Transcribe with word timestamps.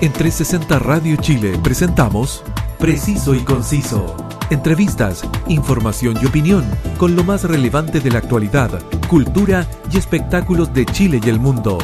En 0.00 0.12
360 0.12 0.78
Radio 0.80 1.16
Chile 1.16 1.58
presentamos 1.62 2.42
Preciso 2.78 3.34
y 3.34 3.40
Conciso. 3.40 4.16
Entrevistas, 4.50 5.22
información 5.48 6.18
y 6.20 6.26
opinión 6.26 6.64
con 6.98 7.16
lo 7.16 7.24
más 7.24 7.44
relevante 7.44 8.00
de 8.00 8.10
la 8.10 8.18
actualidad, 8.18 8.82
cultura 9.08 9.66
y 9.90 9.96
espectáculos 9.96 10.74
de 10.74 10.84
Chile 10.84 11.20
y 11.24 11.28
el 11.28 11.38
mundo. 11.40 11.78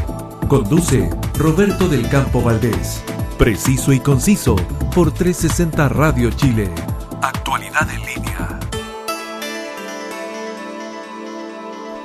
Conduce 0.48 1.08
Roberto 1.38 1.88
del 1.88 2.08
Campo 2.08 2.42
Valdés. 2.42 3.02
Preciso 3.38 3.92
y 3.92 4.00
Conciso 4.00 4.56
por 4.94 5.12
360 5.12 5.88
Radio 5.88 6.30
Chile. 6.30 6.70
Actualidad 7.22 7.88
en 7.90 8.00
línea. 8.00 8.69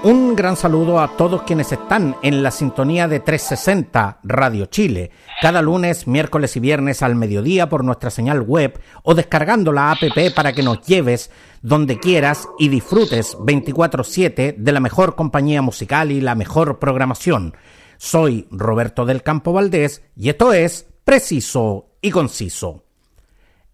Un 0.05 0.35
gran 0.35 0.55
saludo 0.55 0.99
a 0.99 1.17
todos 1.17 1.41
quienes 1.41 1.71
están 1.71 2.15
en 2.21 2.43
la 2.43 2.51
sintonía 2.51 3.07
de 3.07 3.21
360 3.21 4.19
Radio 4.21 4.67
Chile, 4.67 5.09
cada 5.41 5.63
lunes, 5.63 6.05
miércoles 6.05 6.55
y 6.55 6.59
viernes 6.59 7.01
al 7.01 7.15
mediodía 7.15 7.69
por 7.69 7.83
nuestra 7.83 8.11
señal 8.11 8.41
web 8.41 8.79
o 9.01 9.15
descargando 9.15 9.71
la 9.71 9.89
app 9.89 10.03
para 10.35 10.53
que 10.53 10.61
nos 10.61 10.85
lleves 10.85 11.31
donde 11.63 11.97
quieras 11.97 12.47
y 12.59 12.69
disfrutes 12.69 13.35
24/7 13.39 14.53
de 14.55 14.71
la 14.71 14.79
mejor 14.79 15.15
compañía 15.15 15.63
musical 15.63 16.11
y 16.11 16.21
la 16.21 16.35
mejor 16.35 16.77
programación. 16.77 17.55
Soy 17.97 18.47
Roberto 18.51 19.07
del 19.07 19.23
Campo 19.23 19.53
Valdés 19.53 20.03
y 20.15 20.29
esto 20.29 20.53
es 20.53 20.85
Preciso 21.03 21.95
y 21.99 22.11
Conciso. 22.11 22.83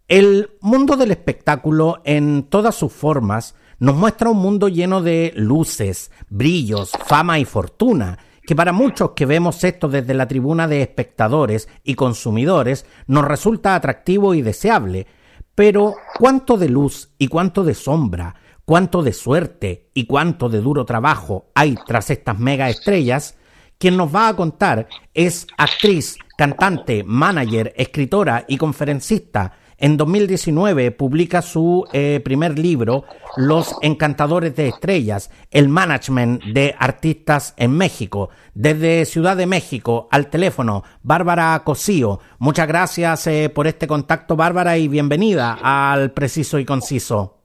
El 0.08 0.56
mundo 0.62 0.96
del 0.96 1.10
espectáculo 1.10 2.00
en 2.06 2.44
todas 2.44 2.74
sus 2.74 2.90
formas 2.90 3.54
nos 3.82 3.96
muestra 3.96 4.30
un 4.30 4.36
mundo 4.36 4.68
lleno 4.68 5.02
de 5.02 5.32
luces, 5.34 6.12
brillos, 6.30 6.92
fama 7.04 7.40
y 7.40 7.44
fortuna, 7.44 8.16
que 8.46 8.54
para 8.54 8.72
muchos 8.72 9.10
que 9.10 9.26
vemos 9.26 9.64
esto 9.64 9.88
desde 9.88 10.14
la 10.14 10.28
tribuna 10.28 10.68
de 10.68 10.82
espectadores 10.82 11.68
y 11.82 11.96
consumidores 11.96 12.86
nos 13.08 13.24
resulta 13.24 13.74
atractivo 13.74 14.34
y 14.34 14.42
deseable. 14.42 15.08
Pero 15.56 15.96
cuánto 16.16 16.58
de 16.58 16.68
luz 16.68 17.10
y 17.18 17.26
cuánto 17.26 17.64
de 17.64 17.74
sombra, 17.74 18.36
cuánto 18.64 19.02
de 19.02 19.12
suerte 19.12 19.90
y 19.94 20.06
cuánto 20.06 20.48
de 20.48 20.60
duro 20.60 20.84
trabajo 20.84 21.50
hay 21.52 21.74
tras 21.84 22.08
estas 22.10 22.38
mega 22.38 22.70
estrellas, 22.70 23.36
quien 23.78 23.96
nos 23.96 24.14
va 24.14 24.28
a 24.28 24.36
contar 24.36 24.86
es 25.12 25.44
actriz, 25.58 26.18
cantante, 26.38 27.02
manager, 27.02 27.74
escritora 27.76 28.44
y 28.46 28.58
conferencista, 28.58 29.54
en 29.82 29.96
2019 29.96 30.92
publica 30.92 31.42
su 31.42 31.84
eh, 31.92 32.20
primer 32.24 32.56
libro, 32.56 33.04
Los 33.36 33.74
Encantadores 33.82 34.54
de 34.54 34.68
Estrellas, 34.68 35.28
el 35.50 35.68
management 35.68 36.44
de 36.44 36.76
artistas 36.78 37.52
en 37.56 37.76
México. 37.76 38.30
Desde 38.54 39.04
Ciudad 39.06 39.36
de 39.36 39.46
México 39.46 40.06
al 40.12 40.30
teléfono, 40.30 40.84
Bárbara 41.02 41.60
Cosío. 41.64 42.20
Muchas 42.38 42.68
gracias 42.68 43.26
eh, 43.26 43.50
por 43.52 43.66
este 43.66 43.88
contacto, 43.88 44.36
Bárbara, 44.36 44.78
y 44.78 44.86
bienvenida 44.86 45.58
al 45.60 46.12
Preciso 46.12 46.60
y 46.60 46.64
Conciso. 46.64 47.38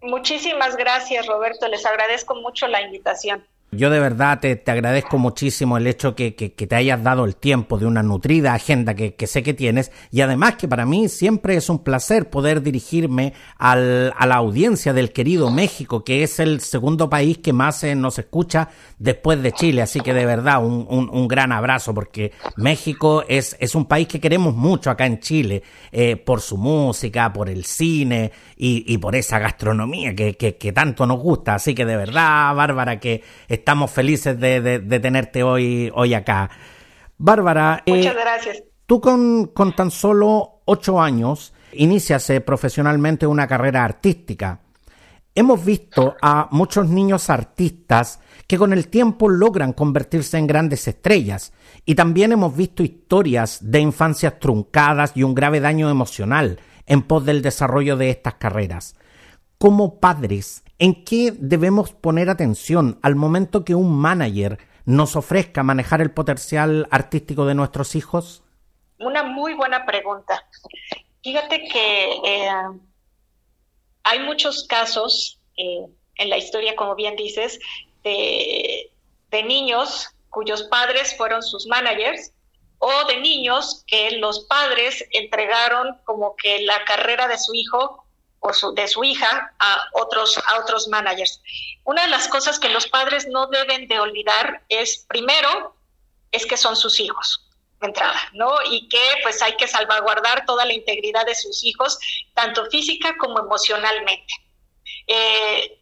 Muchísimas 0.00 0.74
gracias, 0.78 1.26
Roberto. 1.26 1.68
Les 1.68 1.84
agradezco 1.84 2.34
mucho 2.36 2.66
la 2.66 2.80
invitación. 2.80 3.44
Yo 3.72 3.90
de 3.90 3.98
verdad 3.98 4.38
te, 4.38 4.62
agradezco 4.64 5.18
muchísimo 5.18 5.76
el 5.76 5.88
hecho 5.88 6.14
que, 6.14 6.36
que, 6.36 6.48
te 6.48 6.76
hayas 6.76 7.02
dado 7.02 7.24
el 7.24 7.34
tiempo 7.34 7.78
de 7.78 7.86
una 7.86 8.02
nutrida 8.02 8.54
agenda 8.54 8.94
que, 8.94 9.14
sé 9.26 9.42
que 9.42 9.54
tienes 9.54 9.90
y 10.12 10.20
además 10.20 10.54
que 10.54 10.68
para 10.68 10.86
mí 10.86 11.08
siempre 11.08 11.56
es 11.56 11.68
un 11.68 11.80
placer 11.80 12.30
poder 12.30 12.62
dirigirme 12.62 13.32
al, 13.58 14.14
a 14.16 14.26
la 14.26 14.36
audiencia 14.36 14.92
del 14.92 15.12
querido 15.12 15.50
México, 15.50 16.04
que 16.04 16.22
es 16.22 16.38
el 16.38 16.60
segundo 16.60 17.10
país 17.10 17.38
que 17.38 17.52
más 17.52 17.82
nos 17.96 18.20
escucha 18.20 18.68
después 19.00 19.42
de 19.42 19.50
Chile. 19.50 19.82
Así 19.82 20.00
que 20.00 20.14
de 20.14 20.24
verdad 20.24 20.64
un, 20.64 20.86
un, 20.88 21.28
gran 21.28 21.50
abrazo 21.50 21.92
porque 21.92 22.32
México 22.56 23.24
es, 23.28 23.56
es 23.58 23.74
un 23.74 23.86
país 23.86 24.06
que 24.06 24.20
queremos 24.20 24.54
mucho 24.54 24.90
acá 24.90 25.06
en 25.06 25.18
Chile 25.18 25.62
eh, 25.90 26.16
por 26.16 26.40
su 26.40 26.56
música, 26.56 27.32
por 27.32 27.50
el 27.50 27.64
cine 27.64 28.30
y, 28.56 28.84
y 28.86 28.98
por 28.98 29.16
esa 29.16 29.40
gastronomía 29.40 30.14
que, 30.14 30.36
que, 30.36 30.72
tanto 30.72 31.04
nos 31.04 31.18
gusta. 31.18 31.56
Así 31.56 31.74
que 31.74 31.84
de 31.84 31.96
verdad, 31.96 32.54
Bárbara, 32.54 33.00
que 33.00 33.22
estamos 33.66 33.90
felices 33.90 34.38
de, 34.38 35.00
tenerte 35.02 35.42
hoy, 35.42 35.90
hoy 35.92 36.14
acá. 36.14 36.48
Bárbara. 37.18 37.82
Eh, 37.84 37.96
Muchas 37.96 38.14
gracias. 38.14 38.62
Tú 38.86 39.00
con, 39.00 39.46
con, 39.46 39.74
tan 39.74 39.90
solo 39.90 40.60
ocho 40.66 41.00
años 41.00 41.52
inicias 41.72 42.30
eh, 42.30 42.40
profesionalmente 42.40 43.26
una 43.26 43.48
carrera 43.48 43.84
artística. 43.84 44.60
Hemos 45.34 45.64
visto 45.64 46.14
a 46.22 46.46
muchos 46.52 46.88
niños 46.88 47.28
artistas 47.28 48.20
que 48.46 48.56
con 48.56 48.72
el 48.72 48.86
tiempo 48.86 49.28
logran 49.28 49.72
convertirse 49.72 50.38
en 50.38 50.46
grandes 50.46 50.86
estrellas 50.86 51.52
y 51.84 51.96
también 51.96 52.30
hemos 52.30 52.56
visto 52.56 52.84
historias 52.84 53.58
de 53.60 53.80
infancias 53.80 54.38
truncadas 54.38 55.10
y 55.16 55.24
un 55.24 55.34
grave 55.34 55.58
daño 55.58 55.90
emocional 55.90 56.60
en 56.86 57.02
pos 57.02 57.24
del 57.24 57.42
desarrollo 57.42 57.96
de 57.96 58.10
estas 58.10 58.34
carreras. 58.34 58.94
Como 59.58 59.98
padres, 59.98 60.62
¿En 60.78 61.04
qué 61.04 61.32
debemos 61.32 61.92
poner 61.92 62.28
atención 62.28 62.98
al 63.02 63.16
momento 63.16 63.64
que 63.64 63.74
un 63.74 63.96
manager 63.96 64.58
nos 64.84 65.16
ofrezca 65.16 65.62
manejar 65.62 66.02
el 66.02 66.12
potencial 66.12 66.86
artístico 66.90 67.46
de 67.46 67.54
nuestros 67.54 67.94
hijos? 67.94 68.42
Una 68.98 69.22
muy 69.22 69.54
buena 69.54 69.86
pregunta. 69.86 70.46
Fíjate 71.22 71.66
que 71.68 72.12
eh, 72.24 72.50
hay 74.04 74.20
muchos 74.20 74.66
casos 74.68 75.40
eh, 75.56 75.86
en 76.16 76.30
la 76.30 76.36
historia, 76.36 76.76
como 76.76 76.94
bien 76.94 77.16
dices, 77.16 77.58
de, 78.04 78.92
de 79.30 79.42
niños 79.42 80.10
cuyos 80.28 80.64
padres 80.64 81.16
fueron 81.16 81.42
sus 81.42 81.66
managers 81.66 82.32
o 82.78 83.06
de 83.08 83.20
niños 83.20 83.82
que 83.86 84.12
los 84.18 84.40
padres 84.46 85.02
entregaron 85.12 85.98
como 86.04 86.36
que 86.36 86.60
la 86.62 86.84
carrera 86.84 87.26
de 87.26 87.38
su 87.38 87.54
hijo 87.54 88.05
de 88.74 88.88
su 88.88 89.04
hija 89.04 89.54
a 89.58 89.88
otros, 89.92 90.38
a 90.38 90.58
otros 90.58 90.88
managers. 90.88 91.40
Una 91.84 92.02
de 92.02 92.08
las 92.08 92.28
cosas 92.28 92.58
que 92.58 92.68
los 92.68 92.86
padres 92.88 93.26
no 93.28 93.46
deben 93.46 93.88
de 93.88 94.00
olvidar 94.00 94.62
es, 94.68 95.04
primero, 95.08 95.76
es 96.32 96.46
que 96.46 96.56
son 96.56 96.76
sus 96.76 97.00
hijos 97.00 97.48
de 97.80 97.88
entrada, 97.88 98.20
¿no? 98.32 98.50
Y 98.70 98.88
que 98.88 99.02
pues 99.22 99.42
hay 99.42 99.56
que 99.56 99.68
salvaguardar 99.68 100.46
toda 100.46 100.64
la 100.64 100.72
integridad 100.72 101.26
de 101.26 101.34
sus 101.34 101.64
hijos, 101.64 101.98
tanto 102.34 102.66
física 102.66 103.16
como 103.18 103.38
emocionalmente. 103.38 104.34
Eh, 105.06 105.78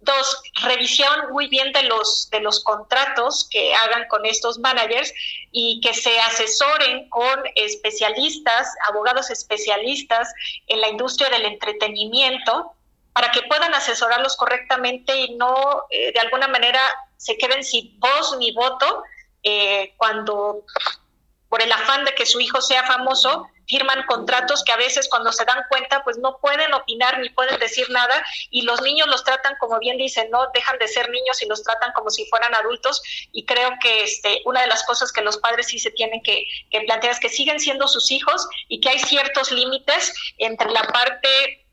Dos, 0.00 0.42
revisión 0.62 1.32
muy 1.32 1.48
bien 1.48 1.72
de 1.72 1.82
los, 1.82 2.28
de 2.30 2.40
los 2.40 2.62
contratos 2.62 3.48
que 3.50 3.74
hagan 3.74 4.06
con 4.08 4.24
estos 4.26 4.58
managers 4.58 5.12
y 5.50 5.80
que 5.80 5.92
se 5.92 6.18
asesoren 6.20 7.08
con 7.08 7.42
especialistas, 7.56 8.68
abogados 8.88 9.30
especialistas 9.30 10.32
en 10.68 10.80
la 10.80 10.88
industria 10.88 11.28
del 11.30 11.46
entretenimiento 11.46 12.72
para 13.12 13.32
que 13.32 13.42
puedan 13.42 13.74
asesorarlos 13.74 14.36
correctamente 14.36 15.16
y 15.16 15.34
no 15.34 15.82
eh, 15.90 16.12
de 16.12 16.20
alguna 16.20 16.46
manera 16.46 16.80
se 17.16 17.36
queden 17.36 17.64
sin 17.64 17.98
voz 17.98 18.36
ni 18.38 18.52
voto 18.52 19.02
eh, 19.42 19.94
cuando 19.96 20.64
por 21.48 21.60
el 21.60 21.72
afán 21.72 22.04
de 22.04 22.14
que 22.14 22.26
su 22.26 22.38
hijo 22.40 22.60
sea 22.60 22.84
famoso, 22.84 23.48
firman 23.68 24.04
contratos 24.06 24.64
que 24.64 24.72
a 24.72 24.76
veces 24.76 25.08
cuando 25.08 25.32
se 25.32 25.44
dan 25.44 25.64
cuenta 25.68 26.02
pues 26.02 26.18
no 26.18 26.38
pueden 26.38 26.72
opinar 26.74 27.18
ni 27.20 27.28
pueden 27.30 27.58
decir 27.60 27.88
nada 27.90 28.24
y 28.50 28.62
los 28.62 28.80
niños 28.82 29.06
los 29.08 29.24
tratan 29.24 29.54
como 29.60 29.78
bien 29.78 29.98
dicen, 29.98 30.30
no 30.30 30.46
dejan 30.54 30.78
de 30.78 30.88
ser 30.88 31.10
niños 31.10 31.42
y 31.42 31.46
los 31.46 31.62
tratan 31.62 31.92
como 31.92 32.10
si 32.10 32.24
fueran 32.26 32.54
adultos 32.54 33.02
y 33.32 33.44
creo 33.44 33.70
que 33.80 34.02
este 34.02 34.42
una 34.44 34.62
de 34.62 34.68
las 34.68 34.84
cosas 34.84 35.12
que 35.12 35.22
los 35.22 35.36
padres 35.38 35.66
sí 35.66 35.78
se 35.78 35.90
tienen 35.90 36.22
que, 36.22 36.46
que 36.70 36.80
plantear 36.82 37.12
es 37.12 37.20
que 37.20 37.28
siguen 37.28 37.60
siendo 37.60 37.88
sus 37.88 38.10
hijos 38.10 38.48
y 38.68 38.80
que 38.80 38.88
hay 38.88 38.98
ciertos 38.98 39.52
límites 39.52 40.14
entre 40.38 40.70
la 40.70 40.82
parte 40.82 41.66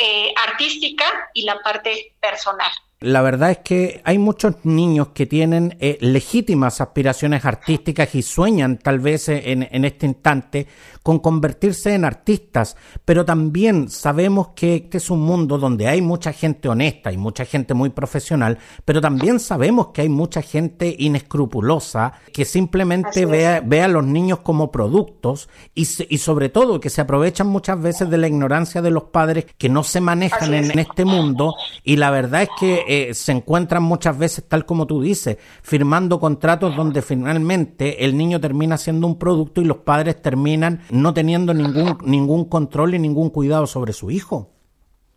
eh, 0.00 0.34
artística 0.44 1.04
y 1.34 1.44
la 1.44 1.60
parte 1.62 2.16
personal. 2.20 2.70
La 3.00 3.22
verdad 3.22 3.50
es 3.50 3.58
que 3.58 4.00
hay 4.04 4.18
muchos 4.18 4.64
niños 4.64 5.08
que 5.08 5.26
tienen 5.26 5.76
eh, 5.78 5.98
legítimas 6.00 6.80
aspiraciones 6.80 7.44
artísticas 7.44 8.14
y 8.14 8.22
sueñan 8.22 8.78
tal 8.78 8.98
vez 8.98 9.28
en, 9.28 9.68
en, 9.70 9.84
este 9.84 10.06
instante 10.06 10.66
con 11.04 11.18
convertirse 11.18 11.94
en 11.94 12.06
artistas, 12.06 12.78
pero 13.04 13.26
también 13.26 13.90
sabemos 13.90 14.48
que 14.56 14.76
este 14.76 14.96
es 14.96 15.10
un 15.10 15.20
mundo 15.20 15.58
donde 15.58 15.86
hay 15.86 16.00
mucha 16.00 16.32
gente 16.32 16.66
honesta 16.66 17.12
y 17.12 17.18
mucha 17.18 17.44
gente 17.44 17.74
muy 17.74 17.90
profesional, 17.90 18.58
pero 18.86 19.02
también 19.02 19.38
sabemos 19.38 19.88
que 19.88 20.00
hay 20.00 20.08
mucha 20.08 20.40
gente 20.40 20.96
inescrupulosa 20.98 22.14
que 22.32 22.46
simplemente 22.46 23.26
ve, 23.26 23.82
a 23.82 23.88
los 23.88 24.02
niños 24.02 24.38
como 24.38 24.72
productos 24.72 25.50
y, 25.74 25.86
y, 26.08 26.16
sobre 26.16 26.48
todo 26.48 26.80
que 26.80 26.88
se 26.88 27.02
aprovechan 27.02 27.48
muchas 27.48 27.82
veces 27.82 28.08
de 28.08 28.16
la 28.16 28.28
ignorancia 28.28 28.80
de 28.80 28.90
los 28.90 29.04
padres 29.04 29.44
que 29.58 29.68
no 29.68 29.84
se 29.84 30.00
manejan 30.00 30.54
en, 30.54 30.78
este 30.78 31.04
mundo 31.04 31.54
y 31.82 31.96
la 31.96 32.10
verdad 32.10 32.44
es 32.44 32.48
que 32.58 32.84
eh, 32.88 33.12
se 33.12 33.32
encuentran 33.32 33.82
muchas 33.82 34.16
veces, 34.16 34.48
tal 34.48 34.64
como 34.64 34.86
tú 34.86 35.02
dices, 35.02 35.36
firmando 35.62 36.18
contratos 36.18 36.74
donde 36.74 37.02
finalmente 37.02 38.06
el 38.06 38.16
niño 38.16 38.40
termina 38.40 38.78
siendo 38.78 39.06
un 39.06 39.18
producto 39.18 39.60
y 39.60 39.66
los 39.66 39.78
padres 39.78 40.22
terminan 40.22 40.80
no 40.94 41.12
teniendo 41.12 41.52
ningún, 41.52 41.98
ningún 42.02 42.48
control 42.48 42.94
y 42.94 42.98
ningún 43.00 43.30
cuidado 43.30 43.66
sobre 43.66 43.92
su 43.92 44.10
hijo. 44.10 44.50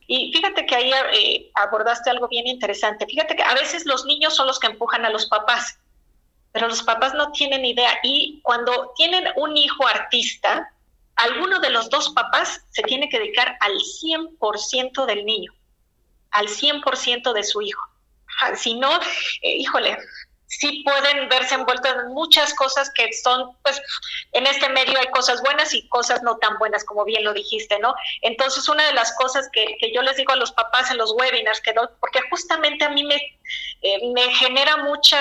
Y 0.08 0.32
fíjate 0.34 0.66
que 0.66 0.76
ahí 0.76 0.92
eh, 1.14 1.52
abordaste 1.54 2.10
algo 2.10 2.28
bien 2.28 2.48
interesante. 2.48 3.06
Fíjate 3.06 3.36
que 3.36 3.44
a 3.44 3.54
veces 3.54 3.86
los 3.86 4.06
niños 4.06 4.36
son 4.36 4.48
los 4.48 4.58
que 4.60 4.68
empujan 4.68 5.06
a 5.06 5.10
los 5.10 5.28
papás. 5.28 5.80
pero 6.52 6.68
los 6.68 6.82
papás 6.82 7.14
no 7.14 7.32
tienen 7.32 7.64
idea. 7.64 8.00
Y 8.02 8.42
cuando 8.42 8.92
tienen 8.96 9.26
un 9.36 9.56
hijo 9.56 9.86
artista, 9.86 10.74
alguno 11.16 11.60
de 11.60 11.70
los 11.70 11.90
dos 11.92 12.10
papás 12.10 12.66
se 12.72 12.82
tiene 12.82 13.10
que 13.10 13.20
dedicar 13.20 13.56
al 13.60 13.74
100% 13.74 15.06
del 15.06 15.26
niño, 15.26 15.54
al 16.32 16.48
100% 16.48 17.34
de 17.34 17.44
su 17.44 17.62
hijo. 17.62 17.82
Si 18.56 18.74
no, 18.80 18.90
eh, 19.42 19.58
híjole, 19.58 19.98
sí 20.48 20.84
pueden 20.84 21.30
verse 21.30 21.56
envueltos 21.56 21.92
en 21.92 22.14
muchas 22.14 22.54
cosas 22.54 22.90
que 22.92 23.12
son, 23.14 23.56
pues, 23.64 23.82
en 24.32 24.48
este 24.48 24.70
medio 24.70 24.98
hay 24.98 25.08
cosas 25.08 25.42
buenas 25.42 25.74
y 25.74 25.88
cosas 25.90 26.24
no 26.24 26.38
tan 26.38 26.58
buenas, 26.58 26.84
como 26.86 27.06
bien 27.06 27.24
lo 27.24 27.34
dijiste, 27.34 27.78
¿no? 27.80 27.94
Entonces, 28.22 28.68
una 28.70 28.86
de 28.86 28.94
las 28.94 29.14
cosas 29.16 29.50
que, 29.52 29.78
yo 29.94 30.02
les 30.02 30.16
digo 30.16 30.32
a 30.32 30.38
los 30.38 30.52
papás 30.54 30.90
en 30.90 30.98
los 30.98 31.12
webinars, 31.12 31.62
que 31.62 31.74
porque 32.00 32.22
justamente 32.30 32.86
a 32.86 32.90
mí 32.90 33.04
me, 33.04 33.16
eh, 33.82 34.12
me 34.14 34.34
genera 34.34 34.78
mucha, 34.78 35.20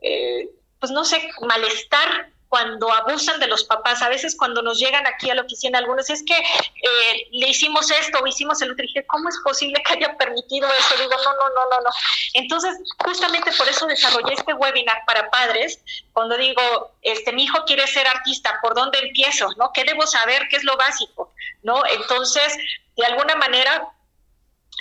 eh, 0.00 0.48
pues, 0.78 0.90
no 0.90 1.04
sé, 1.04 1.30
malestar 1.42 2.30
cuando 2.50 2.92
abusan 2.92 3.38
de 3.38 3.46
los 3.46 3.62
papás. 3.62 4.02
A 4.02 4.08
veces 4.08 4.36
cuando 4.36 4.60
nos 4.60 4.78
llegan 4.78 5.06
aquí 5.06 5.30
a 5.30 5.36
la 5.36 5.42
oficina 5.42 5.78
algunos, 5.78 6.10
es 6.10 6.22
que 6.24 6.34
eh, 6.36 7.28
le 7.30 7.48
hicimos 7.48 7.88
esto 7.92 8.18
o 8.18 8.26
hicimos 8.26 8.60
el 8.60 8.72
otro. 8.72 8.84
Y 8.84 8.88
dije, 8.88 9.06
¿cómo 9.06 9.28
es 9.28 9.38
posible 9.44 9.80
que 9.86 9.92
haya 9.92 10.16
permitido 10.18 10.68
eso? 10.68 10.96
Digo, 10.98 11.12
no, 11.12 11.32
no, 11.32 11.48
no, 11.48 11.70
no, 11.70 11.80
no. 11.80 11.90
Entonces, 12.34 12.76
justamente 13.04 13.52
por 13.56 13.68
eso 13.68 13.86
desarrollé 13.86 14.34
este 14.34 14.52
webinar 14.52 15.04
para 15.06 15.30
padres, 15.30 15.80
cuando 16.12 16.36
digo, 16.36 16.90
este, 17.02 17.32
mi 17.32 17.44
hijo 17.44 17.64
quiere 17.64 17.86
ser 17.86 18.08
artista, 18.08 18.58
¿por 18.60 18.74
dónde 18.74 18.98
empiezo? 18.98 19.48
¿No? 19.56 19.70
¿Qué 19.72 19.84
debo 19.84 20.04
saber? 20.08 20.48
¿Qué 20.50 20.56
es 20.56 20.64
lo 20.64 20.76
básico? 20.76 21.32
¿No? 21.62 21.86
Entonces, 21.86 22.58
de 22.96 23.06
alguna 23.06 23.36
manera, 23.36 23.92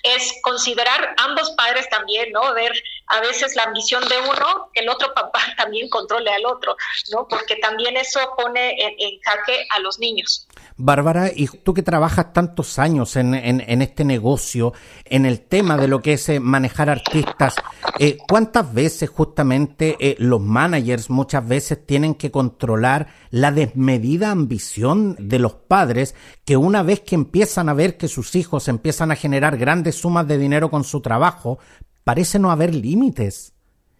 es 0.03 0.33
considerar 0.41 1.15
ambos 1.17 1.51
padres 1.51 1.89
también, 1.89 2.31
¿no? 2.31 2.53
Ver 2.53 2.71
a 3.07 3.19
veces 3.21 3.55
la 3.55 3.63
ambición 3.63 4.07
de 4.07 4.17
uno, 4.19 4.69
que 4.73 4.81
el 4.81 4.89
otro 4.89 5.13
papá 5.15 5.41
también 5.57 5.89
controle 5.89 6.31
al 6.31 6.45
otro, 6.45 6.75
¿no? 7.11 7.27
Porque 7.27 7.55
también 7.57 7.97
eso 7.97 8.19
pone 8.37 8.75
en, 8.79 9.19
jaque 9.21 9.67
a 9.71 9.79
los 9.79 9.99
niños. 9.99 10.47
Bárbara, 10.81 11.29
y 11.35 11.47
tú 11.47 11.73
que 11.73 11.83
trabajas 11.83 12.31
tantos 12.31 12.79
años 12.79 13.17
en, 13.17 13.33
este 13.33 14.05
negocio, 14.05 14.71
en 15.03 15.25
el 15.25 15.41
tema 15.41 15.75
de 15.75 15.89
lo 15.89 16.01
que 16.01 16.13
es 16.13 16.29
eh, 16.29 16.39
manejar 16.39 16.89
artistas, 16.89 17.55
eh, 17.99 18.17
¿cuántas 18.29 18.73
veces 18.73 19.09
justamente 19.09 19.97
eh, 19.99 20.15
los 20.19 20.39
managers 20.39 21.09
muchas 21.09 21.45
veces 21.45 21.85
tienen 21.85 22.15
que 22.15 22.31
controlar 22.31 23.07
la 23.29 23.51
desmedida 23.51 24.31
ambición 24.31 25.17
de 25.19 25.39
los 25.39 25.53
padres 25.53 26.15
que 26.45 26.55
una 26.55 26.81
vez 26.81 27.01
que 27.01 27.15
empiezan 27.15 27.67
a 27.67 27.73
ver 27.73 27.97
que 27.97 28.07
sus 28.07 28.33
hijos 28.35 28.69
empiezan 28.69 29.11
a 29.11 29.17
generar 29.17 29.57
grandes 29.57 29.95
sumas 29.95 30.29
de 30.29 30.37
dinero 30.37 30.71
con 30.71 30.85
su 30.85 31.01
trabajo, 31.01 31.59
parece 32.05 32.39
no 32.39 32.51
haber 32.51 32.73
límites? 32.73 33.53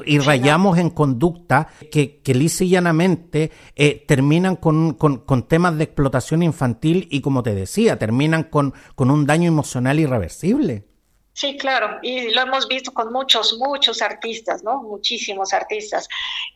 Y 0.06 0.20
rayamos 0.20 0.78
en 0.78 0.90
conducta 0.90 1.68
que, 1.92 2.22
que 2.22 2.34
lisa 2.34 2.64
y 2.64 2.70
llanamente 2.70 3.52
eh, 3.76 4.04
terminan 4.08 4.56
con, 4.56 4.94
con, 4.94 5.48
temas 5.48 5.78
de 5.78 5.84
explotación 5.84 6.44
infantil 6.44 7.08
y, 7.12 7.22
como 7.22 7.44
te 7.44 7.54
decía, 7.54 7.98
terminan 8.00 8.44
con, 8.44 8.74
con 8.96 9.12
un 9.12 9.26
daño 9.26 9.48
emocional 9.48 10.00
irreversible. 10.00 10.86
Sí, 11.34 11.58
claro, 11.58 12.00
y 12.02 12.32
lo 12.32 12.42
hemos 12.42 12.68
visto 12.68 12.94
con 12.94 13.14
muchos, 13.14 13.58
muchos 13.58 14.02
artistas, 14.02 14.64
¿no? 14.64 14.84
Muchísimos 14.84 15.54
artistas. 15.54 16.08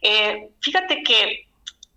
Eh, 0.01 0.49
fíjate 0.61 1.03
que 1.03 1.47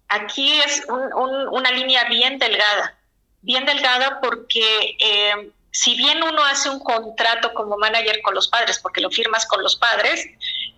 aquí 0.09 0.53
es 0.61 0.85
una 0.89 1.71
línea 1.73 2.09
bien 2.09 2.39
delgada, 2.39 2.97
bien 3.43 3.65
delgada 3.67 4.21
porque 4.21 4.97
eh, 5.01 5.51
si 5.77 5.95
bien 5.97 6.23
uno 6.23 6.43
hace 6.45 6.71
un 6.71 6.79
contrato 6.81 7.53
como 7.55 7.77
manager 7.77 8.23
con 8.23 8.35
los 8.35 8.49
padres, 8.49 8.79
porque 8.79 9.01
lo 9.01 9.11
firmas 9.11 9.47
con 9.47 9.63
los 9.63 9.77
padres, 9.77 10.27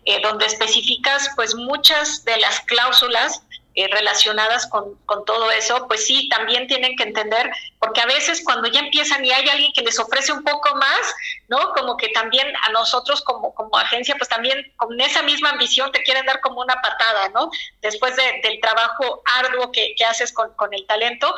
eh, 0.04 0.20
donde 0.22 0.46
especificas 0.46 1.30
pues 1.36 1.54
muchas 1.54 2.24
de 2.24 2.36
las 2.38 2.60
cláusulas 2.60 3.42
eh, 3.74 3.86
relacionadas 3.92 4.66
con, 4.66 4.96
con, 5.06 5.24
todo 5.24 5.52
eso, 5.52 5.86
pues 5.86 6.04
sí, 6.04 6.28
también 6.30 6.66
tienen 6.66 6.96
que 6.96 7.04
entender, 7.04 7.48
porque 7.78 8.00
a 8.00 8.06
veces 8.06 8.42
cuando 8.44 8.66
ya 8.66 8.80
empiezan 8.80 9.24
y 9.24 9.30
hay 9.30 9.48
alguien 9.48 9.72
que 9.72 9.82
les 9.82 10.00
ofrece 10.00 10.32
un 10.32 10.42
poco 10.42 10.74
más, 10.74 11.14
¿no? 11.46 11.72
Como 11.74 11.96
que 11.96 12.08
también 12.08 12.48
a 12.66 12.72
nosotros 12.72 13.22
como, 13.22 13.54
como 13.54 13.78
agencia, 13.78 14.16
pues 14.16 14.28
también 14.28 14.72
con 14.74 15.00
esa 15.00 15.22
misma 15.22 15.50
ambición 15.50 15.92
te 15.92 16.02
quieren 16.02 16.26
dar 16.26 16.40
como 16.40 16.60
una 16.60 16.74
patada, 16.82 17.28
¿no? 17.28 17.52
Después 17.80 18.16
del 18.16 18.58
trabajo 18.60 19.22
arduo 19.38 19.70
que, 19.70 19.94
que 19.96 20.04
haces 20.04 20.32
con, 20.32 20.52
con 20.54 20.74
el 20.74 20.84
talento, 20.86 21.32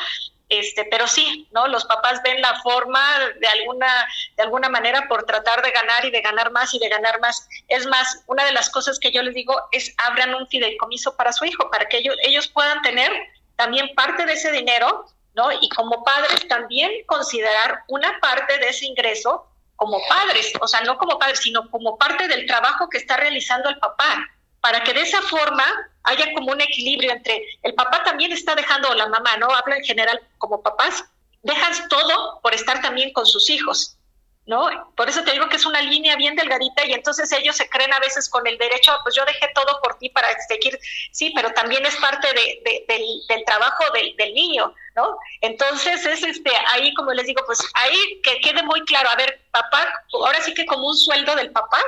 este, 0.50 0.84
pero 0.84 1.06
sí, 1.06 1.48
¿no? 1.52 1.68
Los 1.68 1.84
papás 1.84 2.20
ven 2.22 2.40
la 2.42 2.60
forma 2.60 3.00
de 3.40 3.46
alguna, 3.46 4.06
de 4.36 4.42
alguna 4.42 4.68
manera 4.68 5.06
por 5.08 5.24
tratar 5.24 5.62
de 5.62 5.70
ganar 5.70 6.04
y 6.04 6.10
de 6.10 6.20
ganar 6.20 6.50
más 6.50 6.74
y 6.74 6.78
de 6.78 6.88
ganar 6.88 7.20
más. 7.20 7.48
Es 7.68 7.86
más, 7.86 8.24
una 8.26 8.44
de 8.44 8.52
las 8.52 8.68
cosas 8.68 8.98
que 8.98 9.12
yo 9.12 9.22
les 9.22 9.34
digo 9.34 9.56
es 9.70 9.94
abran 9.98 10.34
un 10.34 10.48
fideicomiso 10.48 11.16
para 11.16 11.32
su 11.32 11.44
hijo, 11.44 11.70
para 11.70 11.88
que 11.88 11.98
ellos, 11.98 12.16
ellos 12.22 12.48
puedan 12.48 12.82
tener 12.82 13.12
también 13.54 13.94
parte 13.94 14.26
de 14.26 14.32
ese 14.32 14.50
dinero, 14.50 15.06
¿no? 15.34 15.52
Y 15.52 15.68
como 15.68 16.02
padres 16.02 16.48
también 16.48 16.90
considerar 17.06 17.84
una 17.86 18.18
parte 18.20 18.58
de 18.58 18.70
ese 18.70 18.86
ingreso 18.86 19.46
como 19.76 19.98
padres, 20.08 20.52
o 20.60 20.66
sea, 20.66 20.80
no 20.80 20.98
como 20.98 21.18
padres, 21.18 21.38
sino 21.38 21.70
como 21.70 21.96
parte 21.96 22.26
del 22.28 22.46
trabajo 22.46 22.88
que 22.90 22.98
está 22.98 23.16
realizando 23.16 23.68
el 23.68 23.78
papá, 23.78 24.28
para 24.60 24.82
que 24.82 24.92
de 24.92 25.02
esa 25.02 25.22
forma 25.22 25.64
haya 26.04 26.32
como 26.34 26.52
un 26.52 26.60
equilibrio 26.60 27.12
entre 27.12 27.42
el 27.62 27.74
papá 27.74 28.02
también 28.04 28.32
está 28.32 28.54
dejando, 28.54 28.90
o 28.90 28.94
la 28.94 29.06
mamá, 29.06 29.36
¿no? 29.36 29.50
Hablo 29.50 29.74
en 29.74 29.84
general 29.84 30.20
como 30.38 30.62
papás, 30.62 31.04
dejan 31.42 31.88
todo 31.88 32.40
por 32.42 32.54
estar 32.54 32.80
también 32.80 33.12
con 33.12 33.26
sus 33.26 33.48
hijos, 33.50 33.96
¿no? 34.46 34.92
Por 34.96 35.08
eso 35.08 35.22
te 35.22 35.32
digo 35.32 35.48
que 35.48 35.56
es 35.56 35.66
una 35.66 35.80
línea 35.80 36.16
bien 36.16 36.34
delgadita 36.34 36.84
y 36.84 36.92
entonces 36.92 37.30
ellos 37.32 37.56
se 37.56 37.68
creen 37.68 37.92
a 37.92 38.00
veces 38.00 38.28
con 38.28 38.46
el 38.46 38.58
derecho, 38.58 38.92
pues 39.02 39.14
yo 39.14 39.24
dejé 39.24 39.48
todo 39.54 39.80
por 39.82 39.98
ti 39.98 40.08
para 40.10 40.28
seguir, 40.48 40.78
sí, 41.12 41.32
pero 41.34 41.52
también 41.52 41.84
es 41.86 41.96
parte 41.96 42.28
de, 42.32 42.84
del, 42.88 43.44
trabajo 43.44 43.84
del, 43.92 44.16
del, 44.16 44.34
niño, 44.34 44.74
¿no? 44.96 45.16
Entonces 45.40 46.04
es 46.04 46.22
este, 46.22 46.50
ahí 46.68 46.92
como 46.94 47.12
les 47.12 47.26
digo, 47.26 47.42
pues 47.46 47.60
ahí 47.74 48.20
que 48.22 48.40
quede 48.40 48.62
muy 48.62 48.80
claro, 48.84 49.10
a 49.10 49.16
ver, 49.16 49.40
papá, 49.50 49.86
ahora 50.12 50.40
sí 50.40 50.52
que 50.54 50.66
como 50.66 50.88
un 50.88 50.96
sueldo 50.96 51.34
del 51.36 51.52
papá, 51.52 51.80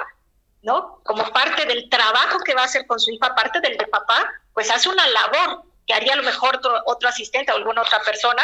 ¿no? 0.62 1.00
Como 1.05 1.25
parte 1.32 1.67
del 1.67 1.88
trabajo 1.91 2.38
que 2.44 2.55
va 2.55 2.62
a 2.62 2.67
hacer 2.67 2.87
con 2.87 2.99
su 2.99 3.11
hija, 3.11 3.35
parte 3.35 3.61
del 3.61 3.76
de 3.76 3.87
papá, 3.87 4.29
pues 4.55 4.70
hace 4.70 4.88
una 4.88 5.06
labor 5.09 5.64
que 5.87 5.94
haría 5.94 6.14
a 6.14 6.17
lo 6.17 6.23
mejor 6.23 6.61
otro, 6.87 7.09
asistente 7.09 7.53
o 7.53 7.56
alguna 7.56 7.82
otra 7.82 8.00
persona, 8.03 8.43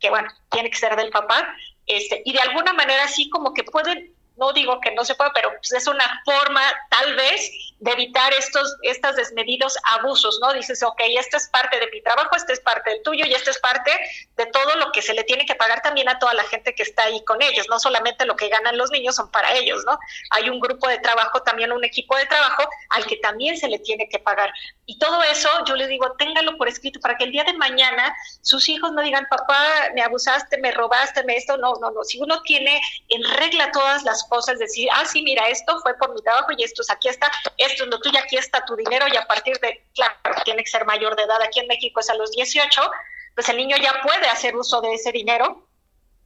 que 0.00 0.10
bueno, 0.10 0.28
tiene 0.50 0.70
que 0.70 0.78
ser 0.78 0.94
del 0.96 1.10
papá, 1.10 1.54
este, 1.86 2.22
y 2.24 2.32
de 2.32 2.40
alguna 2.40 2.72
manera 2.72 3.04
así 3.04 3.28
como 3.30 3.52
que 3.52 3.64
pueden 3.64 4.16
no 4.36 4.52
digo 4.52 4.80
que 4.80 4.94
no 4.94 5.04
se 5.04 5.14
pueda, 5.14 5.32
pero 5.32 5.50
pues, 5.56 5.72
es 5.72 5.86
una 5.86 6.22
forma 6.24 6.60
tal 6.90 7.16
vez 7.16 7.50
de 7.78 7.92
evitar 7.92 8.32
estos 8.32 8.76
estos 8.82 9.16
desmedidos 9.16 9.76
abusos, 9.96 10.38
¿no? 10.40 10.52
Dices, 10.52 10.82
ok, 10.82 11.00
esto 11.18 11.36
es 11.36 11.48
parte 11.48 11.78
de 11.78 11.88
mi 11.90 12.02
trabajo, 12.02 12.34
esto 12.34 12.52
es 12.52 12.60
parte 12.60 12.90
del 12.90 13.02
tuyo 13.02 13.24
y 13.26 13.34
esto 13.34 13.50
es 13.50 13.58
parte 13.58 13.90
de 14.36 14.46
todo 14.46 14.76
lo 14.76 14.92
que 14.92 15.02
se 15.02 15.14
le 15.14 15.24
tiene 15.24 15.44
que 15.44 15.54
pagar 15.54 15.82
también 15.82 16.08
a 16.08 16.18
toda 16.18 16.34
la 16.34 16.44
gente 16.44 16.74
que 16.74 16.82
está 16.82 17.04
ahí 17.04 17.22
con 17.24 17.42
ellos, 17.42 17.66
no 17.68 17.78
solamente 17.78 18.24
lo 18.24 18.36
que 18.36 18.48
ganan 18.48 18.78
los 18.78 18.90
niños 18.90 19.16
son 19.16 19.30
para 19.30 19.52
ellos, 19.54 19.84
¿no? 19.86 19.98
Hay 20.30 20.48
un 20.48 20.60
grupo 20.60 20.88
de 20.88 20.98
trabajo, 20.98 21.42
también 21.42 21.72
un 21.72 21.84
equipo 21.84 22.16
de 22.16 22.26
trabajo 22.26 22.68
al 22.90 23.06
que 23.06 23.16
también 23.16 23.56
se 23.56 23.68
le 23.68 23.78
tiene 23.78 24.08
que 24.08 24.18
pagar. 24.18 24.52
Y 24.86 24.98
todo 24.98 25.22
eso, 25.24 25.48
yo 25.66 25.74
le 25.74 25.88
digo, 25.88 26.12
téngalo 26.12 26.56
por 26.56 26.68
escrito 26.68 27.00
para 27.00 27.16
que 27.16 27.24
el 27.24 27.32
día 27.32 27.44
de 27.44 27.54
mañana 27.54 28.14
sus 28.40 28.68
hijos 28.68 28.92
no 28.92 29.02
digan, 29.02 29.26
papá, 29.28 29.90
me 29.94 30.02
abusaste, 30.02 30.58
me 30.58 30.70
robaste, 30.70 31.24
me 31.24 31.36
esto, 31.36 31.56
no, 31.56 31.74
no, 31.80 31.90
no. 31.90 32.04
Si 32.04 32.20
uno 32.20 32.40
tiene 32.42 32.80
en 33.08 33.22
regla 33.36 33.70
todas 33.72 34.04
las 34.04 34.24
cosas, 34.24 34.58
decir, 34.58 34.88
ah, 34.92 35.04
sí, 35.04 35.22
mira, 35.22 35.48
esto 35.48 35.78
fue 35.80 35.96
por 35.98 36.14
mi 36.14 36.22
trabajo 36.22 36.48
y 36.56 36.62
esto 36.62 36.82
es, 36.82 36.90
aquí 36.90 37.08
está, 37.08 37.30
esto 37.66 37.84
es 37.84 37.90
lo 37.90 38.00
tuyo, 38.00 38.18
aquí 38.18 38.36
está 38.36 38.64
tu 38.64 38.76
dinero 38.76 39.06
y 39.12 39.16
a 39.16 39.26
partir 39.26 39.58
de, 39.60 39.84
claro, 39.94 40.14
tiene 40.44 40.62
que 40.64 40.70
ser 40.70 40.84
mayor 40.86 41.16
de 41.16 41.22
edad, 41.22 41.40
aquí 41.42 41.60
en 41.60 41.66
México 41.66 42.00
es 42.00 42.10
a 42.10 42.14
los 42.14 42.30
18, 42.32 42.90
pues 43.34 43.48
el 43.48 43.56
niño 43.56 43.76
ya 43.76 44.00
puede 44.02 44.26
hacer 44.26 44.56
uso 44.56 44.80
de 44.80 44.94
ese 44.94 45.12
dinero 45.12 45.66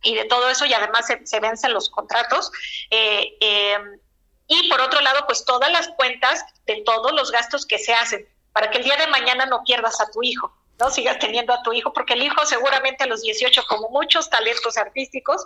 y 0.02 0.14
de 0.14 0.24
todo 0.26 0.48
eso 0.48 0.64
y 0.64 0.72
además 0.72 1.06
se, 1.06 1.40
vencen 1.40 1.72
los 1.72 1.90
contratos. 1.90 2.50
Eh, 2.90 3.36
em, 3.40 3.98
y 4.46 4.68
por 4.68 4.80
otro 4.80 5.00
lado, 5.00 5.24
pues 5.26 5.44
todas 5.44 5.70
las 5.70 5.88
cuentas 5.90 6.44
de 6.66 6.82
todos 6.84 7.12
los 7.12 7.30
gastos 7.30 7.66
que 7.66 7.78
se 7.78 7.92
hacen 7.92 8.28
para 8.52 8.70
que 8.70 8.78
el 8.78 8.84
día 8.84 8.96
de 8.96 9.06
mañana 9.08 9.46
no 9.46 9.62
pierdas 9.64 10.00
a 10.00 10.10
tu 10.10 10.22
hijo. 10.22 10.52
¿no? 10.78 10.90
Sigas 10.90 11.18
teniendo 11.18 11.52
a 11.52 11.62
tu 11.62 11.72
hijo, 11.72 11.92
porque 11.92 12.14
el 12.14 12.22
hijo 12.22 12.44
seguramente 12.46 13.04
a 13.04 13.06
los 13.06 13.22
18, 13.22 13.64
como 13.68 13.90
muchos 13.90 14.30
talentos 14.30 14.76
artísticos, 14.76 15.44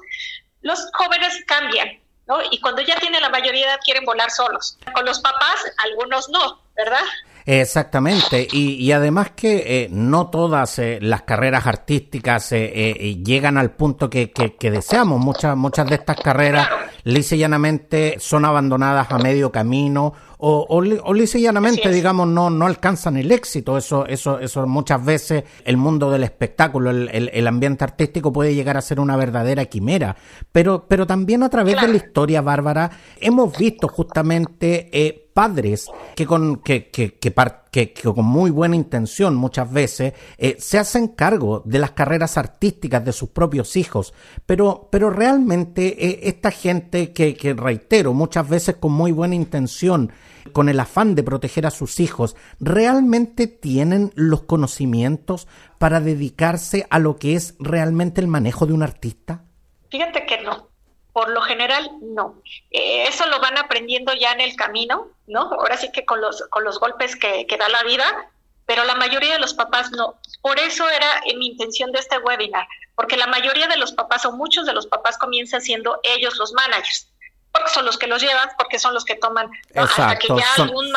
los 0.62 0.80
jóvenes 0.94 1.44
cambian, 1.46 2.00
¿no? 2.26 2.36
Y 2.50 2.60
cuando 2.60 2.82
ya 2.82 2.98
tienen 2.98 3.20
la 3.20 3.28
mayoría 3.28 3.66
de 3.66 3.72
edad 3.72 3.80
quieren 3.84 4.04
volar 4.04 4.30
solos. 4.30 4.78
Con 4.94 5.04
los 5.04 5.20
papás, 5.20 5.64
algunos 5.84 6.28
no, 6.28 6.60
¿verdad? 6.76 7.04
Exactamente, 7.46 8.48
y, 8.50 8.90
además 8.92 9.32
que 9.36 9.82
eh, 9.84 9.88
no 9.90 10.30
todas 10.30 10.78
eh, 10.78 10.98
las 11.02 11.22
carreras 11.22 11.66
artísticas 11.66 12.52
eh, 12.52 13.20
llegan 13.22 13.58
al 13.58 13.72
punto 13.72 14.08
que, 14.08 14.32
que, 14.32 14.70
deseamos. 14.70 15.20
Muchas, 15.20 15.54
muchas 15.54 15.86
de 15.90 15.96
estas 15.96 16.16
carreras, 16.16 16.66
lisa 17.02 17.34
y 17.34 17.38
llanamente, 17.40 18.16
son 18.18 18.46
abandonadas 18.46 19.08
a 19.10 19.18
medio 19.18 19.52
camino 19.52 20.14
o, 20.46 20.66
o, 20.68 21.14
lisa 21.14 21.38
y 21.38 21.42
llanamente, 21.42 21.90
digamos, 21.90 22.28
no, 22.28 22.50
no 22.50 22.66
alcanzan 22.66 23.16
el 23.16 23.32
éxito. 23.32 23.78
Eso, 23.78 24.06
eso, 24.06 24.38
eso 24.38 24.66
muchas 24.66 25.02
veces 25.02 25.44
el 25.64 25.78
mundo 25.78 26.10
del 26.10 26.22
espectáculo, 26.22 26.90
el, 26.90 27.30
el, 27.32 27.46
ambiente 27.46 27.82
artístico 27.82 28.30
puede 28.30 28.54
llegar 28.54 28.76
a 28.76 28.82
ser 28.82 29.00
una 29.00 29.16
verdadera 29.16 29.64
quimera. 29.64 30.16
Pero, 30.52 30.86
pero 30.86 31.06
también 31.06 31.42
a 31.44 31.48
través 31.48 31.80
de 31.80 31.88
la 31.88 31.96
historia, 31.96 32.42
Bárbara, 32.42 32.90
hemos 33.20 33.56
visto 33.56 33.88
justamente 33.88 34.90
padres 35.34 35.90
que 36.14 36.24
con, 36.24 36.56
que, 36.58 36.88
que, 36.88 37.18
que, 37.18 37.92
con 38.02 38.24
muy 38.24 38.50
buena 38.50 38.76
intención 38.76 39.34
muchas 39.34 39.70
veces 39.70 40.14
eh, 40.38 40.56
se 40.60 40.78
hacen 40.78 41.08
cargo 41.08 41.62
de 41.66 41.80
las 41.80 41.90
carreras 41.90 42.38
artísticas 42.38 43.04
de 43.04 43.12
sus 43.12 43.30
propios 43.30 43.76
hijos, 43.76 44.14
pero, 44.46 44.88
pero 44.90 45.10
realmente 45.10 46.06
eh, 46.06 46.20
esta 46.22 46.52
gente 46.52 47.12
que, 47.12 47.34
que 47.34 47.52
reitero 47.52 48.14
muchas 48.14 48.48
veces 48.48 48.76
con 48.76 48.92
muy 48.92 49.10
buena 49.10 49.34
intención, 49.34 50.12
con 50.52 50.68
el 50.68 50.78
afán 50.78 51.14
de 51.14 51.24
proteger 51.24 51.66
a 51.66 51.70
sus 51.70 51.98
hijos, 52.00 52.36
realmente 52.60 53.48
tienen 53.48 54.12
los 54.14 54.42
conocimientos 54.42 55.48
para 55.78 56.00
dedicarse 56.00 56.86
a 56.90 56.98
lo 56.98 57.16
que 57.16 57.34
es 57.34 57.56
realmente 57.58 58.20
el 58.20 58.28
manejo 58.28 58.66
de 58.66 58.72
un 58.72 58.82
artista? 58.82 59.44
Fíjate 59.90 60.24
que 60.26 60.42
no. 60.42 60.73
Por 61.14 61.30
lo 61.30 61.40
general, 61.40 61.90
no. 62.02 62.42
Eh, 62.70 63.06
eso 63.08 63.24
lo 63.26 63.40
van 63.40 63.56
aprendiendo 63.56 64.12
ya 64.12 64.32
en 64.32 64.42
el 64.42 64.54
camino, 64.56 65.08
¿no? 65.26 65.42
Ahora 65.42 65.78
sí 65.78 65.90
que 65.90 66.04
con 66.04 66.20
los, 66.20 66.42
con 66.50 66.64
los 66.64 66.78
golpes 66.78 67.16
que, 67.16 67.46
que 67.46 67.56
da 67.56 67.70
la 67.70 67.82
vida, 67.84 68.30
pero 68.66 68.84
la 68.84 68.96
mayoría 68.96 69.32
de 69.32 69.38
los 69.38 69.54
papás 69.54 69.90
no. 69.92 70.18
Por 70.42 70.58
eso 70.58 70.86
era 70.90 71.22
mi 71.38 71.46
intención 71.46 71.90
de 71.92 72.00
este 72.00 72.18
webinar, 72.18 72.66
porque 72.94 73.16
la 73.16 73.28
mayoría 73.28 73.68
de 73.68 73.78
los 73.78 73.92
papás 73.92 74.26
o 74.26 74.32
muchos 74.32 74.66
de 74.66 74.74
los 74.74 74.86
papás 74.86 75.16
comienzan 75.16 75.62
siendo 75.62 75.98
ellos 76.02 76.36
los 76.36 76.52
managers 76.52 77.08
porque 77.54 77.70
son 77.70 77.84
los 77.84 77.96
que 77.96 78.08
los 78.08 78.20
llevan, 78.20 78.48
porque 78.58 78.80
son 78.80 78.92
los 78.92 79.04
que 79.04 79.14
toman. 79.14 79.48
Exacto, 79.72 80.36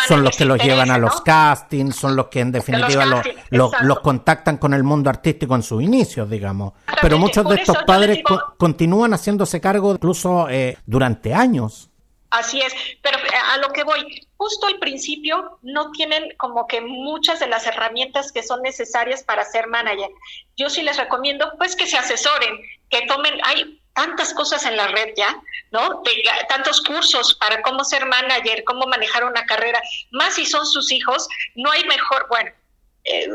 son, 0.07 0.23
los 0.23 0.35
que 0.35 0.43
los 0.43 0.57
llevan 0.59 0.89
a 0.89 0.97
los 0.97 1.21
castings, 1.21 1.95
son 1.95 2.15
los 2.15 2.27
que 2.29 2.39
en 2.39 2.51
definitiva 2.51 3.23
los, 3.51 3.99
contactan 4.01 4.57
con 4.57 4.73
el 4.73 4.83
mundo 4.83 5.11
artístico 5.11 5.53
en 5.53 5.61
sus 5.61 5.83
inicios, 5.83 6.27
digamos. 6.27 6.73
Pero 6.99 7.19
muchos 7.19 7.47
de 7.47 7.57
estos 7.57 7.77
padres 7.83 8.23
continúan 8.57 9.13
haciéndose 9.13 9.61
cargo 9.61 9.91
incluso 9.91 10.49
eh, 10.49 10.77
durante 10.87 11.33
años. 11.33 11.91
Así 12.31 12.59
es, 12.59 12.73
pero 13.01 13.19
eh, 13.19 13.37
a 13.53 13.57
lo 13.57 13.69
que 13.69 13.83
voy, 13.83 14.27
justo 14.35 14.67
al 14.67 14.79
principio 14.79 15.59
no 15.61 15.91
tienen 15.91 16.35
como 16.37 16.67
que 16.67 16.81
muchas 16.81 17.39
de 17.39 17.47
las 17.47 17.67
herramientas 17.67 18.31
que 18.31 18.43
son 18.43 18.61
necesarias 18.63 19.23
para 19.23 19.45
ser 19.45 19.67
manager. 19.67 20.09
Yo 20.57 20.69
sí 20.69 20.81
les 20.81 20.97
recomiendo 20.97 21.53
pues 21.57 21.75
que 21.75 21.87
se 21.87 21.97
asesoren, 21.97 22.59
que 22.89 23.05
tomen, 23.07 23.35
hay 23.43 23.76
tantas 23.97 24.31
cosas 24.35 24.63
en 24.63 24.77
la 24.77 24.87
red 24.89 25.15
ya, 25.17 25.41
¿no? 25.71 26.03
tantos 26.47 26.81
cursos 26.81 27.33
para 27.33 27.63
cómo 27.63 27.83
ser 27.83 28.05
manager, 28.05 28.63
cómo 28.63 28.85
manejar 28.85 29.23
una 29.23 29.43
carrera, 29.47 29.81
más 30.11 30.35
si 30.35 30.45
son 30.45 30.67
sus 30.67 30.91
hijos, 30.91 31.27
no 31.55 31.71
hay 31.71 31.83
mejor, 31.85 32.27
bueno, 32.29 32.51
eh, 33.05 33.27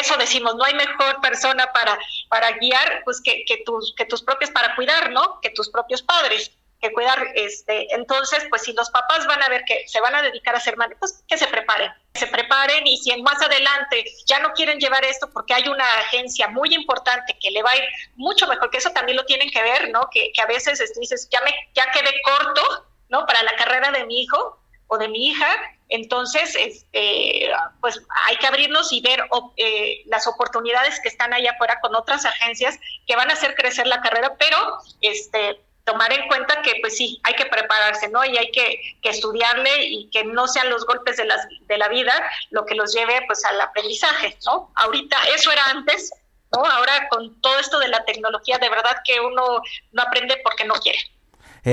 eso 0.00 0.16
decimos, 0.16 0.56
no 0.56 0.64
hay 0.64 0.74
mejor 0.74 1.20
persona 1.20 1.70
para, 1.72 1.96
para 2.28 2.50
guiar, 2.58 3.02
pues 3.04 3.20
que, 3.22 3.44
que, 3.46 3.58
tus, 3.64 3.94
que 3.96 4.06
tus 4.06 4.20
propios, 4.20 4.50
para 4.50 4.74
cuidar, 4.74 5.12
¿no? 5.12 5.38
Que 5.40 5.50
tus 5.50 5.68
propios 5.68 6.02
padres 6.02 6.50
que 6.80 6.92
cuidar. 6.92 7.18
Este, 7.34 7.92
entonces, 7.94 8.46
pues 8.48 8.62
si 8.62 8.72
los 8.72 8.90
papás 8.90 9.26
van 9.26 9.42
a 9.42 9.48
ver 9.48 9.64
que 9.64 9.86
se 9.88 10.00
van 10.00 10.14
a 10.14 10.22
dedicar 10.22 10.54
a 10.54 10.60
ser 10.60 10.76
madres, 10.76 10.98
pues 10.98 11.24
que 11.26 11.36
se 11.36 11.46
preparen, 11.46 11.92
se 12.14 12.26
preparen 12.26 12.86
y 12.86 12.96
si 12.98 13.20
más 13.22 13.40
adelante 13.42 14.04
ya 14.26 14.38
no 14.40 14.52
quieren 14.52 14.78
llevar 14.78 15.04
esto 15.04 15.30
porque 15.32 15.54
hay 15.54 15.68
una 15.68 15.88
agencia 16.00 16.48
muy 16.48 16.74
importante 16.74 17.36
que 17.40 17.50
le 17.50 17.62
va 17.62 17.70
a 17.70 17.76
ir 17.76 17.84
mucho 18.16 18.46
mejor, 18.46 18.70
que 18.70 18.78
eso 18.78 18.90
también 18.90 19.16
lo 19.16 19.24
tienen 19.24 19.50
que 19.50 19.62
ver, 19.62 19.90
¿no? 19.90 20.08
Que, 20.10 20.30
que 20.32 20.40
a 20.40 20.46
veces 20.46 20.80
este, 20.80 21.00
dices, 21.00 21.28
ya 21.30 21.40
me, 21.42 21.52
ya 21.74 21.90
quedé 21.92 22.12
corto, 22.22 22.86
¿no? 23.08 23.26
Para 23.26 23.42
la 23.42 23.56
carrera 23.56 23.90
de 23.90 24.06
mi 24.06 24.22
hijo 24.22 24.60
o 24.86 24.98
de 24.98 25.08
mi 25.08 25.28
hija, 25.28 25.46
entonces, 25.88 26.54
este, 26.54 27.50
pues 27.80 28.00
hay 28.26 28.36
que 28.36 28.46
abrirnos 28.46 28.92
y 28.92 29.00
ver 29.00 29.24
eh, 29.56 30.02
las 30.06 30.26
oportunidades 30.26 31.00
que 31.00 31.08
están 31.08 31.32
allá 31.32 31.52
afuera 31.52 31.80
con 31.80 31.94
otras 31.94 32.26
agencias 32.26 32.78
que 33.06 33.16
van 33.16 33.30
a 33.30 33.34
hacer 33.34 33.54
crecer 33.54 33.86
la 33.86 34.00
carrera, 34.02 34.36
pero 34.38 34.56
este, 35.00 35.60
tomar 35.88 36.12
en 36.12 36.28
cuenta 36.28 36.60
que 36.60 36.74
pues 36.82 36.98
sí, 36.98 37.18
hay 37.24 37.34
que 37.34 37.46
prepararse, 37.46 38.08
¿no? 38.10 38.22
Y 38.22 38.36
hay 38.36 38.50
que, 38.50 38.78
estudiarle 39.02 39.84
y 39.84 40.10
que 40.10 40.22
no 40.22 40.46
sean 40.46 40.68
los 40.68 40.84
golpes 40.84 41.16
de, 41.16 41.24
las, 41.24 41.48
de 41.62 41.78
la 41.78 41.88
vida 41.88 42.12
lo 42.50 42.66
que 42.66 42.74
los 42.74 42.92
lleve 42.92 43.22
pues 43.26 43.42
al 43.46 43.58
aprendizaje, 43.58 44.36
¿no? 44.44 44.70
Ahorita 44.74 45.16
eso 45.34 45.50
era 45.50 45.64
antes, 45.64 46.12
¿no? 46.52 46.62
Ahora 46.62 47.08
con 47.08 47.40
todo 47.40 47.58
esto 47.58 47.78
de 47.78 47.88
la 47.88 48.04
tecnología, 48.04 48.58
de 48.58 48.68
verdad 48.68 48.98
que 49.02 49.18
uno 49.18 49.62
no 49.92 50.02
aprende 50.02 50.38
porque 50.44 50.66
no 50.66 50.74
quiere. 50.74 50.98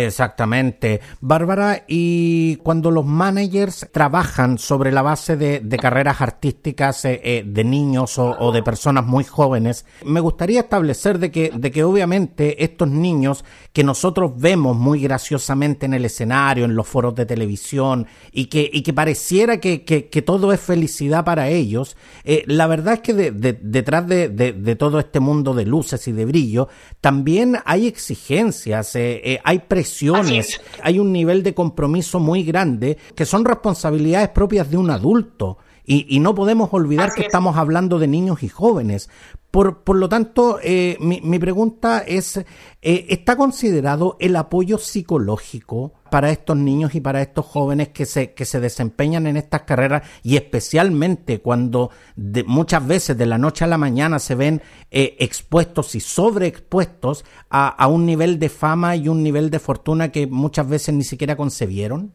Exactamente. 0.03 0.99
Bárbara, 1.21 1.83
y 1.87 2.57
cuando 2.57 2.91
los 2.91 3.05
managers 3.05 3.87
trabajan 3.91 4.57
sobre 4.57 4.91
la 4.91 5.01
base 5.01 5.37
de, 5.37 5.77
carreras 5.77 6.21
artísticas 6.21 7.05
eh, 7.05 7.21
eh, 7.23 7.43
de 7.45 7.63
niños 7.63 8.17
o, 8.17 8.51
de 8.51 8.63
personas 8.63 9.05
muy 9.05 9.23
jóvenes, 9.23 9.85
me 10.03 10.19
gustaría 10.19 10.61
establecer 10.61 11.19
de 11.19 11.31
que, 11.31 11.51
de 11.53 11.71
que 11.71 11.83
obviamente 11.83 12.63
estos 12.63 12.89
niños 12.89 13.45
que 13.71 13.83
nosotros 13.83 14.33
vemos 14.35 14.75
muy 14.75 15.01
graciosamente 15.01 15.85
en 15.85 15.93
el 15.93 16.05
escenario, 16.05 16.65
en 16.65 16.75
los 16.75 16.87
foros 16.87 17.15
de 17.15 17.25
televisión, 17.25 18.07
y 18.31 18.45
que, 18.45 18.69
y 18.71 18.81
que 18.81 18.93
pareciera 18.93 19.59
que, 19.59 19.83
que, 19.83 20.21
todo 20.21 20.51
es 20.51 20.59
felicidad 20.59 21.23
para 21.23 21.49
ellos, 21.49 21.95
eh, 22.23 22.43
la 22.47 22.67
verdad 22.67 22.95
es 22.95 22.99
que 23.01 23.13
detrás 23.13 24.07
de, 24.07 24.29
de, 24.29 24.75
todo 24.75 24.99
este 24.99 25.19
mundo 25.19 25.53
de 25.53 25.65
luces 25.65 26.07
y 26.07 26.11
de 26.11 26.25
brillo, 26.25 26.67
también 26.99 27.57
hay 27.65 27.87
exigencias, 27.87 28.95
hay 28.95 29.59
presiones, 29.59 29.84
hay 30.83 30.99
un 30.99 31.11
nivel 31.11 31.43
de 31.43 31.53
compromiso 31.53 32.19
muy 32.19 32.43
grande 32.43 32.97
que 33.15 33.25
son 33.25 33.45
responsabilidades 33.45 34.29
propias 34.29 34.69
de 34.69 34.77
un 34.77 34.89
adulto. 34.89 35.57
Y, 35.87 36.19
no 36.19 36.33
podemos 36.33 36.69
olvidar 36.71 37.11
que 37.13 37.21
estamos 37.21 37.57
hablando 37.57 37.99
de 37.99 38.07
niños 38.07 38.41
y 38.41 38.49
jóvenes. 38.49 39.07
Por, 39.55 39.85
por 39.85 39.95
lo 39.95 40.09
tanto, 40.09 40.59
eh, 40.61 40.97
mi, 40.99 41.21
mi, 41.21 41.39
pregunta 41.39 42.03
es, 42.05 42.35
eh, 42.35 42.45
¿está 42.81 43.37
considerado 43.37 44.17
el 44.19 44.35
apoyo 44.35 44.77
psicológico 44.77 45.93
para 46.11 46.29
estos 46.29 46.57
niños 46.57 46.93
y 46.93 46.99
para 46.99 47.21
estos 47.21 47.45
jóvenes 47.45 47.87
que 47.87 48.05
se, 48.05 48.33
que 48.33 48.43
se 48.43 48.59
desempeñan 48.59 49.27
en 49.27 49.37
estas 49.37 49.61
carreras 49.61 50.09
y 50.23 50.35
especialmente 50.35 51.39
cuando 51.39 51.89
muchas 52.45 52.85
veces 52.85 53.17
de 53.17 53.27
la 53.27 53.37
noche 53.37 53.63
a 53.63 53.67
la 53.67 53.77
mañana 53.77 54.19
se 54.19 54.35
ven 54.35 54.61
eh, 54.91 55.15
expuestos 55.19 55.95
y 55.95 56.01
sobreexpuestos 56.01 57.23
a, 57.49 57.69
a 57.69 57.87
un 57.87 58.05
nivel 58.05 58.39
de 58.39 58.49
fama 58.49 58.97
y 58.97 59.07
un 59.07 59.23
nivel 59.23 59.49
de 59.51 59.59
fortuna 59.59 60.11
que 60.11 60.27
muchas 60.27 60.67
veces 60.67 60.95
ni 60.95 61.05
siquiera 61.05 61.37
concebieron? 61.37 62.13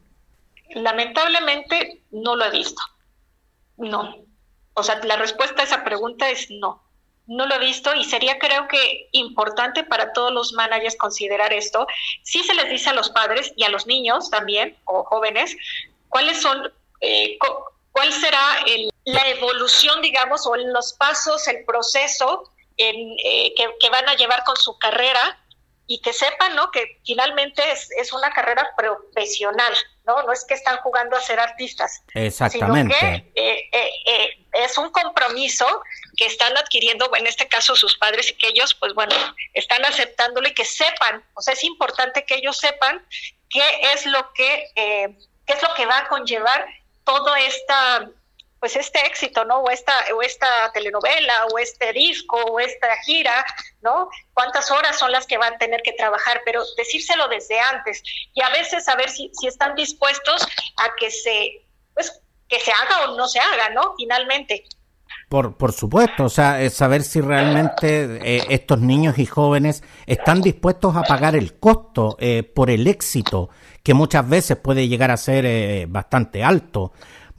Lamentablemente 0.75 2.03
no 2.11 2.35
lo 2.35 2.45
he 2.45 2.51
visto. 2.51 2.83
No. 3.77 4.15
O 4.75 4.83
sea, 4.83 5.03
la 5.03 5.15
respuesta 5.15 5.63
a 5.63 5.65
esa 5.65 5.83
pregunta 5.83 6.29
es 6.29 6.47
no. 6.51 6.90
No 7.31 7.45
lo 7.45 7.55
he 7.55 7.59
visto 7.59 7.95
y 7.95 8.03
sería 8.03 8.37
creo 8.39 8.67
que 8.67 9.07
importante 9.13 9.85
para 9.85 10.11
todos 10.11 10.33
los 10.33 10.51
managers 10.51 10.97
considerar 10.97 11.53
esto. 11.53 11.87
Sí 12.23 12.43
se 12.43 12.53
les 12.53 12.69
dice 12.69 12.89
a 12.89 12.93
los 12.93 13.09
padres 13.09 13.53
y 13.55 13.63
a 13.63 13.69
los 13.69 13.87
niños 13.87 14.29
también, 14.29 14.75
o 14.83 15.05
jóvenes, 15.05 15.55
cuáles 16.09 16.41
son, 16.41 16.73
eh, 16.99 17.37
cuál 17.93 18.11
será 18.11 18.41
la 19.05 19.29
evolución, 19.29 20.01
digamos, 20.01 20.45
o 20.45 20.57
los 20.57 20.91
pasos, 20.93 21.47
el 21.47 21.63
proceso 21.63 22.51
eh, 22.77 23.53
que, 23.55 23.89
van 23.89 24.09
a 24.09 24.15
llevar 24.15 24.43
con 24.43 24.57
su 24.57 24.77
carrera 24.77 25.40
y 25.91 25.99
que 25.99 26.13
sepan, 26.13 26.55
¿no? 26.55 26.71
Que 26.71 27.01
finalmente 27.05 27.61
es, 27.69 27.91
es 27.97 28.13
una 28.13 28.31
carrera 28.31 28.71
profesional, 28.77 29.73
¿no? 30.05 30.23
No 30.23 30.31
es 30.31 30.45
que 30.45 30.53
están 30.53 30.77
jugando 30.77 31.17
a 31.17 31.19
ser 31.19 31.37
artistas. 31.37 32.01
Exactamente. 32.13 32.95
Sino 32.97 33.11
que 33.11 33.31
eh, 33.35 33.69
eh, 33.73 33.91
eh, 34.05 34.45
es 34.53 34.77
un 34.77 34.89
compromiso 34.91 35.67
que 36.15 36.27
están 36.27 36.55
adquiriendo, 36.55 37.13
en 37.17 37.27
este 37.27 37.49
caso 37.49 37.75
sus 37.75 37.97
padres, 37.97 38.29
y 38.29 38.35
que 38.35 38.47
ellos, 38.47 38.73
pues 38.73 38.93
bueno, 38.93 39.13
están 39.53 39.83
aceptándolo 39.83 40.47
y 40.47 40.53
que 40.53 40.63
sepan, 40.63 41.25
o 41.33 41.41
sea, 41.41 41.55
es 41.55 41.63
importante 41.65 42.23
que 42.23 42.35
ellos 42.35 42.57
sepan 42.57 43.05
qué 43.49 43.91
es 43.93 44.05
lo 44.05 44.31
que, 44.31 44.67
qué 44.73 45.53
es 45.53 45.61
lo 45.61 45.73
que 45.73 45.85
va 45.87 45.97
a 45.97 46.07
conllevar 46.07 46.65
toda 47.03 47.37
esta 47.41 48.09
pues 48.61 48.75
este 48.75 49.03
éxito, 49.07 49.43
¿no? 49.43 49.57
O 49.57 49.71
esta, 49.71 49.91
o 50.15 50.21
esta 50.21 50.71
telenovela, 50.71 51.47
o 51.47 51.57
este 51.57 51.91
disco, 51.93 52.37
o 52.37 52.59
esta 52.59 52.95
gira, 52.97 53.43
¿no? 53.81 54.07
Cuántas 54.35 54.69
horas 54.69 54.99
son 54.99 55.11
las 55.11 55.25
que 55.25 55.39
van 55.39 55.55
a 55.55 55.57
tener 55.57 55.81
que 55.81 55.93
trabajar, 55.93 56.43
pero 56.45 56.61
decírselo 56.77 57.27
desde 57.27 57.59
antes 57.59 58.03
y 58.35 58.41
a 58.43 58.49
veces 58.49 58.85
saber 58.85 59.09
si, 59.09 59.31
si 59.33 59.47
están 59.47 59.73
dispuestos 59.73 60.47
a 60.77 60.95
que 60.95 61.09
se, 61.09 61.65
pues, 61.95 62.21
que 62.47 62.59
se 62.59 62.71
haga 62.71 63.09
o 63.09 63.17
no 63.17 63.27
se 63.27 63.39
haga, 63.39 63.69
¿no? 63.69 63.95
Finalmente. 63.97 64.63
Por, 65.27 65.57
por 65.57 65.71
supuesto, 65.71 66.25
o 66.25 66.29
sea, 66.29 66.69
saber 66.69 67.03
si 67.03 67.19
realmente 67.19 68.19
eh, 68.21 68.45
estos 68.49 68.79
niños 68.79 69.17
y 69.17 69.25
jóvenes 69.25 69.81
están 70.05 70.41
dispuestos 70.41 70.95
a 70.95 71.01
pagar 71.01 71.35
el 71.35 71.57
costo 71.57 72.15
eh, 72.19 72.43
por 72.43 72.69
el 72.69 72.85
éxito, 72.85 73.49
que 73.81 73.93
muchas 73.93 74.27
veces 74.27 74.57
puede 74.57 74.87
llegar 74.87 75.09
a 75.09 75.17
ser 75.17 75.45
eh, 75.45 75.85
bastante 75.89 76.43
alto. 76.43 76.91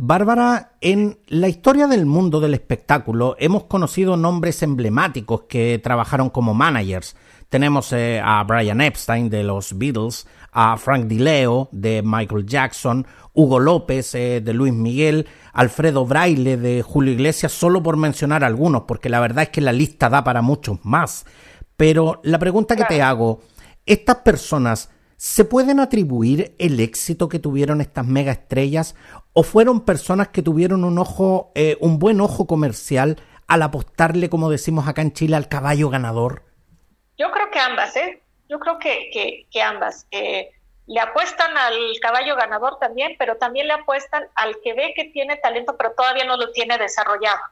Bárbara, 0.04 0.73
en 0.80 1.21
la 1.28 1.47
historia 1.47 1.87
del 1.87 2.06
mundo 2.06 2.40
del 2.40 2.54
espectáculo 2.54 3.37
hemos 3.38 3.66
conocido 3.66 4.16
nombres 4.16 4.61
emblemáticos 4.64 5.42
que 5.42 5.78
trabajaron 5.78 6.28
como 6.28 6.54
managers. 6.54 7.14
Tenemos 7.49 7.92
eh, 7.92 8.21
a 8.21 8.42
Brian 8.42 8.80
Epstein 8.80 9.30
de 9.30 9.44
los 9.44 9.78
Beatles, 9.78 10.26
a 10.50 10.76
Frank 10.76 11.04
DiLeo 11.04 11.68
de 11.71 12.02
Michael 12.04 12.47
Jackson, 12.47 13.06
Hugo 13.32 13.61
López 13.61 14.12
eh, 14.16 14.40
de 14.40 14.52
Luis 14.52 14.73
Miguel, 14.73 15.28
Alfredo 15.52 16.04
Braille 16.04 16.56
de 16.56 16.82
Julio 16.82 17.12
Iglesias, 17.12 17.52
solo 17.52 17.80
por 17.80 17.97
mencionar 17.97 18.42
algunos, 18.42 18.82
porque 18.88 19.09
la 19.09 19.21
verdad 19.21 19.44
es 19.44 19.50
que 19.50 19.61
la 19.61 19.73
lista 19.73 20.09
da 20.09 20.25
para 20.25 20.42
muchos 20.42 20.85
más. 20.85 21.26
Pero 21.76 22.21
la 22.25 22.40
pregunta 22.40 22.75
que 22.75 22.87
te 22.87 23.02
hago, 23.02 23.42
¿estas 23.87 24.16
personas 24.16 24.90
¿Se 25.25 25.45
pueden 25.45 25.79
atribuir 25.79 26.57
el 26.59 26.81
éxito 26.81 27.29
que 27.29 27.38
tuvieron 27.38 27.81
estas 27.81 28.05
mega 28.05 28.33
estrellas 28.33 28.97
o 29.33 29.45
fueron 29.45 29.85
personas 29.85 30.31
que 30.31 30.43
tuvieron 30.43 30.83
un 30.83 30.99
ojo, 30.99 31.52
eh, 31.55 31.76
un 31.81 32.00
buen 32.00 32.21
ojo 32.21 32.49
comercial 32.49 33.23
al 33.47 33.62
apostarle, 33.62 34.29
como 34.29 34.50
decimos 34.50 34.88
acá 34.88 35.00
en 35.00 35.12
Chile, 35.12 35.37
al 35.37 35.49
caballo 35.49 35.91
ganador? 35.91 36.43
Yo 37.17 37.31
creo 37.31 37.52
que 37.52 37.61
ambas, 37.61 37.95
¿eh? 37.95 38.21
Yo 38.49 38.59
creo 38.59 38.81
que, 38.81 39.47
que, 39.49 39.62
ambas. 39.62 40.09
le 40.11 41.00
apuestan 41.00 41.57
al 41.57 41.76
caballo 42.00 42.35
ganador 42.35 42.81
también, 42.81 43.14
pero 43.17 43.37
también 43.37 43.69
le 43.69 43.75
apuestan 43.75 44.25
al 44.35 44.57
que 44.61 44.75
ve 44.75 44.93
que 44.97 45.05
tiene 45.05 45.37
talento, 45.37 45.76
pero 45.76 45.93
todavía 45.93 46.25
no 46.25 46.37
lo 46.37 46.50
tiene 46.50 46.79
desarrollado. 46.79 47.43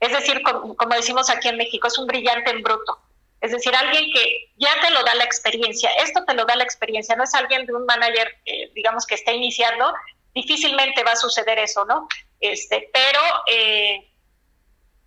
Es 0.00 0.12
decir, 0.12 0.40
como, 0.42 0.74
como 0.76 0.94
decimos 0.94 1.28
aquí 1.28 1.48
en 1.48 1.58
México, 1.58 1.88
es 1.88 1.98
un 1.98 2.06
brillante 2.06 2.50
en 2.50 2.62
bruto. 2.62 3.00
Es 3.42 3.50
decir, 3.50 3.74
alguien 3.74 4.04
que 4.12 4.52
ya 4.56 4.70
te 4.80 4.90
lo 4.92 5.02
da 5.02 5.16
la 5.16 5.24
experiencia, 5.24 5.90
esto 5.94 6.24
te 6.24 6.32
lo 6.32 6.44
da 6.44 6.54
la 6.54 6.62
experiencia, 6.62 7.16
no 7.16 7.24
es 7.24 7.34
alguien 7.34 7.66
de 7.66 7.74
un 7.74 7.84
manager, 7.86 8.38
eh, 8.46 8.70
digamos, 8.72 9.04
que 9.04 9.16
está 9.16 9.32
iniciando, 9.32 9.92
difícilmente 10.32 11.02
va 11.02 11.12
a 11.12 11.16
suceder 11.16 11.58
eso, 11.58 11.84
¿no? 11.84 12.06
Este, 12.38 12.88
pero, 12.92 13.20
eh, 13.48 14.08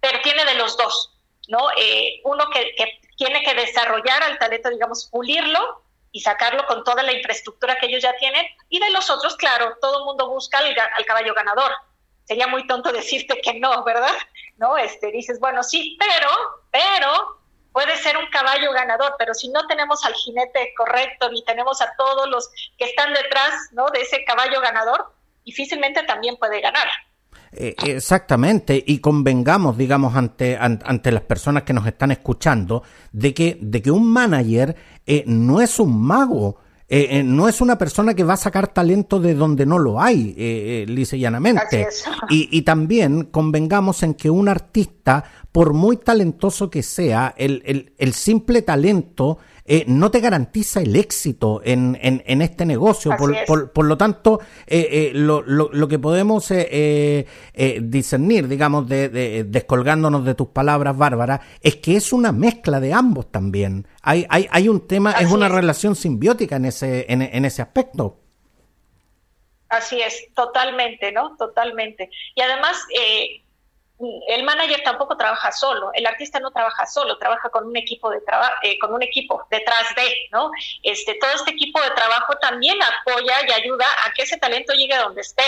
pero 0.01 0.20
tiene 0.22 0.44
de 0.44 0.56
los 0.56 0.75
dos, 0.75 1.18
¿no? 1.48 1.70
Eh, 1.77 2.20
uno 2.25 2.50
que, 2.50 2.75
tiene 3.15 3.42
que 3.42 3.54
desarrollar 3.54 4.22
al 4.24 4.38
talento, 4.38 4.70
digamos, 4.70 5.06
pulirlo 5.10 5.84
y 6.12 6.20
sacarlo 6.20 6.65
con 6.65 6.84
toda 6.84 7.04
la 7.04 7.13
infraestructura 7.13 7.77
que 7.77 7.86
ellos 7.86 8.04
ya 8.04 8.18
tienen, 8.18 8.46
y 8.68 8.80
de 8.80 8.89
los 8.89 9.10
otros, 9.10 9.38
claro, 9.38 9.77
todo 9.80 10.00
el 10.00 10.06
mundo 10.06 10.27
busca 10.30 10.58
al, 10.58 10.77
al 10.77 11.06
caballo 11.06 11.34
ganador. 11.34 11.72
Sería 12.25 12.48
muy 12.48 12.68
tonto 12.68 12.92
decirte 12.92 13.39
que 13.39 13.54
no, 13.62 13.82
¿verdad? 13.86 14.13
No, 14.58 14.77
este, 14.77 15.10
dices, 15.12 15.39
bueno, 15.39 15.63
sí, 15.63 15.98
pero, 15.98 16.30
pero 16.70 17.45
puede 17.75 17.98
ser 17.98 18.15
un 18.15 18.27
caballo 18.32 18.72
ganador, 18.72 19.15
pero 19.20 19.34
si 19.34 19.50
no 19.50 19.67
tenemos 19.67 20.05
al 20.05 20.13
jinete 20.13 20.74
correcto 20.77 21.29
ni 21.29 21.44
tenemos 21.44 21.82
a 21.82 21.94
todos 21.98 22.29
los 22.29 22.50
que 22.77 22.86
están 22.86 23.13
detrás 23.13 23.51
¿no? 23.74 23.88
de 23.94 24.00
ese 24.00 24.24
caballo 24.24 24.62
ganador, 24.62 25.13
difícilmente 25.44 26.03
también 26.03 26.38
puede 26.38 26.62
ganar. 26.62 26.88
Eh, 27.51 27.75
exactamente, 27.86 28.82
y 28.88 29.00
convengamos, 29.00 29.77
digamos, 29.77 30.15
ante, 30.15 30.58
ante 30.58 31.12
las 31.12 31.24
personas 31.24 31.63
que 31.63 31.74
nos 31.74 31.86
están 31.86 32.12
escuchando, 32.12 32.84
de 33.12 33.34
que, 33.34 33.58
de 33.60 33.82
que 33.82 33.91
un 33.91 34.10
manager 34.10 34.74
eh, 35.05 35.25
no 35.27 35.60
es 35.60 35.77
un 35.77 36.01
mago, 36.01 36.62
eh, 36.88 37.24
no 37.24 37.50
es 37.50 37.62
una 37.62 37.77
persona 37.77 38.13
que 38.13 38.24
va 38.24 38.36
a 38.36 38.38
sacar 38.38 38.68
talento 38.68 39.20
de 39.20 39.34
donde 39.34 39.65
no 39.65 39.80
lo 39.80 40.00
hay, 40.00 40.36
eh, 40.38 40.86
lisa 40.88 41.15
y 41.15 41.22
llanamente. 41.22 41.88
Y, 42.30 42.50
y, 42.58 42.63
también 42.63 43.25
convengamos 43.25 44.01
en 44.01 44.15
que 44.15 44.30
un 44.30 44.50
artista 44.50 45.24
por 45.51 45.74
muy 45.74 45.98
talentoso 45.98 46.70
que 46.70 46.82
sea, 46.82 47.34
el, 47.38 47.62
el, 47.65 47.94
el 47.98 48.13
simple 48.13 48.62
talento 48.63 49.38
eh, 49.68 49.84
no 49.88 50.12
te 50.12 50.20
garantiza 50.20 50.80
el 50.82 50.96
éxito 50.96 51.60
en, 51.64 51.98
en, 52.02 52.42
este 52.42 52.66
negocio. 52.66 53.16
Por, 53.18 53.72
por, 53.72 53.86
lo 53.86 53.98
tanto, 53.98 54.40
eh, 54.68 54.88
eh, 54.92 55.12
lo, 55.14 55.42
lo, 55.42 55.70
lo, 55.74 55.88
que 55.88 55.98
podemos 55.98 56.48
discernir, 57.82 58.48
digamos, 58.48 58.88
de, 58.88 59.44
descolgándonos 59.48 60.24
de 60.24 60.36
tus 60.36 60.50
palabras, 60.50 60.96
Bárbara, 60.96 61.42
es 61.62 61.78
que 61.78 61.96
es 61.96 62.14
una 62.14 62.32
mezcla 62.32 62.80
de 62.80 62.94
ambos 62.94 63.32
también. 63.32 63.88
Hay, 64.04 64.28
hay, 64.30 64.48
hay 64.52 64.70
un 64.70 64.88
tema, 64.88 65.14
es 65.14 65.32
una 65.32 65.50
relación 65.50 65.96
simbiótica 65.96 66.58
en 66.58 66.66
ese, 66.66 67.06
en, 67.10 67.24
en 67.24 67.46
ese 67.46 67.64
aspecto. 67.64 68.20
Así 69.70 70.00
es, 70.00 70.28
totalmente, 70.36 71.12
¿no? 71.12 71.36
Totalmente. 71.38 72.10
Y 72.36 72.42
además, 72.42 72.86
eh, 72.96 73.42
el 74.00 74.44
manager 74.44 74.82
tampoco 74.84 75.16
trabaja 75.16 75.52
solo, 75.52 75.92
el 75.94 76.06
artista 76.06 76.40
no 76.40 76.52
trabaja 76.52 76.86
solo, 76.86 77.18
trabaja 77.18 77.50
con 77.50 77.66
un 77.66 77.78
equipo 77.78 78.10
de 78.10 78.20
trabajo, 78.22 78.56
eh, 78.64 78.78
con 78.80 78.94
un 78.94 79.02
equipo 79.02 79.48
detrás 79.50 79.96
de, 79.96 80.28
¿no? 80.32 80.52
Este, 80.84 81.16
todo 81.16 81.32
este 81.32 81.52
equipo 81.52 81.82
de 81.82 81.92
trabajo 81.92 82.36
también 82.42 82.78
apoya 82.82 83.36
y 83.48 83.52
ayuda 83.52 83.86
a 84.06 84.12
que 84.14 84.24
ese 84.24 84.38
talento 84.38 84.74
llegue 84.74 84.94
a 84.94 85.04
donde 85.04 85.22
esté. 85.22 85.44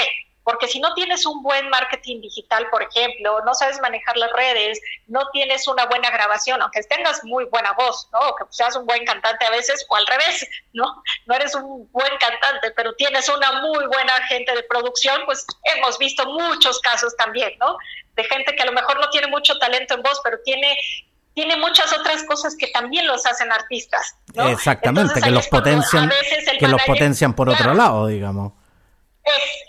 Porque 0.48 0.70
si 0.70 0.80
no 0.80 0.94
tienes 0.94 1.25
un 1.25 1.44
buen 1.44 1.68
marketing 1.68 2.22
digital, 2.22 2.70
por 2.70 2.82
ejemplo, 2.82 3.42
no 3.46 3.54
sabes 3.54 3.82
manejar 3.82 4.16
las 4.16 4.32
redes, 4.32 4.80
no 5.08 5.30
tienes 5.34 5.68
una 5.68 5.88
buena 5.88 6.10
grabación, 6.10 6.62
aunque 6.62 6.82
tengas 6.84 7.22
muy 7.25 7.44
buena 7.51 7.74
voz, 7.74 8.08
¿no? 8.13 8.20
O 8.30 8.36
que 8.38 8.46
seas 8.51 8.74
un 8.77 8.86
buen 8.86 9.03
cantante 9.03 9.46
a 9.46 9.50
veces, 9.50 9.86
o 9.90 9.96
al 9.98 10.07
revés, 10.07 10.48
¿no? 10.72 11.03
No 11.25 11.36
eres 11.36 11.53
un 11.53 11.92
buen 11.92 12.18
cantante, 12.18 12.72
pero 12.77 12.94
tienes 12.94 13.27
una 13.27 13.62
muy 13.62 13.88
buena 13.88 14.14
agente 14.14 14.55
de 14.55 14.64
producción, 14.64 15.20
pues 15.25 15.46
hemos 15.75 15.98
visto 15.98 16.25
muchos 16.25 16.79
casos 16.79 17.14
también, 17.18 17.51
¿no? 17.60 17.75
De 18.16 18.24
gente 18.24 18.55
que 18.55 18.64
a 18.64 18.68
lo 18.68 18.72
mejor 18.72 19.01
no 19.01 19.10
tiene 19.10 19.27
mucho 19.27 19.60
talento 19.60 19.96
en 19.96 20.01
voz, 20.01 20.22
pero 20.24 20.38
tiene 20.46 20.77
tiene 21.33 21.57
muchas 21.57 21.92
otras 21.92 22.24
cosas 22.24 22.55
que 22.55 22.68
también 22.68 23.05
los 23.05 23.25
hacen 23.25 23.51
artistas. 23.51 24.16
¿no? 24.33 24.48
Exactamente, 24.48 25.22
que 25.22 25.29
los 25.29 25.48
potencian, 25.48 26.10
que 26.57 26.68
los 26.70 26.81
potencian 26.83 27.36
por 27.36 27.50
otro 27.50 27.74
lado, 27.74 28.07
digamos. 28.07 28.53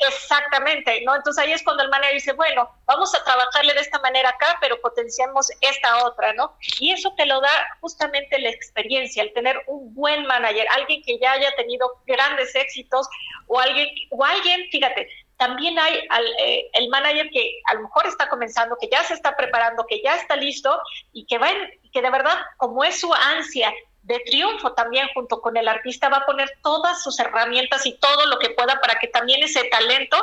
Exactamente, 0.08 1.02
¿no? 1.02 1.16
Entonces 1.16 1.42
ahí 1.42 1.52
es 1.52 1.62
cuando 1.62 1.82
el 1.82 1.90
manager 1.90 2.14
dice, 2.14 2.32
bueno, 2.32 2.70
vamos 2.86 3.14
a 3.14 3.24
trabajarle 3.24 3.74
de 3.74 3.80
esta 3.80 3.98
manera 4.00 4.30
acá, 4.30 4.56
pero 4.60 4.80
potenciamos 4.80 5.50
esta 5.60 6.04
otra, 6.04 6.32
¿no? 6.34 6.56
Y 6.80 6.92
eso 6.92 7.12
te 7.16 7.26
lo 7.26 7.40
da 7.40 7.50
justamente 7.80 8.38
la 8.38 8.50
experiencia, 8.50 9.22
el 9.22 9.32
tener 9.32 9.60
un 9.66 9.94
buen 9.94 10.26
manager, 10.26 10.66
alguien 10.74 11.02
que 11.02 11.18
ya 11.18 11.32
haya 11.32 11.54
tenido 11.56 11.90
grandes 12.06 12.54
éxitos 12.54 13.08
o 13.46 13.58
alguien, 13.58 13.88
o 14.10 14.24
alguien, 14.24 14.68
fíjate, 14.70 15.08
también 15.38 15.78
hay 15.78 15.96
eh, 16.40 16.68
el 16.72 16.88
manager 16.88 17.30
que 17.30 17.60
a 17.66 17.74
lo 17.74 17.82
mejor 17.82 18.06
está 18.06 18.28
comenzando, 18.28 18.76
que 18.80 18.88
ya 18.88 19.04
se 19.04 19.14
está 19.14 19.36
preparando, 19.36 19.86
que 19.86 20.02
ya 20.02 20.16
está 20.16 20.36
listo 20.36 20.80
y 21.12 21.26
que 21.26 21.38
va 21.38 21.48
que 21.92 22.02
de 22.02 22.10
verdad, 22.10 22.36
como 22.58 22.84
es 22.84 23.00
su 23.00 23.12
ansia 23.14 23.72
de 24.08 24.20
triunfo 24.20 24.72
también 24.72 25.06
junto 25.14 25.40
con 25.40 25.56
el 25.56 25.68
artista 25.68 26.08
va 26.08 26.18
a 26.18 26.26
poner 26.26 26.50
todas 26.62 27.02
sus 27.02 27.18
herramientas 27.20 27.84
y 27.84 27.98
todo 27.98 28.26
lo 28.26 28.38
que 28.38 28.50
pueda 28.50 28.80
para 28.80 28.98
que 28.98 29.08
también 29.08 29.42
ese 29.42 29.64
talento 29.64 30.16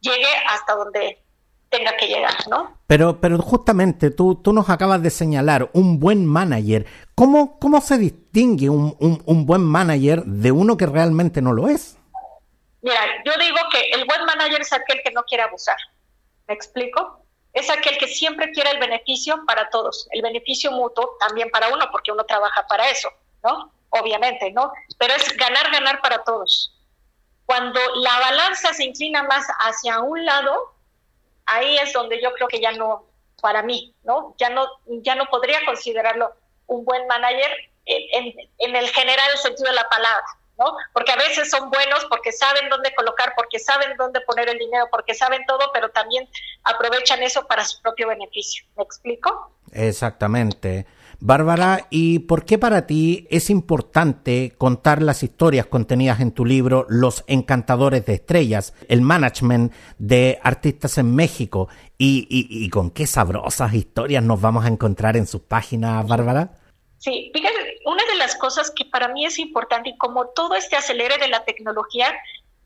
llegue 0.00 0.28
hasta 0.48 0.74
donde 0.74 1.20
tenga 1.68 1.96
que 1.96 2.06
llegar, 2.06 2.34
¿no? 2.48 2.78
Pero, 2.86 3.20
pero 3.20 3.38
justamente 3.38 4.10
tú, 4.10 4.36
tú 4.36 4.52
nos 4.52 4.70
acabas 4.70 5.02
de 5.02 5.10
señalar 5.10 5.70
un 5.72 5.98
buen 5.98 6.24
manager. 6.24 6.86
¿Cómo, 7.16 7.58
cómo 7.58 7.80
se 7.80 7.98
distingue 7.98 8.68
un, 8.68 8.94
un, 9.00 9.46
buen 9.46 9.62
manager 9.62 10.22
de 10.24 10.52
uno 10.52 10.76
que 10.76 10.86
realmente 10.86 11.42
no 11.42 11.52
lo 11.52 11.68
es? 11.68 11.98
Mira, 12.82 13.00
yo 13.24 13.32
digo 13.40 13.56
que 13.72 13.80
el 13.90 14.04
buen 14.04 14.24
manager 14.24 14.60
es 14.60 14.72
aquel 14.72 15.00
que 15.02 15.10
no 15.12 15.22
quiere 15.24 15.42
abusar. 15.42 15.78
¿Me 16.46 16.54
explico? 16.54 17.24
Es 17.52 17.68
aquel 17.70 17.98
que 17.98 18.06
siempre 18.06 18.52
quiere 18.52 18.70
el 18.70 18.78
beneficio 18.78 19.42
para 19.46 19.68
todos, 19.68 20.08
el 20.10 20.22
beneficio 20.22 20.70
mutuo 20.70 21.16
también 21.18 21.50
para 21.50 21.68
uno, 21.68 21.88
porque 21.90 22.12
uno 22.12 22.24
trabaja 22.24 22.66
para 22.66 22.88
eso. 22.88 23.08
¿No? 23.42 23.72
Obviamente, 23.90 24.50
¿no? 24.52 24.72
Pero 24.98 25.14
es 25.14 25.36
ganar, 25.36 25.70
ganar 25.70 26.00
para 26.00 26.24
todos. 26.24 26.74
Cuando 27.44 27.80
la 27.96 28.18
balanza 28.18 28.72
se 28.72 28.84
inclina 28.84 29.22
más 29.24 29.46
hacia 29.60 30.00
un 30.00 30.24
lado, 30.24 30.74
ahí 31.46 31.76
es 31.78 31.92
donde 31.92 32.22
yo 32.22 32.32
creo 32.32 32.48
que 32.48 32.60
ya 32.60 32.72
no, 32.72 33.04
para 33.40 33.62
mí, 33.62 33.94
¿no? 34.04 34.34
Ya 34.38 34.48
no, 34.48 34.66
ya 34.86 35.14
no 35.14 35.26
podría 35.26 35.64
considerarlo 35.66 36.32
un 36.66 36.84
buen 36.84 37.06
manager 37.06 37.50
en, 37.84 38.34
en 38.58 38.76
el 38.76 38.88
general 38.88 39.36
sentido 39.38 39.68
de 39.68 39.76
la 39.76 39.88
palabra, 39.88 40.24
¿no? 40.58 40.74
Porque 40.94 41.12
a 41.12 41.16
veces 41.16 41.50
son 41.50 41.68
buenos 41.70 42.06
porque 42.06 42.32
saben 42.32 42.68
dónde 42.70 42.94
colocar, 42.94 43.34
porque 43.36 43.58
saben 43.58 43.96
dónde 43.96 44.20
poner 44.22 44.48
el 44.48 44.58
dinero, 44.58 44.86
porque 44.90 45.14
saben 45.14 45.44
todo, 45.46 45.70
pero 45.74 45.90
también 45.90 46.28
aprovechan 46.62 47.22
eso 47.22 47.46
para 47.46 47.64
su 47.64 47.82
propio 47.82 48.08
beneficio. 48.08 48.64
¿Me 48.76 48.84
explico? 48.84 49.52
Exactamente. 49.72 50.86
Bárbara, 51.24 51.86
¿y 51.88 52.18
por 52.18 52.44
qué 52.44 52.58
para 52.58 52.84
ti 52.84 53.28
es 53.30 53.48
importante 53.48 54.54
contar 54.58 55.00
las 55.00 55.22
historias 55.22 55.66
contenidas 55.66 56.18
en 56.18 56.32
tu 56.32 56.44
libro 56.44 56.84
Los 56.88 57.22
Encantadores 57.28 58.04
de 58.04 58.14
Estrellas, 58.14 58.74
el 58.88 59.02
management 59.02 59.72
de 59.98 60.40
artistas 60.42 60.98
en 60.98 61.14
México? 61.14 61.68
¿Y, 61.96 62.68
con 62.70 62.90
qué 62.90 63.06
sabrosas 63.06 63.72
historias 63.72 64.24
nos 64.24 64.40
vamos 64.40 64.64
a 64.64 64.68
encontrar 64.68 65.16
en 65.16 65.28
sus 65.28 65.42
páginas, 65.42 66.04
Bárbara? 66.08 66.54
Sí, 66.98 67.30
fíjate, 67.32 67.78
una 67.86 68.04
de 68.06 68.16
las 68.16 68.34
cosas 68.34 68.72
que 68.72 68.84
para 68.86 69.06
mí 69.06 69.24
es 69.24 69.38
importante 69.38 69.90
y 69.90 69.98
como 69.98 70.26
todo 70.30 70.56
este 70.56 70.74
acelere 70.74 71.18
de 71.18 71.28
la 71.28 71.44
tecnología, 71.44 72.12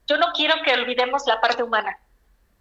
yo 0.06 0.16
no 0.16 0.28
quiero 0.34 0.54
que 0.64 0.72
olvidemos 0.72 1.24
la 1.26 1.42
parte 1.42 1.62
humana 1.62 1.98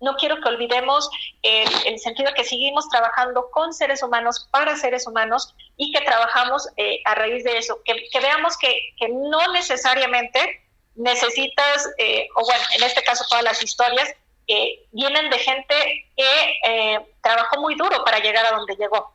no 0.01 0.15
quiero 0.15 0.39
que 0.41 0.49
olvidemos 0.49 1.10
el, 1.41 1.69
el, 1.86 1.99
sentido 1.99 2.34
que 2.34 2.43
seguimos 2.43 2.88
trabajando 2.89 3.49
con 3.51 3.73
seres 3.73 4.03
humanos, 4.03 4.47
para 4.51 4.75
seres 4.75 5.08
humanos, 5.08 5.55
y 5.77 5.91
que 5.91 6.01
trabajamos 6.01 6.67
eh, 6.77 7.01
a 7.05 7.15
raíz 7.15 7.43
de 7.43 7.58
eso, 7.58 7.79
que, 7.84 8.19
veamos 8.19 8.58
que, 8.58 8.93
no 9.10 9.51
necesariamente 9.53 10.62
necesitas, 10.95 11.89
eh, 11.97 12.27
o 12.36 12.45
bueno, 12.45 12.63
en 12.77 12.84
este 12.84 13.03
caso 13.03 13.25
todas 13.29 13.43
las 13.43 13.63
historias, 13.63 14.10
eh, 14.47 14.86
vienen 14.91 15.29
de 15.29 15.39
gente 15.39 16.05
que 16.15 17.05
trabajó 17.21 17.62
muy 17.62 17.75
duro 17.75 18.03
para 18.03 18.19
llegar 18.19 18.45
a 18.45 18.51
donde 18.51 18.75
llegó, 18.75 19.13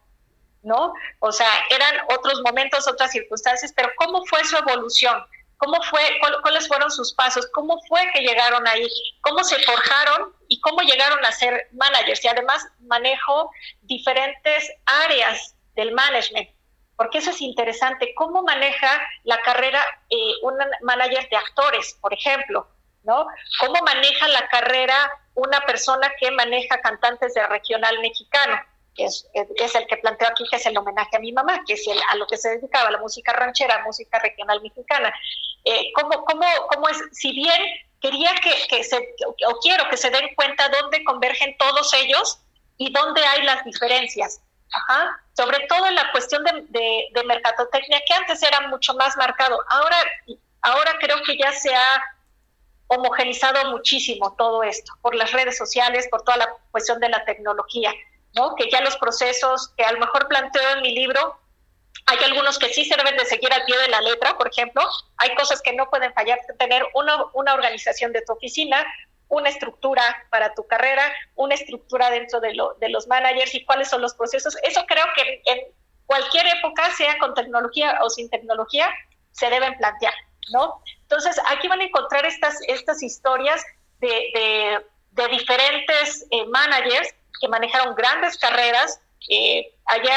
¿no? 0.62 0.92
O 1.20 1.30
sea, 1.30 1.48
eran 1.70 1.94
otros 2.16 2.40
momentos, 2.44 2.88
otras 2.88 3.12
circunstancias, 3.12 3.72
pero 3.76 3.90
¿cómo 3.96 4.24
fue 4.26 4.44
su 4.44 4.56
evolución? 4.56 5.24
cómo 5.60 5.76
fue, 5.90 6.00
cuáles 6.42 6.66
fueron 6.66 6.90
sus 6.90 7.12
pasos, 7.12 7.46
cómo 7.52 7.78
fue 7.86 8.00
que 8.14 8.22
llegaron 8.22 8.66
ahí, 8.66 8.88
cómo 9.20 9.44
se 9.44 9.62
forjaron 9.62 10.32
y 10.50 10.60
cómo 10.60 10.80
llegaron 10.82 11.24
a 11.24 11.30
ser 11.32 11.68
managers. 11.72 12.24
Y 12.24 12.28
además 12.28 12.66
manejo 12.80 13.50
diferentes 13.82 14.70
áreas 14.84 15.54
del 15.76 15.92
management. 15.92 16.50
porque 16.96 17.18
eso 17.18 17.30
es 17.30 17.40
interesante. 17.40 18.12
¿Cómo 18.14 18.42
maneja 18.42 19.00
la 19.22 19.40
carrera 19.40 19.82
eh, 20.10 20.32
un 20.42 20.54
manager 20.82 21.26
de 21.30 21.36
actores, 21.36 21.96
por 22.02 22.12
ejemplo? 22.12 22.68
¿no? 23.04 23.26
¿Cómo 23.60 23.80
maneja 23.86 24.28
la 24.28 24.46
carrera 24.48 25.10
una 25.34 25.60
persona 25.62 26.12
que 26.18 26.30
maneja 26.32 26.78
cantantes 26.82 27.32
de 27.32 27.46
regional 27.46 27.98
mexicano? 28.00 28.60
Es, 28.96 29.30
el 29.34 29.86
que 29.86 29.96
planteo 29.96 30.28
aquí, 30.28 30.44
que 30.50 30.56
es 30.56 30.66
el 30.66 30.76
homenaje 30.76 31.16
a 31.16 31.20
mi 31.20 31.32
mamá, 31.32 31.62
que 31.66 31.72
es 31.74 31.86
a 32.10 32.16
lo 32.16 32.26
que 32.26 32.36
se 32.36 32.50
dedicaba, 32.50 32.90
la 32.90 32.98
música 32.98 33.32
ranchera, 33.32 33.82
música 33.84 34.18
regional 34.18 34.60
mexicana. 34.60 35.14
Eh, 35.64 35.92
¿cómo, 35.94 36.22
cómo, 36.24 36.44
cómo 36.68 36.88
es? 36.88 36.98
Si 37.12 37.32
bien 37.32 37.62
quería 38.00 38.32
que, 38.42 38.66
que 38.68 38.84
se, 38.84 39.14
o 39.26 39.58
quiero 39.60 39.88
que 39.88 39.96
se 39.96 40.10
den 40.10 40.34
cuenta 40.34 40.68
dónde 40.68 41.04
convergen 41.04 41.56
todos 41.58 41.92
ellos 41.94 42.40
y 42.78 42.92
dónde 42.92 43.24
hay 43.24 43.42
las 43.42 43.64
diferencias. 43.64 44.40
Ajá. 44.72 45.20
Sobre 45.36 45.66
todo 45.66 45.86
en 45.86 45.94
la 45.94 46.10
cuestión 46.12 46.44
de, 46.44 46.64
de, 46.68 47.08
de 47.12 47.24
mercadotecnia, 47.24 48.00
que 48.06 48.14
antes 48.14 48.42
era 48.42 48.68
mucho 48.68 48.94
más 48.94 49.16
marcado. 49.16 49.58
Ahora, 49.68 49.96
ahora 50.62 50.96
creo 51.00 51.22
que 51.24 51.36
ya 51.36 51.52
se 51.52 51.74
ha 51.74 52.02
homogenizado 52.86 53.70
muchísimo 53.70 54.34
todo 54.36 54.62
esto 54.62 54.92
por 55.00 55.14
las 55.14 55.32
redes 55.32 55.56
sociales, 55.56 56.08
por 56.10 56.22
toda 56.22 56.38
la 56.38 56.48
cuestión 56.72 56.98
de 56.98 57.08
la 57.08 57.24
tecnología, 57.24 57.92
¿no? 58.34 58.54
Que 58.56 58.68
ya 58.70 58.80
los 58.80 58.96
procesos 58.96 59.68
que 59.76 59.84
a 59.84 59.92
lo 59.92 60.00
mejor 60.00 60.26
planteo 60.26 60.70
en 60.70 60.82
mi 60.82 60.94
libro, 60.94 61.38
hay 62.06 62.18
algunos 62.24 62.58
que 62.58 62.72
sí 62.72 62.84
se 62.84 62.96
deben 62.96 63.16
de 63.16 63.24
seguir 63.24 63.52
al 63.52 63.64
pie 63.64 63.78
de 63.78 63.88
la 63.88 64.00
letra, 64.00 64.36
por 64.36 64.48
ejemplo, 64.48 64.82
hay 65.18 65.34
cosas 65.34 65.62
que 65.62 65.72
no 65.72 65.88
pueden 65.90 66.12
fallar, 66.12 66.38
tener 66.58 66.84
una, 66.94 67.24
una 67.34 67.54
organización 67.54 68.12
de 68.12 68.22
tu 68.22 68.32
oficina, 68.32 68.84
una 69.28 69.48
estructura 69.48 70.02
para 70.30 70.54
tu 70.54 70.66
carrera, 70.66 71.12
una 71.36 71.54
estructura 71.54 72.10
dentro 72.10 72.40
de, 72.40 72.54
lo, 72.54 72.74
de 72.74 72.88
los 72.88 73.06
managers 73.06 73.54
y 73.54 73.64
cuáles 73.64 73.88
son 73.88 74.02
los 74.02 74.14
procesos. 74.14 74.56
Eso 74.62 74.84
creo 74.86 75.06
que 75.14 75.42
en 75.46 75.60
cualquier 76.06 76.46
época, 76.58 76.90
sea 76.96 77.16
con 77.18 77.34
tecnología 77.34 78.00
o 78.02 78.10
sin 78.10 78.28
tecnología, 78.28 78.90
se 79.30 79.48
deben 79.48 79.76
plantear, 79.78 80.14
¿no? 80.52 80.82
Entonces, 81.02 81.40
aquí 81.48 81.68
van 81.68 81.80
a 81.80 81.84
encontrar 81.84 82.26
estas, 82.26 82.56
estas 82.66 83.02
historias 83.02 83.64
de, 84.00 84.82
de, 85.12 85.28
diferentes 85.28 86.26
eh, 86.30 86.44
managers 86.46 87.14
que 87.40 87.48
manejaron 87.48 87.94
grandes 87.94 88.36
carreras. 88.36 89.00
Eh, 89.28 89.72
allá 89.86 90.16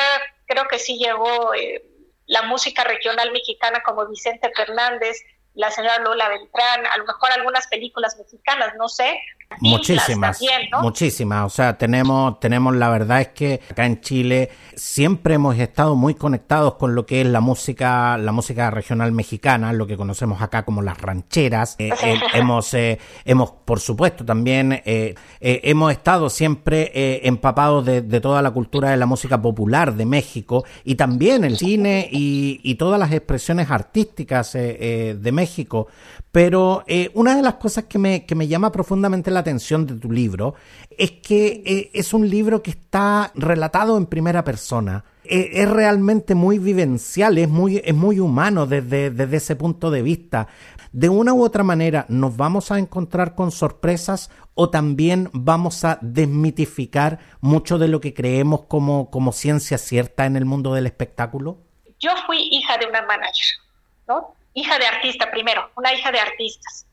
creo 0.53 0.67
que 0.67 0.77
sí 0.77 0.97
llegó 0.97 1.53
eh, 1.55 1.83
la 2.27 2.43
música 2.43 2.83
regional 2.83 3.31
mexicana 3.31 3.81
como 3.83 4.07
Vicente 4.07 4.51
Fernández, 4.55 5.17
la 5.55 5.71
señora 5.71 5.99
Lola 5.99 6.29
Beltrán, 6.29 6.85
a 6.85 6.97
lo 6.97 7.05
mejor 7.05 7.31
algunas 7.31 7.67
películas 7.67 8.17
mexicanas, 8.17 8.73
no 8.77 8.87
sé, 8.87 9.19
Muchísimas, 9.59 10.39
muchísimas. 10.81 11.45
O 11.45 11.49
sea, 11.49 11.77
tenemos, 11.77 12.39
tenemos, 12.39 12.75
la 12.75 12.89
verdad 12.89 13.21
es 13.21 13.27
que 13.29 13.61
acá 13.69 13.85
en 13.85 14.01
Chile 14.01 14.49
siempre 14.75 15.35
hemos 15.35 15.57
estado 15.57 15.95
muy 15.95 16.15
conectados 16.15 16.75
con 16.75 16.95
lo 16.95 17.05
que 17.05 17.21
es 17.21 17.27
la 17.27 17.41
música, 17.41 18.17
la 18.17 18.31
música 18.31 18.71
regional 18.71 19.11
mexicana, 19.11 19.73
lo 19.73 19.87
que 19.87 19.97
conocemos 19.97 20.41
acá 20.41 20.63
como 20.63 20.81
las 20.81 20.99
rancheras. 20.99 21.75
Eh, 21.79 21.91
eh, 22.03 22.19
hemos, 22.33 22.73
eh, 22.73 22.99
hemos, 23.25 23.51
por 23.51 23.79
supuesto, 23.79 24.25
también 24.25 24.81
hemos 24.85 25.91
estado 25.91 26.29
siempre 26.29 27.27
empapados 27.27 27.85
de, 27.85 28.01
toda 28.21 28.41
la 28.41 28.51
cultura 28.51 28.91
de 28.91 28.97
la 28.97 29.05
música 29.05 29.41
popular 29.41 29.93
de 29.93 30.05
México 30.05 30.63
y 30.83 30.95
también 30.95 31.43
el 31.43 31.57
cine 31.57 32.07
y, 32.11 32.59
y 32.63 32.75
todas 32.75 32.99
las 32.99 33.11
expresiones 33.11 33.69
artísticas 33.69 34.53
de 34.53 35.31
México. 35.33 35.87
Pero 36.33 36.83
una 37.13 37.35
de 37.35 37.43
las 37.43 37.53
cosas 37.53 37.83
que 37.83 37.99
me, 37.99 38.25
que 38.25 38.33
me 38.33 38.47
llama 38.47 38.71
profundamente 38.71 39.29
la 39.29 39.41
atención 39.41 39.85
de 39.85 39.93
tu 39.93 40.11
libro 40.11 40.55
es 40.89 41.11
que 41.11 41.61
eh, 41.63 41.91
es 41.93 42.11
un 42.11 42.27
libro 42.27 42.63
que 42.63 42.71
está 42.71 43.31
relatado 43.35 43.95
en 43.97 44.07
primera 44.07 44.43
persona. 44.43 45.05
Eh, 45.25 45.51
es 45.53 45.69
realmente 45.69 46.33
muy 46.33 46.57
vivencial, 46.57 47.37
es 47.37 47.47
muy, 47.47 47.83
es 47.85 47.93
muy 47.93 48.19
humano 48.19 48.65
desde, 48.65 49.11
desde 49.11 49.37
ese 49.37 49.55
punto 49.55 49.91
de 49.91 50.01
vista. 50.01 50.47
De 50.91 51.07
una 51.07 51.35
u 51.35 51.43
otra 51.43 51.63
manera, 51.63 52.07
¿nos 52.09 52.35
vamos 52.35 52.71
a 52.71 52.79
encontrar 52.79 53.35
con 53.35 53.51
sorpresas 53.51 54.31
o 54.55 54.71
también 54.71 55.29
vamos 55.33 55.85
a 55.85 55.99
desmitificar 56.01 57.19
mucho 57.41 57.77
de 57.77 57.89
lo 57.89 58.01
que 58.01 58.15
creemos 58.15 58.63
como, 58.63 59.11
como 59.11 59.33
ciencia 59.33 59.77
cierta 59.77 60.25
en 60.25 60.35
el 60.35 60.45
mundo 60.45 60.73
del 60.73 60.87
espectáculo? 60.87 61.59
Yo 61.99 62.09
fui 62.25 62.39
hija 62.49 62.75
de 62.79 62.87
una 62.87 63.03
manager, 63.03 63.59
¿no? 64.07 64.33
Hija 64.53 64.77
de 64.79 64.85
artista 64.85 65.31
primero, 65.31 65.71
una 65.75 65.93
hija 65.93 66.11
de 66.11 66.19
artistas. 66.19 66.85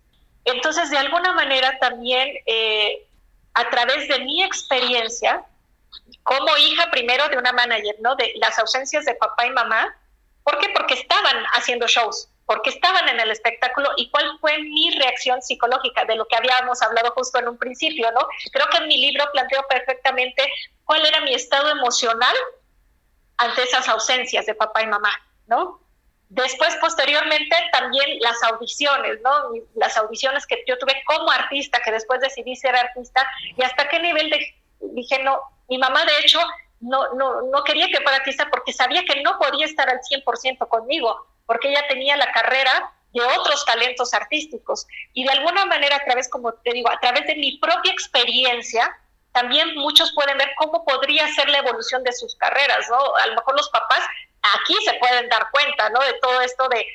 Entonces, 0.44 0.90
de 0.90 0.98
alguna 0.98 1.32
manera 1.32 1.78
también, 1.78 2.28
eh, 2.46 3.06
a 3.54 3.68
través 3.70 4.08
de 4.08 4.20
mi 4.20 4.42
experiencia, 4.42 5.44
como 6.22 6.56
hija 6.58 6.90
primero 6.90 7.28
de 7.28 7.36
una 7.36 7.52
manager, 7.52 7.96
¿no? 8.00 8.14
De 8.16 8.32
las 8.36 8.58
ausencias 8.58 9.04
de 9.04 9.14
papá 9.14 9.46
y 9.46 9.50
mamá. 9.50 9.94
¿Por 10.42 10.58
qué? 10.58 10.68
Porque 10.74 10.94
estaban 10.94 11.44
haciendo 11.54 11.86
shows, 11.86 12.28
porque 12.46 12.70
estaban 12.70 13.08
en 13.08 13.20
el 13.20 13.30
espectáculo 13.30 13.90
y 13.96 14.10
cuál 14.10 14.38
fue 14.40 14.58
mi 14.58 14.90
reacción 14.98 15.42
psicológica 15.42 16.04
de 16.04 16.16
lo 16.16 16.26
que 16.26 16.36
habíamos 16.36 16.80
hablado 16.82 17.12
justo 17.12 17.38
en 17.38 17.48
un 17.48 17.58
principio, 17.58 18.10
¿no? 18.12 18.26
Creo 18.52 18.66
que 18.68 18.78
en 18.78 18.88
mi 18.88 18.98
libro 18.98 19.24
planteo 19.32 19.64
perfectamente 19.68 20.50
cuál 20.84 21.04
era 21.04 21.20
mi 21.20 21.34
estado 21.34 21.68
emocional 21.70 22.34
ante 23.36 23.62
esas 23.62 23.88
ausencias 23.88 24.46
de 24.46 24.54
papá 24.54 24.82
y 24.82 24.86
mamá, 24.86 25.12
¿no? 25.46 25.80
Después, 26.30 26.76
posteriormente, 26.80 27.56
también 27.72 28.20
las 28.20 28.40
audiciones, 28.44 29.20
¿no? 29.22 29.50
Las 29.74 29.96
audiciones 29.96 30.46
que 30.46 30.62
yo 30.64 30.78
tuve 30.78 31.02
como 31.04 31.28
artista, 31.28 31.80
que 31.84 31.90
después 31.90 32.20
decidí 32.20 32.54
ser 32.54 32.76
artista, 32.76 33.26
y 33.56 33.62
hasta 33.62 33.88
qué 33.88 33.98
nivel 33.98 34.30
de, 34.30 34.54
dije, 34.92 35.22
no, 35.24 35.40
mi 35.68 35.76
mamá 35.76 36.04
de 36.04 36.20
hecho 36.20 36.38
no, 36.80 37.14
no, 37.14 37.42
no 37.42 37.64
quería 37.64 37.88
que 37.88 38.00
fuera 38.00 38.18
artista 38.18 38.48
porque 38.48 38.72
sabía 38.72 39.04
que 39.04 39.22
no 39.22 39.38
podía 39.38 39.66
estar 39.66 39.90
al 39.90 39.98
100% 40.00 40.68
conmigo, 40.68 41.26
porque 41.46 41.68
ella 41.68 41.84
tenía 41.88 42.16
la 42.16 42.30
carrera 42.30 42.92
de 43.12 43.22
otros 43.22 43.64
talentos 43.64 44.14
artísticos. 44.14 44.86
Y 45.12 45.24
de 45.24 45.32
alguna 45.32 45.66
manera, 45.66 45.96
a 45.96 46.04
través, 46.04 46.28
como 46.28 46.54
te 46.54 46.72
digo, 46.72 46.88
a 46.90 47.00
través 47.00 47.26
de 47.26 47.34
mi 47.34 47.58
propia 47.58 47.92
experiencia, 47.92 48.96
también 49.32 49.74
muchos 49.74 50.12
pueden 50.14 50.38
ver 50.38 50.50
cómo 50.56 50.84
podría 50.84 51.26
ser 51.34 51.48
la 51.48 51.58
evolución 51.58 52.04
de 52.04 52.12
sus 52.12 52.36
carreras, 52.36 52.88
¿no? 52.88 53.16
A 53.16 53.26
lo 53.26 53.34
mejor 53.34 53.56
los 53.56 53.68
papás 53.70 54.00
aquí 54.56 54.74
se 54.84 54.94
pueden 54.94 55.28
dar 55.28 55.50
cuenta, 55.50 55.90
¿no? 55.90 56.00
De 56.00 56.14
todo 56.14 56.40
esto 56.40 56.68
de, 56.68 56.86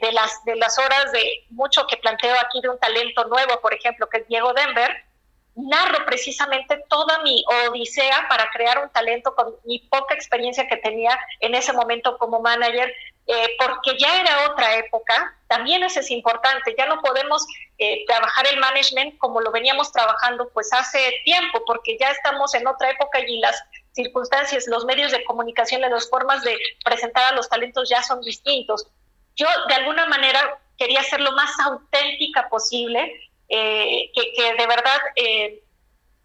de, 0.00 0.12
las, 0.12 0.44
de 0.44 0.56
las 0.56 0.78
horas 0.78 1.12
de 1.12 1.44
mucho 1.50 1.86
que 1.86 1.96
planteo 1.96 2.34
aquí 2.40 2.60
de 2.60 2.70
un 2.70 2.78
talento 2.78 3.24
nuevo, 3.26 3.60
por 3.60 3.74
ejemplo, 3.74 4.08
que 4.08 4.18
es 4.18 4.28
Diego 4.28 4.52
Denver, 4.54 5.04
narro 5.56 6.04
precisamente 6.04 6.84
toda 6.88 7.18
mi 7.22 7.42
odisea 7.70 8.26
para 8.28 8.50
crear 8.50 8.82
un 8.82 8.90
talento 8.90 9.34
con 9.34 9.56
mi 9.64 9.78
poca 9.78 10.14
experiencia 10.14 10.68
que 10.68 10.76
tenía 10.76 11.18
en 11.40 11.54
ese 11.54 11.72
momento 11.72 12.18
como 12.18 12.40
manager, 12.40 12.92
eh, 13.26 13.56
porque 13.58 13.98
ya 13.98 14.20
era 14.20 14.50
otra 14.50 14.76
época, 14.76 15.34
también 15.48 15.82
eso 15.82 16.00
es 16.00 16.10
importante, 16.10 16.74
ya 16.76 16.86
no 16.86 17.00
podemos 17.00 17.46
eh, 17.78 18.04
trabajar 18.06 18.46
el 18.46 18.60
management 18.60 19.16
como 19.18 19.40
lo 19.40 19.50
veníamos 19.50 19.90
trabajando 19.92 20.48
pues 20.52 20.72
hace 20.72 21.20
tiempo, 21.24 21.62
porque 21.66 21.96
ya 21.98 22.10
estamos 22.10 22.54
en 22.54 22.66
otra 22.66 22.90
época 22.90 23.18
y 23.20 23.38
las 23.38 23.60
circunstancias, 23.96 24.66
los 24.68 24.84
medios 24.84 25.10
de 25.10 25.24
comunicación, 25.24 25.80
las 25.80 26.08
formas 26.08 26.44
de 26.44 26.56
presentar 26.84 27.32
a 27.32 27.34
los 27.34 27.48
talentos 27.48 27.88
ya 27.88 28.02
son 28.02 28.20
distintos. 28.20 28.86
Yo 29.34 29.46
de 29.68 29.74
alguna 29.74 30.06
manera 30.06 30.60
quería 30.78 31.02
ser 31.02 31.20
lo 31.20 31.32
más 31.32 31.50
auténtica 31.60 32.48
posible, 32.48 33.00
eh, 33.48 34.10
que, 34.14 34.54
de 34.58 34.66
verdad 34.66 34.98
eh, 35.16 35.62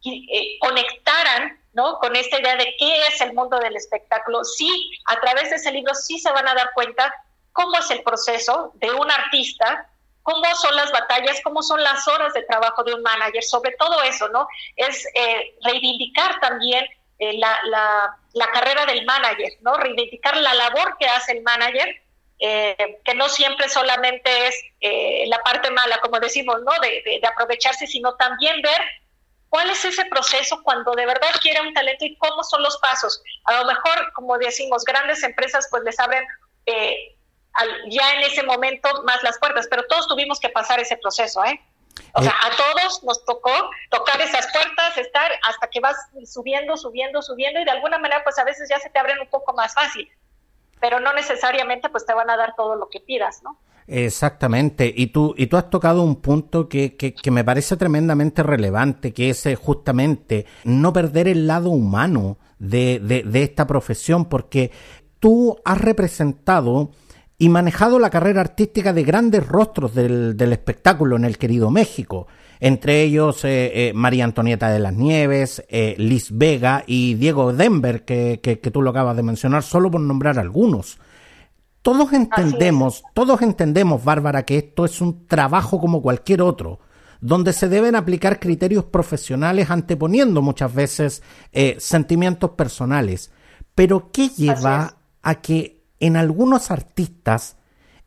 eh, 0.05 0.59
conectaran 0.59 1.59
¿no? 1.73 1.97
con 1.99 2.15
esta 2.15 2.39
idea 2.39 2.55
de 2.57 2.75
qué 2.77 3.07
es 3.07 3.21
el 3.21 3.33
mundo 3.33 3.57
del 3.59 3.75
espectáculo. 3.75 4.43
Sí, 4.43 4.69
a 5.05 5.19
través 5.21 5.49
de 5.49 5.55
ese 5.55 5.71
libro 5.71 5.95
sí 5.95 6.19
se 6.19 6.31
van 6.31 6.47
a 6.47 6.53
dar 6.53 6.71
cuenta 6.73 7.13
cómo 7.53 7.77
es 7.77 7.89
el 7.91 8.03
proceso 8.03 8.71
de 8.75 8.91
un 8.91 9.09
artista, 9.09 9.89
cómo 10.23 10.43
son 10.55 10.75
las 10.75 10.91
batallas, 10.91 11.39
cómo 11.43 11.63
son 11.63 11.81
las 11.81 12.05
horas 12.07 12.33
de 12.33 12.43
trabajo 12.43 12.83
de 12.83 12.93
un 12.93 13.01
manager, 13.01 13.43
sobre 13.43 13.71
todo 13.73 14.01
eso, 14.03 14.27
¿no? 14.29 14.47
Es 14.75 15.05
reivindicar 15.63 16.39
también 16.39 16.85
eh, 17.21 17.37
la, 17.37 17.55
la, 18.33 18.51
carrera 18.51 18.83
del 18.87 19.05
manager, 19.05 19.51
¿no? 19.61 19.75
Reivindicar 19.77 20.35
la 20.37 20.55
labor 20.55 20.97
que 20.99 21.05
hace 21.05 21.33
el 21.33 21.43
manager, 21.43 22.01
eh, 22.39 22.99
que 23.05 23.13
no 23.13 23.29
siempre 23.29 23.69
solamente 23.69 24.47
es 24.47 24.55
eh, 24.79 25.25
la 25.27 25.37
parte 25.43 25.69
mala, 25.69 25.99
como 25.99 26.19
decimos, 26.19 26.63
¿no? 26.63 26.71
De, 26.81 27.21
aprovecharse, 27.23 27.85
sino 27.85 28.15
también 28.15 28.59
ver 28.63 28.81
cuál 29.49 29.69
es 29.69 29.85
ese 29.85 30.03
proceso 30.05 30.63
cuando 30.63 30.93
de 30.93 31.05
verdad 31.05 31.29
quiere 31.39 31.61
un 31.61 31.75
talento 31.75 32.05
y 32.05 32.15
cómo 32.15 32.43
son 32.43 32.63
los 32.63 32.79
pasos. 32.79 33.21
A 33.43 33.53
lo 33.59 33.65
mejor, 33.65 34.11
como 34.13 34.39
decimos, 34.39 34.83
grandes 34.83 35.21
empresas 35.21 35.67
pues 35.69 35.83
les 35.83 35.99
abren 35.99 36.25
ya 37.85 38.13
en 38.13 38.23
ese 38.23 38.41
momento 38.41 39.03
más 39.03 39.21
las 39.21 39.37
puertas, 39.37 39.67
pero 39.69 39.83
todos 39.83 40.07
tuvimos 40.07 40.39
que 40.39 40.49
pasar 40.49 40.79
ese 40.79 40.97
proceso, 40.97 41.45
¿eh? 41.45 41.61
O 42.13 42.21
sea, 42.21 42.31
eh, 42.31 42.35
a 42.41 42.49
todos 42.55 43.03
nos 43.03 43.25
tocó 43.25 43.51
tocar 43.89 44.19
esas 44.21 44.47
puertas, 44.51 44.97
estar 44.97 45.31
hasta 45.47 45.67
que 45.67 45.79
vas 45.79 45.95
subiendo, 46.25 46.77
subiendo, 46.77 47.21
subiendo 47.21 47.59
y 47.59 47.65
de 47.65 47.71
alguna 47.71 47.97
manera 47.97 48.23
pues 48.23 48.37
a 48.39 48.43
veces 48.43 48.69
ya 48.69 48.79
se 48.79 48.89
te 48.89 48.99
abren 48.99 49.19
un 49.19 49.27
poco 49.27 49.53
más 49.53 49.73
fácil, 49.73 50.09
pero 50.79 50.99
no 50.99 51.13
necesariamente 51.13 51.89
pues 51.89 52.05
te 52.05 52.13
van 52.13 52.29
a 52.29 52.37
dar 52.37 52.55
todo 52.55 52.75
lo 52.75 52.89
que 52.89 52.99
pidas, 52.99 53.41
¿no? 53.43 53.57
Exactamente, 53.87 54.93
y 54.95 55.07
tú, 55.07 55.33
y 55.37 55.47
tú 55.47 55.57
has 55.57 55.69
tocado 55.69 56.03
un 56.03 56.21
punto 56.21 56.69
que, 56.69 56.95
que, 56.95 57.13
que 57.13 57.31
me 57.31 57.43
parece 57.43 57.75
tremendamente 57.77 58.43
relevante, 58.43 59.11
que 59.11 59.31
es 59.31 59.45
eh, 59.47 59.55
justamente 59.55 60.45
no 60.63 60.93
perder 60.93 61.27
el 61.27 61.47
lado 61.47 61.71
humano 61.71 62.37
de, 62.59 62.99
de, 62.99 63.23
de 63.23 63.43
esta 63.43 63.65
profesión, 63.67 64.25
porque 64.25 64.71
tú 65.19 65.59
has 65.65 65.79
representado 65.79 66.91
y 67.41 67.49
manejado 67.49 67.97
la 67.97 68.11
carrera 68.11 68.41
artística 68.41 68.93
de 68.93 69.03
grandes 69.03 69.47
rostros 69.47 69.95
del, 69.95 70.35
espectáculo 70.39 71.15
en 71.15 71.25
el 71.25 71.39
querido 71.39 71.71
México, 71.71 72.27
entre 72.59 73.01
ellos 73.01 73.43
eh, 73.45 73.87
eh, 73.89 73.93
María 73.95 74.25
Antonieta 74.25 74.69
de 74.69 74.77
las 74.77 74.93
Nieves, 74.93 75.65
eh, 75.67 75.95
Liz 75.97 76.27
Vega 76.29 76.83
y 76.85 77.15
Diego 77.15 77.51
Denver, 77.51 78.05
que, 78.05 78.41
que, 78.43 78.57
tú 78.57 78.83
lo 78.83 78.91
acabas 78.91 79.15
de 79.15 79.23
mencionar, 79.23 79.63
solo 79.63 79.89
por 79.89 80.01
nombrar 80.01 80.37
algunos. 80.37 80.99
Todos 81.81 82.13
entendemos, 82.13 83.01
todos 83.15 83.41
entendemos, 83.41 84.03
Bárbara, 84.03 84.43
que 84.43 84.59
esto 84.59 84.85
es 84.85 85.01
un 85.01 85.25
trabajo 85.25 85.79
como 85.79 86.03
cualquier 86.03 86.43
otro, 86.43 86.79
donde 87.21 87.53
se 87.53 87.67
deben 87.67 87.95
aplicar 87.95 88.39
criterios 88.39 88.83
profesionales 88.83 89.71
anteponiendo 89.71 90.43
muchas 90.43 90.71
veces 90.75 91.23
sentimientos 91.79 92.51
personales. 92.51 93.31
Pero 93.73 94.11
¿qué 94.11 94.29
lleva 94.29 94.97
a 95.23 95.41
que 95.41 95.80
en 96.01 96.17
algunos 96.17 96.71
artistas 96.71 97.57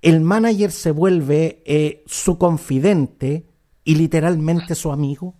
el 0.02 0.20
manager 0.20 0.70
se 0.70 0.90
vuelve 0.90 1.62
eh, 1.64 2.02
su 2.06 2.36
confidente 2.36 3.46
y 3.84 3.94
literalmente 3.94 4.74
su 4.74 4.92
amigo? 4.92 5.34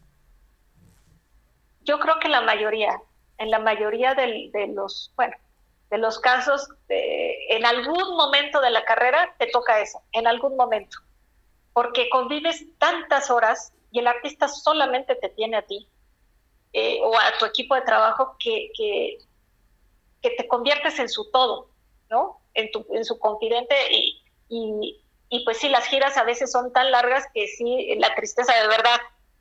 Yo 1.82 1.98
creo 1.98 2.18
que 2.18 2.28
la 2.28 2.40
mayoría, 2.40 2.98
en 3.36 3.50
la 3.50 3.58
mayoría 3.58 4.14
de, 4.14 4.50
los, 4.74 5.12
bueno, 5.16 5.36
de 5.90 5.98
los 5.98 6.18
casos, 6.18 6.66
en 6.88 7.66
algún 7.66 8.16
momento 8.16 8.60
de 8.62 8.70
la 8.70 8.84
carrera 8.84 9.34
te 9.38 9.48
toca 9.48 9.80
eso, 9.80 10.00
en 10.12 10.26
algún 10.26 10.56
momento, 10.56 10.96
porque 11.74 12.08
convives 12.08 12.64
tantas 12.78 13.30
horas 13.30 13.74
y 13.90 13.98
el 13.98 14.06
artista 14.06 14.48
solamente 14.48 15.14
te 15.16 15.28
tiene 15.28 15.58
a 15.58 15.62
ti 15.62 15.86
eh, 16.72 17.00
o 17.02 17.14
a 17.18 17.36
tu 17.38 17.44
equipo 17.44 17.74
de 17.74 17.82
trabajo 17.82 18.36
que, 18.38 18.70
que, 18.74 19.18
que 20.22 20.30
te 20.30 20.48
conviertes 20.48 20.98
en 20.98 21.08
su 21.10 21.30
todo, 21.30 21.68
¿no? 22.08 22.40
En, 22.54 22.70
tu, 22.70 22.86
en 22.92 23.04
su 23.04 23.18
confidente 23.18 23.74
y, 23.90 24.22
y, 24.48 25.44
pues 25.44 25.58
sí, 25.58 25.68
las 25.68 25.86
giras 25.86 26.16
a 26.16 26.24
veces 26.24 26.52
son 26.52 26.72
tan 26.72 26.90
largas 26.90 27.24
que 27.34 27.48
sí, 27.48 27.94
la 27.98 28.14
tristeza 28.14 28.54
de 28.54 28.68
verdad, 28.68 29.00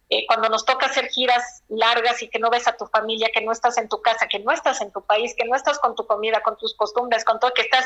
eh, 0.10 0.26
cuando 0.28 0.50
nos 0.50 0.66
toca 0.66 0.88
hacer 0.88 1.08
giras 1.10 1.64
largas 1.70 2.22
y 2.22 2.30
que 2.30 2.40
no 2.40 2.50
ves 2.50 2.68
a 2.68 2.76
tu 2.76 2.86
familia, 2.88 3.30
que 3.34 3.42
no 3.42 3.52
estás 3.52 3.78
en 3.78 3.90
tu 3.90 4.02
casa, 4.02 4.28
que 4.28 4.40
no 4.40 4.52
estás 4.52 4.82
en 4.82 4.92
tu 4.92 5.04
país, 5.06 5.36
que 5.38 5.46
no 5.46 5.56
estás 5.56 5.80
con 5.80 5.96
tu 5.96 6.06
comida, 6.08 6.42
con 6.42 6.58
tus 6.58 6.76
costumbres, 6.76 7.24
con 7.24 7.40
todo, 7.40 7.54
que 7.54 7.62
estás 7.62 7.86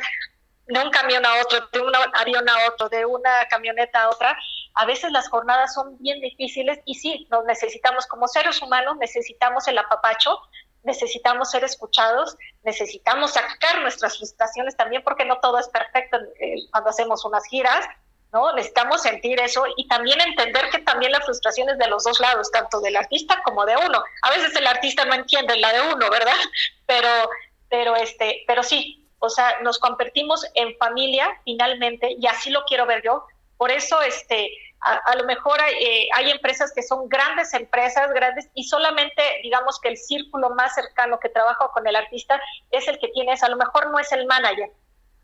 de 0.68 0.82
un 0.82 0.90
camión 0.92 1.26
a 1.26 1.42
otro, 1.42 1.68
de 1.72 1.80
un 1.80 1.92
avión 2.14 2.48
a 2.50 2.68
otro, 2.68 2.90
de 2.90 3.06
una 3.06 3.48
camioneta 3.50 4.04
a 4.04 4.10
otra, 4.10 4.38
a 4.74 4.86
veces 4.86 5.12
las 5.12 5.30
jornadas 5.30 5.74
son 5.74 5.98
bien 6.00 6.20
difíciles 6.20 6.80
y 6.86 6.96
sí, 6.96 7.28
nos 7.32 7.46
necesitamos 7.46 8.06
como 8.06 8.28
seres 8.28 8.62
humanos, 8.62 8.98
necesitamos 8.98 9.68
el 9.68 9.78
apapacho, 9.78 10.40
necesitamos 10.88 11.52
ser 11.52 11.64
escuchados, 11.66 12.38
necesitamos 12.64 13.34
sacar 13.34 13.82
nuestras 13.82 14.18
frustraciones 14.18 14.76
también 14.76 15.04
porque 15.04 15.26
no 15.26 15.38
todo 15.40 15.60
es 15.60 15.68
perfecto 15.68 16.18
cuando 16.72 16.90
hacemos 16.90 17.26
unas 17.26 17.46
giras, 17.46 17.86
¿no? 18.32 18.54
Necesitamos 18.54 19.02
sentir 19.02 19.40
eso 19.40 19.66
y 19.76 19.88
también 19.88 20.20
entender 20.22 20.70
que 20.72 20.80
también 20.80 21.12
la 21.12 21.20
frustración 21.22 21.70
es 21.70 21.78
de 21.78 21.88
los 21.88 22.06
dos 22.06 22.20
lados, 22.22 22.50
tanto 22.52 22.80
del 22.80 22.96
artista 22.96 23.42
como 23.44 23.66
de 23.66 23.76
uno. 23.76 24.02
A 24.22 24.30
veces 24.32 24.56
el 24.56 24.66
artista 24.66 25.04
no 25.04 25.14
entiende 25.14 25.58
la 25.58 25.74
de 25.74 25.82
uno, 25.94 26.10
¿verdad? 26.10 26.36
Pero, 26.88 27.10
pero, 27.70 27.98
este, 27.98 28.46
pero 28.48 28.64
sí, 28.64 29.06
o 29.20 29.30
sea, 29.30 29.60
nos 29.62 29.78
convertimos 29.78 30.46
en 30.54 30.74
familia 30.78 31.30
finalmente 31.44 32.16
y 32.18 32.26
así 32.28 32.50
lo 32.50 32.64
quiero 32.64 32.86
ver 32.86 33.04
yo. 33.04 33.26
Por 33.58 33.72
eso, 33.72 34.02
este, 34.02 34.50
a, 34.80 35.16
lo 35.16 35.26
mejor 35.26 35.60
eh, 35.62 36.08
hay, 36.14 36.30
empresas 36.30 36.72
que 36.74 36.84
son 36.84 37.10
grandes 37.10 37.54
empresas, 37.54 38.12
grandes, 38.14 38.50
y 38.54 38.64
solamente 38.64 39.22
digamos 39.44 39.80
que 39.80 39.90
el 39.90 39.98
círculo 39.98 40.52
más 40.52 40.76
cercano 40.76 41.20
que 41.20 41.30
trabaja 41.30 41.68
con 41.74 41.88
el 41.88 41.96
artista 41.96 42.40
es 42.72 42.88
el 42.88 43.00
que 43.00 43.10
tienes, 43.10 43.44
a 43.44 43.50
lo 43.50 43.58
mejor 43.58 43.92
no 43.92 44.00
es 44.00 44.12
el 44.12 44.26
manager. 44.28 44.72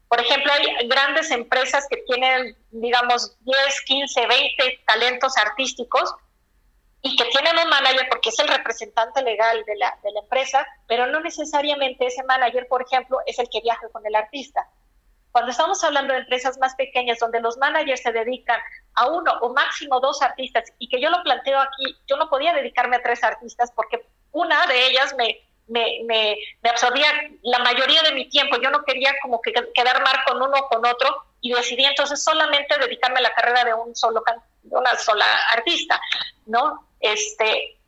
Por 0.08 0.20
ejemplo, 0.20 0.52
hay 0.52 0.88
grandes 0.88 1.32
empresas 1.32 1.88
que 1.90 1.98
tienen, 1.98 2.56
digamos, 2.72 3.36
10, 3.42 3.82
15, 3.86 4.28
20 4.28 4.84
talentos 4.86 5.38
artísticos 5.38 6.14
y 7.02 7.16
que 7.16 7.26
tienen 7.26 7.58
un 7.58 7.70
manager 7.70 8.08
porque 8.10 8.30
es 8.30 8.40
el 8.40 8.48
representante 8.48 9.22
legal 9.22 9.64
de 9.66 9.76
la, 9.76 9.98
de 10.04 10.12
la 10.12 10.20
empresa, 10.20 10.68
pero 10.88 11.08
no 11.08 11.20
necesariamente 11.20 12.06
ese 12.06 12.24
manager, 12.24 12.68
por 12.68 12.84
ejemplo, 12.84 13.20
es 13.26 13.40
el 13.40 13.50
que 13.50 13.62
viaja 13.62 13.88
con 13.92 14.06
el 14.06 14.16
artista. 14.16 14.68
Cuando 15.34 15.50
estamos 15.50 15.84
hablando 15.84 16.14
de 16.14 16.20
empresas 16.20 16.60
más 16.60 16.76
pequeñas 16.76 17.18
donde 17.18 17.42
los 17.42 17.58
managers 17.58 18.04
se 18.04 18.12
dedican 18.12 18.60
a 18.94 19.08
uno 19.08 19.34
o 19.42 19.52
máximo 19.52 20.00
dos 20.00 20.22
artistas 20.22 20.72
y 20.78 20.88
que 20.88 21.02
yo 21.02 21.10
lo 21.10 21.24
planteo 21.24 21.60
aquí, 21.60 21.98
yo 22.08 22.18
no 22.18 22.30
podía 22.30 22.54
dedicarme 22.54 22.98
a 22.98 23.02
tres 23.02 23.24
artistas 23.24 23.72
porque 23.76 24.06
una 24.32 24.68
de 24.68 24.86
ellas 24.86 25.16
me, 25.18 26.38
absorbía 26.70 27.08
la 27.42 27.58
mayoría 27.60 28.04
de 28.04 28.12
mi 28.12 28.30
tiempo. 28.30 28.58
Yo 28.62 28.70
no 28.70 28.84
quería 28.84 29.12
como 29.24 29.42
que 29.42 29.52
quedar 29.74 30.04
mal 30.04 30.24
con 30.28 30.40
uno 30.40 30.56
o 30.56 30.68
con 30.68 30.86
otro 30.86 31.24
y 31.42 31.52
decidí 31.52 31.84
entonces 31.84 32.24
solamente 32.24 32.78
dedicarme 32.78 33.18
a 33.18 33.24
la 33.24 33.34
carrera 33.34 33.66
de 33.66 33.74
un 33.74 33.96
solo 33.96 34.24
una 34.70 34.96
sola 35.00 35.26
artista, 35.52 36.00
¿no? 36.46 36.88
Este 37.00 37.80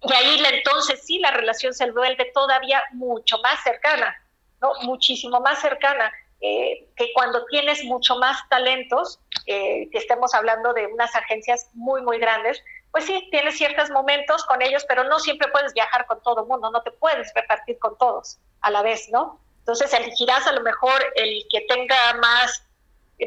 y 0.00 0.12
ahí 0.12 0.42
entonces 0.44 1.00
sí 1.06 1.20
la 1.20 1.30
relación 1.30 1.74
se 1.74 1.88
vuelve 1.92 2.32
todavía 2.34 2.82
mucho 2.90 3.38
más 3.38 3.62
cercana, 3.62 4.20
¿no? 4.60 4.72
Muchísimo 4.82 5.38
más 5.38 5.60
cercana. 5.60 6.12
Eh, 6.44 6.88
que 6.96 7.12
cuando 7.12 7.44
tienes 7.46 7.84
mucho 7.84 8.16
más 8.16 8.36
talentos, 8.48 9.20
eh, 9.46 9.88
que 9.92 9.98
estemos 9.98 10.34
hablando 10.34 10.72
de 10.72 10.88
unas 10.88 11.14
agencias 11.14 11.68
muy, 11.72 12.02
muy 12.02 12.18
grandes, 12.18 12.60
pues 12.90 13.04
sí, 13.04 13.28
tienes 13.30 13.56
ciertos 13.56 13.90
momentos 13.90 14.44
con 14.46 14.60
ellos, 14.60 14.84
pero 14.88 15.04
no 15.04 15.20
siempre 15.20 15.46
puedes 15.52 15.72
viajar 15.72 16.04
con 16.06 16.20
todo 16.20 16.42
el 16.42 16.48
mundo, 16.48 16.68
no 16.72 16.82
te 16.82 16.90
puedes 16.90 17.32
repartir 17.34 17.78
con 17.78 17.96
todos 17.96 18.40
a 18.60 18.72
la 18.72 18.82
vez, 18.82 19.08
¿no? 19.10 19.40
Entonces 19.60 19.94
elegirás 19.94 20.44
a 20.48 20.52
lo 20.52 20.62
mejor 20.62 21.00
el 21.14 21.44
que 21.48 21.60
tenga 21.62 22.14
más, 22.14 22.64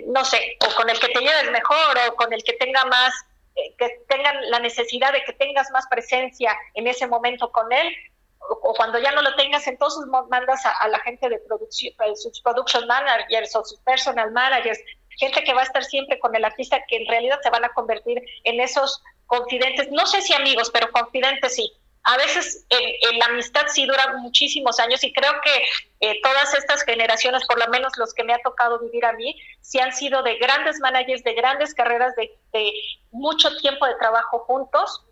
no 0.07 0.25
sé, 0.25 0.57
o 0.67 0.75
con 0.75 0.89
el 0.89 0.99
que 0.99 1.07
te 1.07 1.21
lleves 1.21 1.49
mejor, 1.51 1.97
o 2.09 2.15
con 2.15 2.33
el 2.33 2.43
que 2.43 2.53
tenga 2.53 2.83
más, 2.83 3.13
eh, 3.55 3.73
que 3.77 4.01
tengan 4.09 4.51
la 4.51 4.59
necesidad 4.59 5.13
de 5.13 5.23
que 5.23 5.31
tengas 5.31 5.71
más 5.71 5.87
presencia 5.87 6.53
en 6.73 6.87
ese 6.87 7.07
momento 7.07 7.49
con 7.53 7.71
él, 7.71 7.95
o 8.49 8.73
cuando 8.73 8.99
ya 8.99 9.11
no 9.11 9.21
lo 9.21 9.35
tengas, 9.35 9.67
entonces 9.67 10.05
mandas 10.29 10.65
a, 10.65 10.87
la 10.87 10.99
gente 10.99 11.29
de 11.29 11.39
producción, 11.39 11.93
eh, 12.05 12.15
sus 12.15 12.41
production 12.41 12.85
managers 12.87 13.55
o 13.55 13.63
sus 13.63 13.79
personal 13.79 14.31
managers, 14.31 14.79
gente 15.17 15.43
que 15.43 15.53
va 15.53 15.61
a 15.61 15.65
estar 15.65 15.83
siempre 15.83 16.19
con 16.19 16.35
el 16.35 16.45
artista, 16.45 16.83
que 16.87 16.97
en 16.97 17.07
realidad 17.07 17.39
se 17.41 17.49
van 17.49 17.65
a 17.65 17.73
convertir 17.73 18.21
en 18.43 18.59
esos 18.59 19.01
confidentes, 19.25 19.89
no 19.91 20.05
sé 20.05 20.21
si 20.21 20.33
amigos, 20.33 20.69
pero 20.71 20.91
confidentes 20.91 21.55
sí. 21.55 21.71
A 22.07 22.17
veces 22.17 22.67
la 23.17 23.25
amistad 23.25 23.63
sí 23.67 23.87
dura 23.87 24.17
muchísimos 24.17 24.79
años 24.79 25.03
y 25.03 25.11
creo 25.11 25.31
que 25.41 25.63
eh, 26.01 26.21
todas 26.21 26.53
estas 26.53 26.83
generaciones, 26.83 27.43
por 27.47 27.57
lo 27.57 27.67
menos 27.69 27.93
los 27.97 28.13
que 28.13 28.23
me 28.23 28.33
ha 28.35 28.39
tocado 28.43 28.79
vivir 28.79 29.03
a 29.05 29.13
mí, 29.13 29.35
sí 29.61 29.79
han 29.79 29.91
sido 29.91 30.21
de 30.21 30.37
grandes 30.37 30.79
managers, 30.79 31.23
de 31.23 31.33
grandes 31.33 31.73
carreras, 31.73 32.13
de 32.15 32.73
mucho 33.09 33.57
tiempo 33.57 33.87
de 33.87 33.95
trabajo 33.95 34.37
juntos 34.39 35.03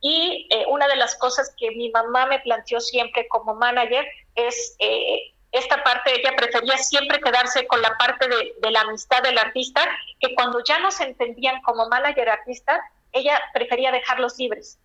y 0.00 0.48
eh, 0.50 0.64
una 0.68 0.88
de 0.88 0.96
las 0.96 1.14
cosas 1.16 1.54
que 1.58 1.70
mi 1.72 1.90
mamá 1.90 2.26
me 2.26 2.40
planteó 2.40 2.80
siempre 2.80 3.28
como 3.28 3.54
manager 3.54 4.06
es 4.34 4.76
eh, 4.78 5.32
esta 5.52 5.82
parte, 5.82 6.14
ella 6.14 6.34
prefería 6.36 6.78
siempre 6.78 7.20
quedarse 7.20 7.66
con 7.66 7.82
la 7.82 7.96
parte 7.98 8.28
de, 8.28 8.70
la 8.70 8.82
amistad 8.82 9.22
del 9.22 9.36
artista, 9.36 9.86
que 10.20 10.34
cuando 10.34 10.62
ya 10.62 10.78
no 10.78 10.90
se 10.90 11.04
entendían 11.04 11.60
como 11.62 11.88
manager 11.88 12.28
artista, 12.28 12.80
ella 13.12 13.40
prefería 13.52 13.90
dejarlos 13.90 14.38
libres. 14.38 14.78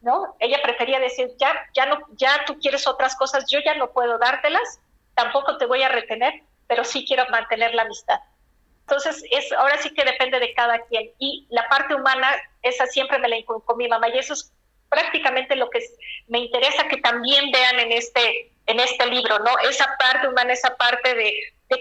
¿No? 0.00 0.34
Ella 0.38 0.62
prefería 0.62 0.98
decir, 0.98 1.30
ya, 1.36 1.54
ya 1.74 1.84
no, 1.84 1.98
ya 2.12 2.46
tú 2.46 2.58
quieres 2.58 2.86
otras 2.86 3.14
cosas, 3.16 3.44
yo 3.50 3.58
ya 3.62 3.74
no 3.74 3.90
puedo 3.90 4.16
dártelas, 4.16 4.80
tampoco 5.14 5.58
te 5.58 5.66
voy 5.66 5.82
a 5.82 5.90
retener, 5.90 6.42
pero 6.66 6.84
sí 6.84 7.04
quiero 7.06 7.26
mantener 7.28 7.74
la 7.74 7.82
amistad. 7.82 8.18
Entonces, 8.90 9.22
es, 9.30 9.52
ahora 9.52 9.76
sí 9.76 9.92
que 9.92 10.04
depende 10.04 10.40
de 10.40 10.54
cada 10.54 10.80
quien. 10.86 11.10
Y 11.18 11.46
la 11.50 11.68
parte 11.68 11.94
humana, 11.94 12.28
esa 12.62 12.86
siempre 12.86 13.18
me 13.18 13.28
la 13.28 13.36
inculcó 13.36 13.76
mi 13.76 13.88
mamá 13.88 14.08
y 14.08 14.18
eso 14.18 14.34
es 14.34 14.52
prácticamente 14.90 15.56
lo 15.56 15.70
que 15.70 15.80
me 16.28 16.40
interesa 16.40 16.88
que 16.88 16.98
también 16.98 17.50
vean 17.52 17.78
en 17.78 17.92
este, 17.92 18.52
en 18.66 18.80
este 18.80 19.06
libro, 19.06 19.38
¿no? 19.38 19.50
Esa 19.68 19.86
parte 19.98 20.28
humana, 20.28 20.52
esa 20.52 20.76
parte 20.76 21.14
de, 21.14 21.32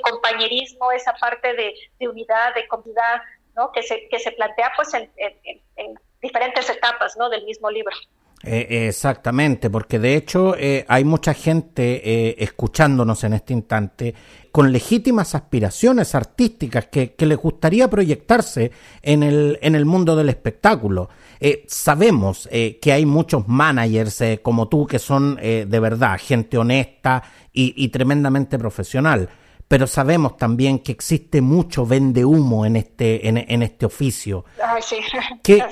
compañerismo, 0.04 0.92
esa 0.92 1.14
parte 1.14 1.54
de, 1.56 2.08
unidad, 2.08 2.54
de 2.54 2.68
comunidad, 2.68 3.22
¿no? 3.56 3.72
Que 3.72 3.82
se, 3.82 4.08
que 4.08 4.20
se 4.20 4.32
plantea 4.32 4.72
pues 4.76 4.94
en, 4.94 5.10
diferentes 6.22 6.70
etapas, 6.70 7.18
¿no? 7.18 7.30
Del 7.30 7.44
mismo 7.46 7.72
libro. 7.72 7.96
Eh, 8.44 8.88
exactamente, 8.88 9.70
porque 9.70 10.00
de 10.00 10.16
hecho 10.16 10.56
eh, 10.56 10.86
hay 10.88 11.04
mucha 11.04 11.34
gente 11.34 12.02
eh, 12.04 12.36
escuchándonos 12.38 13.24
en 13.24 13.34
este 13.34 13.54
instante 13.54 14.14
con 14.52 14.72
legítimas 14.72 15.36
aspiraciones 15.36 16.16
artísticas 16.16 16.88
que, 16.88 17.14
les 17.18 17.38
gustaría 17.38 17.90
proyectarse 17.90 18.72
en 19.02 19.24
el, 19.24 19.60
en 19.62 19.76
el 19.76 19.86
mundo 19.86 20.16
del 20.16 20.30
espectáculo. 20.30 21.10
Eh, 21.40 21.66
sabemos 21.68 22.50
eh, 22.52 22.80
que 22.82 22.92
hay 22.92 23.06
muchos 23.06 23.48
managers 23.48 24.22
eh, 24.22 24.40
como 24.42 24.68
tú 24.68 24.86
que 24.86 25.00
son 25.00 25.36
de 25.36 25.80
verdad 25.80 26.20
gente 26.20 26.58
honesta 26.58 27.24
y, 27.54 27.88
tremendamente 27.90 28.58
profesional, 28.58 29.30
pero 29.68 29.86
sabemos 29.86 30.38
también 30.38 30.80
que 30.80 30.92
existe 30.92 31.42
mucho 31.42 31.86
vende 31.86 32.26
humo 32.26 32.66
en 32.66 32.76
este, 32.76 33.28
en, 33.28 33.62
este 33.62 33.86
oficio. 33.86 34.46
¿Qué, 35.44 35.64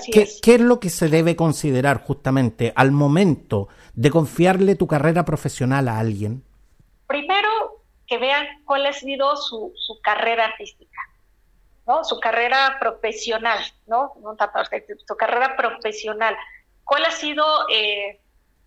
¿Qué 0.42 0.56
es 0.56 0.62
lo 0.62 0.80
que 0.80 0.90
se 0.90 1.10
debe 1.10 1.36
considerar 1.36 2.04
justamente 2.04 2.74
al 2.76 2.92
momento 2.92 3.70
de 3.94 4.12
confiarle 4.12 4.76
tu 4.76 4.88
carrera 4.88 5.24
profesional 5.26 5.88
a 5.88 6.00
alguien? 6.00 6.44
Primero, 7.08 7.77
que 8.08 8.18
vean 8.18 8.48
cuál 8.66 8.86
ha 8.86 8.94
sido 8.94 9.36
su, 9.36 9.74
su 9.76 10.00
carrera 10.02 10.46
artística, 10.46 11.00
¿no? 11.86 12.04
Su 12.04 12.20
carrera 12.20 12.78
profesional, 12.80 13.60
¿no? 13.86 14.14
Su 15.06 15.16
carrera 15.18 15.56
profesional. 15.58 16.36
¿Cuál 16.86 17.06
ha 17.06 17.12
sido 17.12 17.46
eh, 17.70 18.20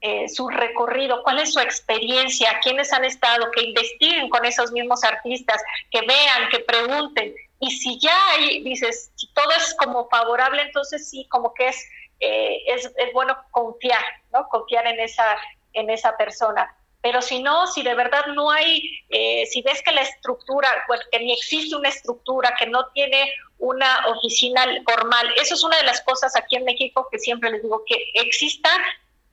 eh, 0.02 0.28
su 0.28 0.48
recorrido? 0.50 1.22
¿Cuál 1.22 1.38
es 1.38 1.54
su 1.54 1.60
experiencia? 1.60 2.60
¿Quiénes 2.62 2.92
han 2.92 3.04
estado? 3.04 3.50
Que 3.50 3.62
investiguen 3.62 4.28
con 4.28 4.44
esos 4.44 4.72
mismos 4.72 5.02
artistas, 5.04 5.62
que 5.90 6.02
vean, 6.02 6.48
que 6.50 6.60
pregunten. 6.60 7.34
Y 7.60 7.70
si 7.70 7.98
ya 7.98 8.14
hay, 8.30 8.62
dices, 8.62 9.10
si 9.16 9.32
todo 9.32 9.50
es 9.52 9.74
como 9.74 10.08
favorable, 10.08 10.62
entonces 10.62 11.08
sí, 11.08 11.26
como 11.28 11.54
que 11.54 11.68
es, 11.68 11.88
eh, 12.20 12.58
es, 12.66 12.92
es 12.96 13.12
bueno 13.14 13.36
confiar, 13.50 14.04
¿no? 14.32 14.46
Confiar 14.48 14.86
en 14.86 15.00
esa, 15.00 15.38
en 15.72 15.88
esa 15.88 16.14
persona 16.18 16.74
pero 17.02 17.22
si 17.22 17.42
no, 17.42 17.66
si 17.66 17.82
de 17.82 17.94
verdad 17.94 18.26
no 18.34 18.50
hay, 18.50 18.98
eh, 19.08 19.46
si 19.46 19.62
ves 19.62 19.82
que 19.82 19.92
la 19.92 20.02
estructura, 20.02 20.68
pues 20.86 21.00
que 21.10 21.18
ni 21.18 21.32
existe 21.32 21.74
una 21.76 21.88
estructura, 21.88 22.54
que 22.58 22.66
no 22.66 22.86
tiene 22.88 23.32
una 23.58 24.06
oficina 24.08 24.64
formal, 24.84 25.32
eso 25.36 25.54
es 25.54 25.64
una 25.64 25.78
de 25.78 25.84
las 25.84 26.02
cosas 26.02 26.36
aquí 26.36 26.56
en 26.56 26.64
México 26.64 27.08
que 27.10 27.18
siempre 27.18 27.50
les 27.50 27.62
digo, 27.62 27.82
que 27.86 27.96
exista, 28.14 28.70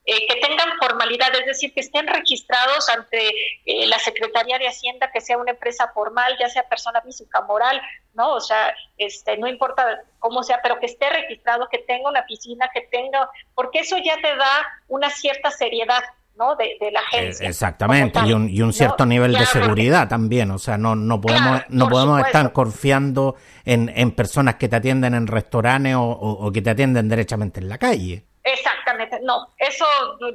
eh, 0.06 0.26
que 0.26 0.40
tengan 0.40 0.70
formalidad, 0.80 1.36
es 1.36 1.46
decir, 1.46 1.74
que 1.74 1.82
estén 1.82 2.08
registrados 2.08 2.88
ante 2.88 3.28
eh, 3.66 3.86
la 3.88 4.00
Secretaría 4.00 4.58
de 4.58 4.70
Hacienda, 4.70 5.12
que 5.12 5.20
sea 5.20 5.38
una 5.38 5.52
empresa 5.52 5.92
formal, 5.94 6.38
ya 6.40 6.48
sea 6.48 6.70
persona 6.70 7.02
física 7.02 7.42
moral, 7.42 7.82
¿no? 8.14 8.36
O 8.36 8.40
sea, 8.40 8.74
este, 8.98 9.36
no 9.36 9.48
importa 9.48 10.04
cómo 10.20 10.44
sea, 10.44 10.62
pero 10.64 10.80
que 10.80 10.86
esté 10.86 11.10
registrado, 11.10 11.68
que 11.70 11.80
tenga 11.80 12.10
una 12.10 12.22
oficina, 12.22 12.70
que 12.74 12.82
tenga, 12.82 13.30
porque 13.54 13.80
eso 13.80 13.98
ya 13.98 14.16
te 14.22 14.34
da 14.38 14.66
una 14.88 15.10
cierta 15.10 15.52
seriedad 15.52 16.04
¿no? 16.38 16.56
De, 16.56 16.78
la 16.92 17.00
eh, 17.00 17.04
agencia. 17.06 17.50
Exactamente, 17.50 18.20
y 18.26 18.34
un, 18.34 18.50
y 18.50 18.62
un 18.62 18.72
cierto 18.72 19.06
nivel 19.06 19.34
de 19.34 19.46
seguridad 19.46 20.08
también, 20.08 20.52
o 20.52 20.60
sea, 20.60 20.78
no, 20.78 20.96
no 20.96 21.20
podemos, 21.20 21.62
no 21.70 21.90
podemos 21.90 22.26
estar 22.26 22.54
confiando 22.54 23.36
en, 23.66 23.92
en, 23.96 24.12
personas 24.12 24.56
que 24.56 24.70
te 24.70 24.76
atienden 24.76 25.14
en 25.16 25.28
restaurantes 25.28 25.96
o, 25.98 26.52
que 26.54 26.62
te 26.62 26.70
atienden 26.70 27.10
derechamente 27.10 27.60
en 27.60 27.70
la 27.70 27.78
calle. 27.78 28.26
Exactamente, 28.44 29.20
no, 29.24 29.54
eso, 29.58 29.86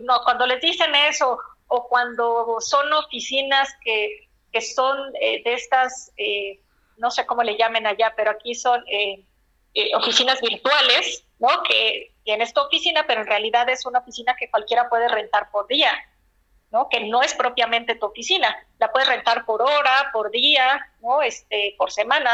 no, 0.03 0.21
cuando 0.25 0.47
les 0.47 0.61
dicen 0.61 0.95
eso 0.95 1.39
o 1.69 1.89
cuando 1.89 2.57
son 2.61 2.93
oficinas 2.93 3.71
que, 3.83 4.29
que 4.53 4.61
son 4.61 4.99
eh, 5.21 5.43
de 5.43 5.55
estas, 5.55 6.13
eh, 6.17 6.61
no 6.99 7.11
sé 7.11 7.25
cómo 7.25 7.43
le 7.43 7.57
llamen 7.57 7.87
allá, 7.87 8.13
pero 8.17 8.31
aquí 8.33 8.55
son 8.55 8.83
oficinas 9.97 10.39
virtuales, 10.43 11.25
¿no? 11.39 11.49
Que 11.63 12.12
tienes 12.25 12.53
tu 12.53 12.61
oficina, 12.61 13.05
pero 13.07 13.23
en 13.23 13.27
realidad 13.27 13.69
es 13.69 13.87
una 13.87 14.01
oficina 14.01 14.37
que 14.39 14.51
cualquiera 14.51 14.89
puede 14.89 15.09
rentar 15.09 15.51
por 15.51 15.67
día, 15.67 15.93
¿no? 16.71 16.89
Que 16.89 17.01
no 17.01 17.23
es 17.23 17.35
propiamente 17.35 17.95
tu 17.97 18.07
oficina, 18.07 18.57
la 18.79 18.91
puedes 18.91 19.09
rentar 19.09 19.45
por 19.45 19.63
hora, 19.63 20.11
por 20.13 20.31
día, 20.31 20.91
¿no? 21.01 21.23
Este, 21.23 21.75
por 21.77 21.91
semana. 21.91 22.31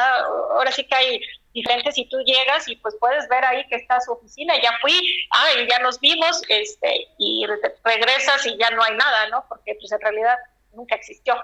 Ahora 0.55 0.71
sí 0.71 0.85
que 0.85 0.95
hay 0.95 1.21
diferentes 1.53 1.99
y 1.99 2.09
tú 2.09 2.19
llegas 2.21 2.69
y 2.69 2.77
pues 2.77 2.97
puedes 3.01 3.29
ver 3.29 3.45
ahí 3.45 3.67
que 3.69 3.77
está 3.77 4.01
su 4.01 4.13
oficina, 4.13 4.55
ya 4.63 4.73
fui, 4.81 4.95
ah, 5.33 5.49
y 5.59 5.69
ya 5.69 5.79
nos 5.81 5.99
vimos, 5.99 6.43
este, 6.49 7.09
y 7.19 7.47
regresas 7.85 8.47
y 8.47 8.57
ya 8.57 8.71
no 8.71 8.83
hay 8.83 8.97
nada, 8.97 9.29
¿no? 9.29 9.45
Porque 9.49 9.75
pues 9.75 9.91
en 9.91 10.01
realidad 10.01 10.37
nunca 10.73 10.95
existió. 10.95 11.35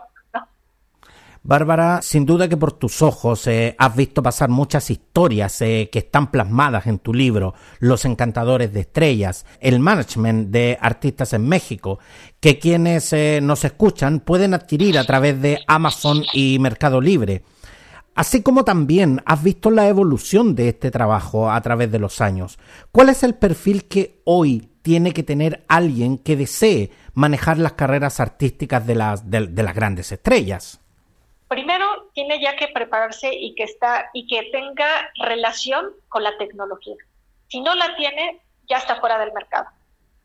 Bárbara, 1.46 2.00
sin 2.00 2.24
duda 2.24 2.48
que 2.48 2.57
por 2.57 2.72
tus 2.72 3.02
ojos 3.02 3.46
eh, 3.48 3.76
has 3.78 3.94
visto 3.94 4.22
pasar 4.22 4.48
muchas 4.48 4.90
historias 4.90 5.61
eh, 5.61 5.90
que 5.92 5.98
están 5.98 6.30
plasmadas 6.30 6.87
en 6.87 6.98
tu 6.98 7.12
libro, 7.12 7.52
Los 7.80 8.07
Encantadores 8.07 8.72
de 8.72 8.80
Estrellas, 8.80 9.44
el 9.61 9.78
management 9.78 10.48
de 10.48 10.78
artistas 10.80 11.35
en 11.35 11.46
México, 11.46 11.98
que 12.40 12.59
quienes 12.59 13.12
eh, 13.12 13.40
nos 13.42 13.62
escuchan 13.66 14.20
pueden 14.20 14.54
adquirir 14.54 14.96
a 14.96 15.04
través 15.04 15.42
de 15.42 15.59
Amazon 15.66 16.22
y 16.33 16.59
Mercado 16.61 16.98
Libre. 16.98 17.42
Así 18.14 18.40
como 18.40 18.64
también 18.64 19.20
has 19.26 19.42
visto 19.42 19.70
la 19.70 19.87
evolución 19.87 20.54
de 20.54 20.70
este 20.70 20.90
trabajo 20.90 21.50
a 21.50 21.61
través 21.61 21.92
de 21.92 21.98
los 21.98 22.22
años. 22.22 22.59
¿Cuál 22.90 23.11
es 23.11 23.22
el 23.22 23.35
perfil 23.35 23.85
que 23.85 24.22
hoy 24.24 24.70
tiene 24.80 25.12
que 25.12 25.22
tener 25.22 25.66
alguien 25.68 26.16
que 26.16 26.38
desee 26.38 26.90
manejar 27.12 27.59
las 27.59 27.72
carreras 27.72 28.18
artísticas 28.18 28.87
de 28.87 28.94
las, 28.94 29.28
de 29.30 29.62
las 29.62 29.74
grandes 29.74 30.11
estrellas? 30.11 30.80
Primero 31.48 32.11
tiene 32.14 32.40
ya 32.40 32.57
que 32.57 32.68
prepararse 32.68 33.33
y 33.33 33.54
que 33.54 33.64
está 33.64 34.11
y 34.12 34.26
que 34.26 34.50
tenga 34.50 35.11
relación 35.16 35.92
con 36.09 36.22
la 36.22 36.37
tecnología. 36.38 36.96
Si 37.48 37.61
no 37.61 37.74
la 37.74 37.94
tiene, 37.96 38.40
ya 38.68 38.78
está 38.78 39.00
fuera 39.00 39.18
del 39.18 39.33
mercado, 39.33 39.68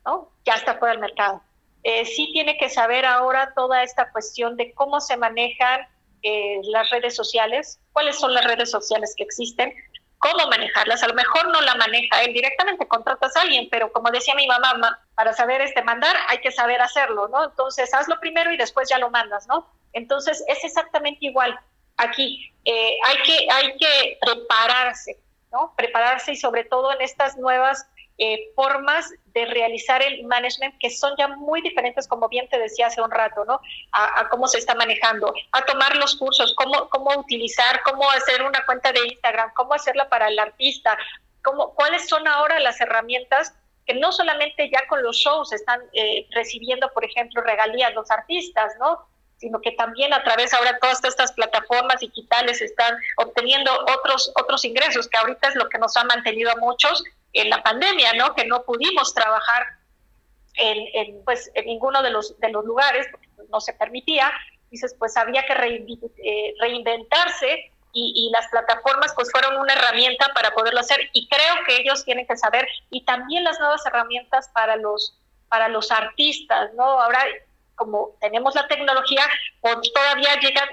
¿no? 0.05 0.31
Ya 0.45 0.53
está 0.53 0.75
fuera 0.75 0.93
del 0.93 1.01
mercado. 1.01 1.41
Eh, 1.83 2.05
sí 2.05 2.29
tiene 2.33 2.57
que 2.57 2.69
saber 2.69 3.05
ahora 3.05 3.53
toda 3.55 3.83
esta 3.83 4.11
cuestión 4.11 4.57
de 4.57 4.73
cómo 4.73 4.99
se 4.99 5.17
manejan 5.17 5.87
eh, 6.23 6.59
las 6.63 6.89
redes 6.89 7.15
sociales, 7.15 7.79
cuáles 7.93 8.19
son 8.19 8.33
las 8.33 8.43
redes 8.43 8.69
sociales 8.69 9.13
que 9.15 9.23
existen, 9.23 9.73
cómo 10.19 10.47
manejarlas. 10.47 11.01
A 11.03 11.07
lo 11.07 11.13
mejor 11.15 11.47
no 11.49 11.61
la 11.61 11.75
maneja 11.75 12.21
él 12.21 12.33
directamente, 12.33 12.87
contratas 12.87 13.35
a 13.35 13.41
alguien, 13.41 13.67
pero 13.71 13.91
como 13.91 14.11
decía 14.11 14.35
mi 14.35 14.47
mamá, 14.47 14.99
para 15.15 15.33
saber 15.33 15.61
este 15.61 15.81
mandar 15.83 16.15
hay 16.27 16.39
que 16.39 16.51
saber 16.51 16.81
hacerlo, 16.81 17.27
¿no? 17.29 17.45
Entonces 17.45 17.93
hazlo 17.93 18.19
primero 18.19 18.51
y 18.51 18.57
después 18.57 18.87
ya 18.89 18.99
lo 18.99 19.09
mandas, 19.09 19.47
¿no? 19.47 19.67
Entonces, 19.93 20.43
es 20.47 20.63
exactamente 20.63 21.19
igual 21.21 21.59
aquí. 21.97 22.53
Eh, 22.65 22.97
hay, 23.05 23.17
que, 23.23 23.47
hay 23.51 23.77
que 23.77 24.17
prepararse, 24.21 25.19
¿no? 25.51 25.73
Prepararse 25.75 26.33
y 26.33 26.35
sobre 26.35 26.63
todo 26.63 26.93
en 26.93 27.01
estas 27.01 27.37
nuevas 27.37 27.87
eh, 28.21 28.51
formas 28.53 29.13
de 29.27 29.45
realizar 29.45 30.03
el 30.03 30.25
management 30.25 30.77
que 30.77 30.89
son 30.89 31.13
ya 31.17 31.29
muy 31.29 31.61
diferentes, 31.61 32.05
como 32.05 32.27
bien 32.27 32.49
te 32.49 32.59
decía 32.59 32.87
hace 32.87 33.01
un 33.01 33.09
rato, 33.09 33.45
¿no? 33.45 33.61
A, 33.93 34.27
cómo 34.27 34.45
se 34.47 34.57
está 34.57 34.75
manejando, 34.75 35.33
a 35.53 35.65
tomar 35.65 35.95
los 35.95 36.17
cursos, 36.17 36.53
cómo, 36.55 36.89
cómo 36.89 37.17
utilizar, 37.17 37.81
cómo 37.83 38.09
hacer 38.11 38.43
una 38.43 38.65
cuenta 38.65 38.91
de 38.91 39.07
Instagram, 39.07 39.53
cómo 39.55 39.73
hacerla 39.73 40.09
para 40.09 40.27
el 40.27 40.37
artista, 40.37 40.97
cómo, 41.43 41.73
cuáles 41.75 42.09
son 42.09 42.27
ahora 42.27 42.59
las 42.59 42.81
herramientas 42.81 43.53
que 43.85 43.93
no 43.93 44.11
solamente 44.11 44.69
ya 44.69 44.85
con 44.87 45.01
los 45.01 45.15
shows 45.15 45.53
están 45.53 45.79
eh, 45.93 46.27
recibiendo, 46.31 46.91
por 46.93 47.05
ejemplo, 47.05 47.41
regalías 47.41 47.93
los 47.93 48.11
artistas, 48.11 48.73
¿no? 48.79 49.07
sino 49.37 49.61
que 49.61 49.71
también 49.71 50.13
a 50.13 50.21
través 50.23 50.53
ahora 50.53 50.77
todas 50.79 51.01
estas 51.05 51.31
plataformas 51.31 52.01
digitales 52.01 52.61
están 52.61 52.97
obteniendo 53.15 53.71
otros, 53.97 54.33
otros 54.35 54.65
ingresos, 54.65 55.07
que 55.07 55.17
ahorita 55.17 55.47
es 55.47 55.55
lo 55.55 55.69
que 55.69 55.77
nos 55.77 55.95
ha 55.95 56.03
mantenido 56.03 56.51
a 56.51 56.57
muchos 56.57 57.01
en 57.33 57.49
la 57.49 57.61
pandemia, 57.63 58.13
¿no? 58.13 58.33
Que 58.35 58.45
no 58.45 58.63
pudimos 58.63 59.13
trabajar 59.13 59.63
en, 60.55 61.23
pues, 61.23 61.51
en 61.53 61.65
ninguno 61.65 62.01
de 62.01 62.09
los, 62.09 62.37
de 62.39 62.49
los 62.49 62.65
lugares, 62.65 63.07
no 63.49 63.61
se 63.61 63.73
permitía. 63.73 64.31
Dices, 64.69 64.95
pues 64.99 65.17
había 65.17 65.45
que 65.45 65.53
eh, 65.53 66.53
reinventarse 66.59 67.71
y, 67.91 68.13
y, 68.15 68.29
las 68.31 68.47
plataformas 68.49 69.13
pues 69.15 69.31
fueron 69.31 69.57
una 69.57 69.73
herramienta 69.73 70.31
para 70.35 70.51
poderlo 70.51 70.79
hacer 70.79 71.09
y 71.11 71.27
creo 71.27 71.55
que 71.65 71.77
ellos 71.77 72.05
tienen 72.05 72.27
que 72.27 72.37
saber 72.37 72.67
y 72.91 73.03
también 73.03 73.43
las 73.43 73.59
nuevas 73.59 73.83
herramientas 73.87 74.47
para 74.53 74.75
los 74.75 75.17
para 75.47 75.69
los 75.69 75.89
artistas, 75.89 76.71
¿no? 76.75 76.83
Ahora 76.83 77.25
como 77.73 78.15
tenemos 78.19 78.53
la 78.53 78.67
tecnología, 78.67 79.23
pues 79.61 79.91
todavía 79.93 80.39
llegan 80.39 80.67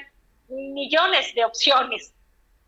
millones 0.49 1.35
de 1.35 1.45
opciones. 1.45 2.13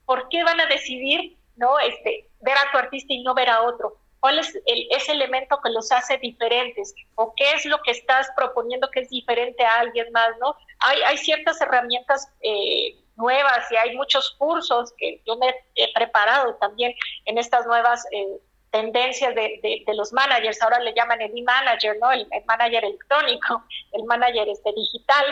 ¿Por 0.07 0.29
qué 0.29 0.44
van 0.44 0.61
a 0.61 0.66
decidir 0.66 1.37
no 1.57 1.79
este, 1.81 2.27
ver 2.40 2.57
a 2.57 2.70
tu 2.70 2.79
artista 2.79 3.12
y 3.12 3.22
no 3.22 3.35
ver 3.35 3.48
a 3.48 3.62
otro? 3.62 3.96
¿Cuál 4.20 4.40
es 4.40 4.55
el, 4.66 4.88
ese 4.90 5.12
elemento 5.12 5.61
que 5.62 5.70
los 5.70 5.92
hace 5.92 6.18
diferentes? 6.18 6.94
¿O 7.14 7.33
qué 7.37 7.53
es 7.53 7.64
lo 7.66 7.81
que 7.83 7.92
estás 7.92 8.29
proponiendo 8.37 8.90
que 8.90 9.01
es 9.01 9.11
diferente 9.11 9.64
a 9.64 9.81
alguien 9.81 10.11
más? 10.12 10.31
¿no? 10.40 10.57
Hay, 10.81 11.16
ciertas 11.18 11.61
herramientas 11.61 12.29
eh, 12.40 12.96
nuevas 13.16 13.70
y 13.70 13.77
hay 13.77 13.96
muchos 13.96 14.31
cursos 14.38 14.92
que 14.98 15.22
yo 15.27 15.37
me 15.37 15.55
he 15.77 15.92
preparado 15.92 16.57
también 16.57 16.94
en 17.27 17.38
estas 17.38 17.66
nuevas 17.66 18.05
eh, 18.12 18.38
tendencias 18.70 19.35
de, 19.35 19.83
los 19.94 20.12
managers, 20.12 20.61
ahora 20.62 20.79
le 20.81 20.94
llaman 20.94 21.20
el 21.20 21.37
e-manager, 21.37 21.96
¿no? 22.01 22.12
El, 22.12 22.27
manager 22.46 22.85
electrónico, 22.85 23.64
el 23.92 24.05
manager 24.05 24.48
este 24.48 24.72
digital. 24.72 25.24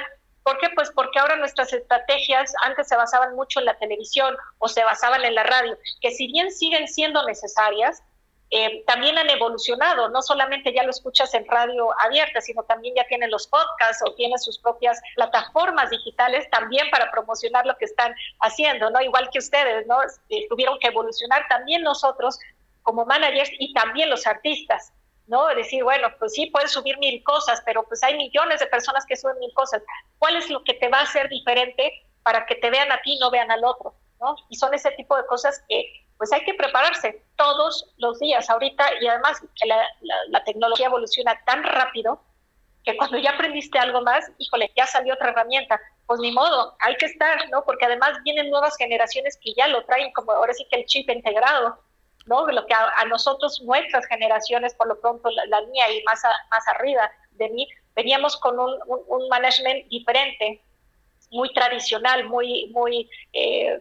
¿Por 0.46 0.58
qué? 0.58 0.68
Pues 0.76 0.92
porque 0.92 1.18
ahora 1.18 1.34
nuestras 1.34 1.72
estrategias 1.72 2.54
antes 2.62 2.86
se 2.86 2.94
basaban 2.94 3.34
mucho 3.34 3.58
en 3.58 3.64
la 3.64 3.76
televisión 3.78 4.36
o 4.58 4.68
se 4.68 4.84
basaban 4.84 5.24
en 5.24 5.34
la 5.34 5.42
radio, 5.42 5.76
que 6.00 6.12
si 6.12 6.28
bien 6.28 6.52
siguen 6.52 6.86
siendo 6.86 7.26
necesarias, 7.26 8.00
eh, 8.52 8.84
también 8.86 9.18
han 9.18 9.28
evolucionado. 9.28 10.08
No 10.08 10.22
solamente 10.22 10.72
ya 10.72 10.84
lo 10.84 10.90
escuchas 10.90 11.34
en 11.34 11.48
radio 11.48 11.88
abierta, 12.00 12.40
sino 12.40 12.62
también 12.62 12.94
ya 12.94 13.04
tienen 13.08 13.32
los 13.32 13.48
podcasts 13.48 14.04
o 14.06 14.14
tienen 14.14 14.38
sus 14.38 14.60
propias 14.60 15.00
plataformas 15.16 15.90
digitales 15.90 16.48
también 16.48 16.90
para 16.92 17.10
promocionar 17.10 17.66
lo 17.66 17.76
que 17.76 17.86
están 17.86 18.14
haciendo, 18.38 18.88
¿no? 18.90 19.00
Igual 19.00 19.28
que 19.32 19.40
ustedes, 19.40 19.84
¿no? 19.88 19.98
Eh, 20.28 20.46
tuvieron 20.48 20.78
que 20.78 20.86
evolucionar 20.86 21.44
también 21.48 21.82
nosotros 21.82 22.38
como 22.84 23.04
managers 23.04 23.50
y 23.58 23.74
también 23.74 24.10
los 24.10 24.28
artistas, 24.28 24.92
¿no? 25.26 25.46
Decir, 25.48 25.82
bueno, 25.82 26.08
pues 26.18 26.32
sí, 26.32 26.46
puedes 26.46 26.72
subir 26.72 26.98
mil 26.98 27.22
cosas, 27.24 27.62
pero 27.64 27.82
pues 27.84 28.02
hay 28.02 28.16
millones 28.16 28.60
de 28.60 28.66
personas 28.66 29.04
que 29.06 29.16
suben 29.16 29.38
mil 29.38 29.52
cosas. 29.54 29.82
¿Cuál 30.18 30.36
es 30.36 30.48
lo 30.50 30.62
que 30.64 30.74
te 30.74 30.88
va 30.88 31.00
a 31.00 31.02
hacer 31.02 31.28
diferente 31.28 31.92
para 32.22 32.46
que 32.46 32.56
te 32.56 32.70
vean 32.70 32.90
a 32.90 33.00
ti 33.02 33.14
y 33.14 33.18
no 33.18 33.30
vean 33.30 33.50
al 33.50 33.64
otro, 33.64 33.94
¿no? 34.20 34.36
Y 34.48 34.56
son 34.56 34.74
ese 34.74 34.90
tipo 34.92 35.16
de 35.16 35.26
cosas 35.26 35.62
que 35.68 36.06
pues 36.18 36.32
hay 36.32 36.44
que 36.44 36.54
prepararse 36.54 37.22
todos 37.36 37.92
los 37.98 38.18
días 38.18 38.48
ahorita 38.48 38.84
y 39.00 39.06
además 39.06 39.42
la, 39.66 39.86
la, 40.28 40.44
tecnología 40.44 40.86
evoluciona 40.86 41.38
tan 41.44 41.62
rápido 41.62 42.22
que 42.84 42.96
cuando 42.96 43.18
ya 43.18 43.32
aprendiste 43.32 43.78
algo 43.78 44.00
más, 44.00 44.30
híjole, 44.38 44.72
ya 44.76 44.86
salió 44.86 45.14
otra 45.14 45.30
herramienta, 45.30 45.78
pues 46.06 46.20
ni 46.20 46.32
modo, 46.32 46.76
hay 46.78 46.96
que 46.96 47.06
estar, 47.06 47.48
¿no? 47.50 47.64
Porque 47.64 47.84
además 47.84 48.12
vienen 48.24 48.48
nuevas 48.48 48.76
generaciones 48.76 49.38
que 49.42 49.52
ya 49.54 49.66
lo 49.68 49.84
traen 49.84 50.12
como 50.12 50.32
ahora 50.32 50.54
sí 50.54 50.66
que 50.70 50.80
el 50.80 50.86
chip 50.86 51.10
integrado, 51.10 51.78
¿no? 52.26 52.46
Lo 52.46 52.66
que 52.66 52.74
a, 52.74 53.04
nosotros, 53.06 53.60
nuestras 53.62 54.06
generaciones, 54.06 54.74
por 54.74 54.88
lo 54.88 55.00
pronto 55.00 55.30
la, 55.30 55.62
mía 55.62 55.90
y 55.90 56.02
más, 56.04 56.22
más 56.50 56.68
arriba 56.68 57.10
de 57.32 57.48
mí, 57.50 57.68
veníamos 57.94 58.36
con 58.36 58.58
un, 58.58 58.74
un, 58.86 59.28
management 59.28 59.88
diferente, 59.88 60.62
muy 61.30 61.52
tradicional, 61.52 62.24
muy, 62.24 62.68
muy, 62.68 63.08
eh, 63.32 63.80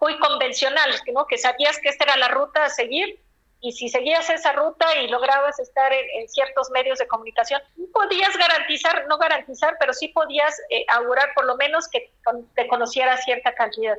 muy 0.00 0.18
convencional, 0.18 0.90
¿no? 1.12 1.26
Que 1.26 1.38
sabías 1.38 1.78
que 1.78 1.88
esta 1.88 2.04
era 2.04 2.16
la 2.16 2.28
ruta 2.28 2.64
a 2.64 2.70
seguir 2.70 3.20
y 3.62 3.72
si 3.72 3.90
seguías 3.90 4.28
esa 4.30 4.52
ruta 4.52 4.86
y 4.96 5.08
lograbas 5.08 5.58
estar 5.58 5.92
en, 5.92 6.28
ciertos 6.28 6.70
medios 6.70 6.98
de 6.98 7.06
comunicación, 7.06 7.60
podías 7.92 8.34
garantizar, 8.36 9.06
no 9.06 9.18
garantizar, 9.18 9.76
pero 9.78 9.92
sí 9.92 10.08
podías 10.08 10.58
eh, 10.70 10.84
augurar 10.88 11.32
por 11.34 11.44
lo 11.44 11.56
menos 11.56 11.86
que 11.88 12.10
te 12.54 12.66
conociera 12.68 13.18
cierta 13.18 13.54
cantidad. 13.54 13.98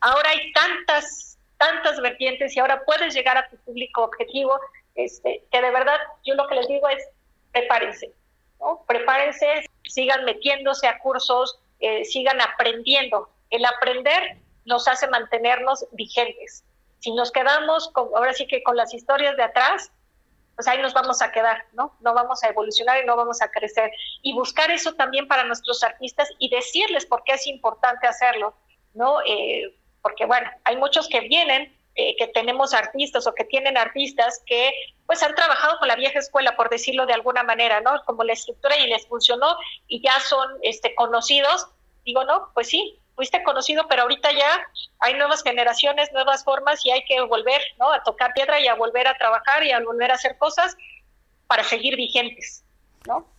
Ahora 0.00 0.30
hay 0.30 0.52
tantas, 0.52 1.31
tantas 1.62 2.00
vertientes 2.00 2.56
y 2.56 2.60
ahora 2.60 2.82
puedes 2.84 3.14
llegar 3.14 3.36
a 3.38 3.48
tu 3.48 3.56
público 3.58 4.02
objetivo, 4.02 4.58
este, 4.94 5.44
que 5.50 5.62
de 5.62 5.70
verdad 5.70 5.96
yo 6.24 6.34
lo 6.34 6.46
que 6.48 6.56
les 6.56 6.66
digo 6.66 6.88
es 6.88 7.02
prepárense, 7.52 8.12
¿no? 8.58 8.84
prepárense, 8.86 9.64
sigan 9.84 10.24
metiéndose 10.24 10.88
a 10.88 10.98
cursos, 10.98 11.60
eh, 11.80 12.04
sigan 12.04 12.40
aprendiendo. 12.40 13.30
El 13.50 13.64
aprender 13.64 14.38
nos 14.64 14.88
hace 14.88 15.06
mantenernos 15.08 15.86
vigentes 15.92 16.64
si 17.02 17.10
nos 17.12 17.32
quedamos, 17.32 17.88
con, 17.88 18.08
ahora 18.14 18.32
sí 18.32 18.46
que 18.46 18.62
con 18.62 18.76
las 18.76 18.94
historias 18.94 19.36
de 19.36 19.42
atrás, 19.42 19.90
pues 20.54 20.68
ahí 20.68 20.80
nos 20.80 20.94
vamos 20.94 21.20
a 21.20 21.32
quedar, 21.32 21.64
¿no? 21.72 21.96
No 22.00 22.14
vamos 22.14 22.44
a 22.44 22.48
evolucionar 22.48 23.02
y 23.02 23.06
no 23.06 23.16
vamos 23.16 23.42
a 23.42 23.50
crecer. 23.50 23.90
Y 24.22 24.32
buscar 24.34 24.70
eso 24.70 24.94
también 24.94 25.26
para 25.26 25.42
nuestros 25.42 25.82
artistas 25.82 26.30
y 26.38 26.48
decirles 26.48 27.04
por 27.04 27.24
qué 27.24 27.32
es 27.32 27.46
importante 27.48 28.06
hacerlo, 28.06 28.54
¿no? 28.94 29.20
Eh, 29.26 29.76
porque, 30.02 30.26
bueno, 30.26 30.50
hay 30.64 30.76
muchos 30.76 31.08
que 31.08 31.20
vienen, 31.20 31.76
eh, 31.94 32.16
que 32.16 32.26
tenemos 32.28 32.74
artistas 32.74 33.26
o 33.26 33.34
que 33.34 33.44
tienen 33.44 33.76
artistas 33.76 34.42
que, 34.46 34.72
pues, 35.06 35.22
han 35.22 35.34
trabajado 35.34 35.78
con 35.78 35.88
la 35.88 35.96
vieja 35.96 36.18
escuela, 36.18 36.56
por 36.56 36.68
decirlo 36.70 37.06
de 37.06 37.14
alguna 37.14 37.42
manera, 37.42 37.80
¿no? 37.80 38.02
Como 38.04 38.24
la 38.24 38.32
estructura 38.32 38.76
y 38.78 38.88
les 38.88 39.06
funcionó 39.06 39.56
y 39.88 40.02
ya 40.02 40.18
son 40.20 40.48
este, 40.62 40.94
conocidos. 40.94 41.66
Digo, 42.04 42.24
no, 42.24 42.50
pues 42.54 42.68
sí, 42.68 42.98
fuiste 43.14 43.42
conocido, 43.42 43.86
pero 43.88 44.02
ahorita 44.02 44.32
ya 44.32 44.66
hay 45.00 45.14
nuevas 45.14 45.42
generaciones, 45.42 46.12
nuevas 46.12 46.44
formas 46.44 46.84
y 46.84 46.90
hay 46.90 47.04
que 47.04 47.20
volver 47.22 47.60
¿no? 47.78 47.92
a 47.92 48.02
tocar 48.02 48.32
piedra 48.34 48.58
y 48.60 48.68
a 48.68 48.74
volver 48.74 49.06
a 49.06 49.16
trabajar 49.16 49.64
y 49.64 49.72
a 49.72 49.80
volver 49.80 50.10
a 50.10 50.14
hacer 50.14 50.36
cosas 50.38 50.76
para 51.46 51.64
seguir 51.64 51.96
vigentes. 51.96 52.61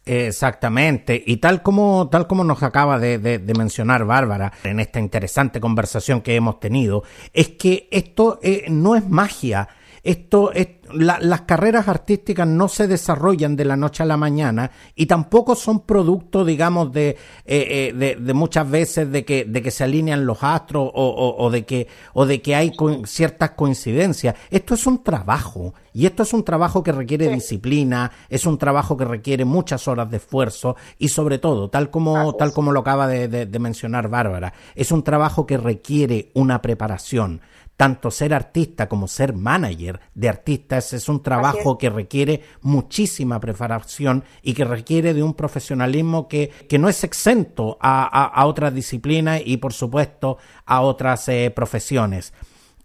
Exactamente, 0.05 1.23
y 1.25 1.37
tal 1.37 1.61
como, 1.61 2.09
tal 2.09 2.27
como 2.27 2.43
nos 2.43 2.61
acaba 2.61 2.99
de, 2.99 3.39
mencionar 3.57 4.03
Bárbara 4.05 4.51
en 4.63 4.81
esta 4.81 4.99
interesante 4.99 5.61
conversación 5.61 6.21
que 6.21 6.35
hemos 6.35 6.59
tenido, 6.59 7.03
es 7.31 7.49
que 7.49 7.87
esto 7.89 8.39
eh, 8.43 8.65
no 8.67 8.95
es 8.95 9.07
magia, 9.07 9.69
esto, 10.03 10.51
las 10.91 11.41
carreras 11.43 11.87
artísticas 11.87 12.45
no 12.45 12.67
se 12.67 12.87
desarrollan 12.87 13.55
de 13.55 13.63
la 13.63 13.77
noche 13.77 14.03
a 14.03 14.05
la 14.05 14.17
mañana 14.17 14.69
y 14.95 15.05
tampoco 15.05 15.55
son 15.55 15.85
producto, 15.85 16.43
digamos, 16.43 16.91
de, 16.91 17.15
eh, 17.45 17.93
eh, 17.95 18.17
de, 18.19 18.33
muchas 18.33 18.69
veces 18.69 19.09
de 19.09 19.23
que, 19.23 19.45
de 19.45 19.61
que 19.61 19.71
se 19.71 19.85
alinean 19.85 20.25
los 20.25 20.43
astros 20.43 20.91
o, 20.93 21.49
de 21.49 21.63
que, 21.63 21.87
o 22.13 22.25
de 22.25 22.41
que 22.41 22.53
hay 22.53 22.73
ciertas 23.05 23.51
coincidencias. 23.51 24.35
Esto 24.51 24.73
es 24.73 24.85
un 24.85 25.01
trabajo 25.01 25.73
y 25.93 26.05
esto 26.05 26.23
es 26.23 26.33
un 26.33 26.43
trabajo 26.43 26.83
que 26.83 26.91
requiere 26.91 27.29
disciplina, 27.29 28.11
es 28.29 28.45
un 28.45 28.57
trabajo 28.57 28.97
que 28.97 29.05
requiere 29.05 29.45
muchas 29.45 29.87
horas 29.87 30.09
de 30.09 30.17
esfuerzo 30.17 30.75
y 30.97 31.09
sobre 31.09 31.37
todo, 31.37 31.69
tal 31.69 31.89
como, 31.89 32.35
tal 32.35 32.53
como 32.53 32.71
lo 32.71 32.81
acaba 32.81 33.07
de 33.07 33.59
mencionar 33.59 34.09
Bárbara, 34.09 34.53
es 34.75 34.91
un 34.91 35.03
trabajo 35.03 35.45
que 35.45 35.57
requiere 35.57 36.31
una 36.33 36.61
preparación. 36.61 37.41
Tanto 37.75 38.11
ser 38.11 38.35
artista 38.35 38.87
como 38.87 39.07
ser 39.07 39.33
manager 39.33 39.99
de 40.13 40.29
artistas 40.29 40.93
es 40.93 41.09
un 41.09 41.23
trabajo 41.23 41.77
que 41.79 41.89
requiere 41.89 42.43
muchísima 42.61 43.39
preparación 43.39 44.23
y 44.43 44.53
que 44.53 44.63
requiere 44.63 45.15
de 45.15 45.23
un 45.23 45.33
profesionalismo 45.33 46.27
que, 46.27 46.51
que 46.69 46.77
no 46.77 46.87
es 46.87 47.03
exento 47.03 47.79
a, 47.81 48.03
a, 48.05 48.45
otras 48.45 48.75
disciplinas 48.75 49.41
y 49.43 49.57
por 49.57 49.73
supuesto 49.73 50.37
a 50.65 50.81
otras 50.81 51.27
eh, 51.29 51.51
profesiones. 51.53 52.31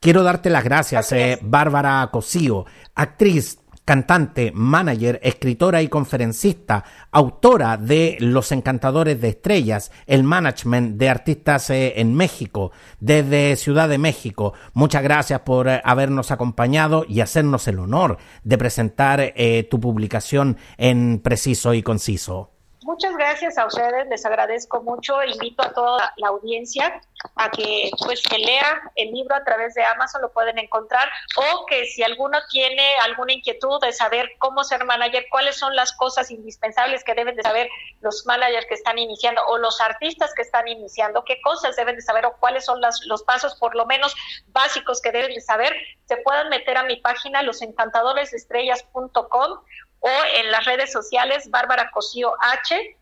Quiero 0.00 0.22
darte 0.22 0.50
las 0.50 0.64
gracias, 0.64 1.12
eh, 1.12 1.38
Bárbara 1.42 2.08
Cosío, 2.12 2.66
actriz, 2.94 3.58
cantante, 3.88 4.52
manager, 4.54 5.18
escritora 5.22 5.80
y 5.80 5.88
conferencista, 5.88 6.84
autora 7.10 7.78
de 7.78 8.18
Los 8.20 8.52
Encantadores 8.52 9.18
de 9.18 9.28
Estrellas, 9.30 9.92
el 10.06 10.24
management 10.24 10.98
de 10.98 11.08
artistas 11.08 11.70
eh, 11.70 11.94
en 11.96 12.14
México, 12.14 12.70
desde 13.00 13.56
Ciudad 13.56 13.88
de 13.88 13.96
México. 13.96 14.52
Muchas 14.74 15.02
gracias 15.02 15.40
por 15.40 15.68
eh, 15.68 15.80
habernos 15.82 16.30
acompañado 16.30 17.06
y 17.08 17.20
hacernos 17.22 17.66
el 17.66 17.78
honor 17.78 18.18
de 18.44 18.58
presentar 18.58 19.32
eh, 19.34 19.66
tu 19.70 19.80
publicación 19.80 20.58
en 20.76 21.20
Preciso 21.20 21.72
y 21.72 21.82
Conciso. 21.82 22.57
Muchas 22.88 23.12
gracias 23.18 23.58
a 23.58 23.66
ustedes, 23.66 24.08
les 24.08 24.24
agradezco 24.24 24.82
mucho. 24.82 25.22
Invito 25.22 25.62
a 25.62 25.74
toda 25.74 26.14
la 26.16 26.28
audiencia 26.28 27.02
a 27.36 27.50
que 27.50 27.90
pues 28.02 28.22
que 28.22 28.38
lea 28.38 28.80
el 28.94 29.12
libro 29.12 29.34
a 29.34 29.44
través 29.44 29.74
de 29.74 29.84
Amazon, 29.84 30.22
lo 30.22 30.32
pueden 30.32 30.58
encontrar, 30.58 31.06
o 31.36 31.66
que 31.66 31.84
si 31.84 32.02
alguno 32.02 32.38
tiene 32.48 32.96
alguna 33.04 33.34
inquietud 33.34 33.78
de 33.82 33.92
saber 33.92 34.30
cómo 34.38 34.64
ser 34.64 34.86
manager, 34.86 35.26
cuáles 35.30 35.58
son 35.58 35.76
las 35.76 35.92
cosas 35.92 36.30
indispensables 36.30 37.04
que 37.04 37.14
deben 37.14 37.36
de 37.36 37.42
saber 37.42 37.68
los 38.00 38.24
managers 38.24 38.64
que 38.66 38.76
están 38.76 38.98
iniciando 38.98 39.42
o 39.48 39.58
los 39.58 39.82
artistas 39.82 40.32
que 40.34 40.40
están 40.40 40.66
iniciando, 40.66 41.24
qué 41.24 41.42
cosas 41.42 41.76
deben 41.76 41.96
de 41.96 42.02
saber 42.02 42.24
o 42.24 42.38
cuáles 42.40 42.64
son 42.64 42.80
los 42.80 43.22
pasos 43.24 43.54
por 43.56 43.74
lo 43.74 43.84
menos 43.84 44.14
básicos 44.46 45.02
que 45.02 45.12
deben 45.12 45.34
de 45.34 45.42
saber, 45.42 45.76
se 46.06 46.16
puedan 46.16 46.48
meter 46.48 46.78
a 46.78 46.84
mi 46.84 46.96
página 46.96 47.42
losencantadoresdestrellas.com 47.42 49.58
o 50.00 50.10
en 50.36 50.50
las 50.50 50.64
redes 50.64 50.92
sociales 50.92 51.50
Bárbara 51.50 51.90
Cosío 51.90 52.32
H, 52.40 52.96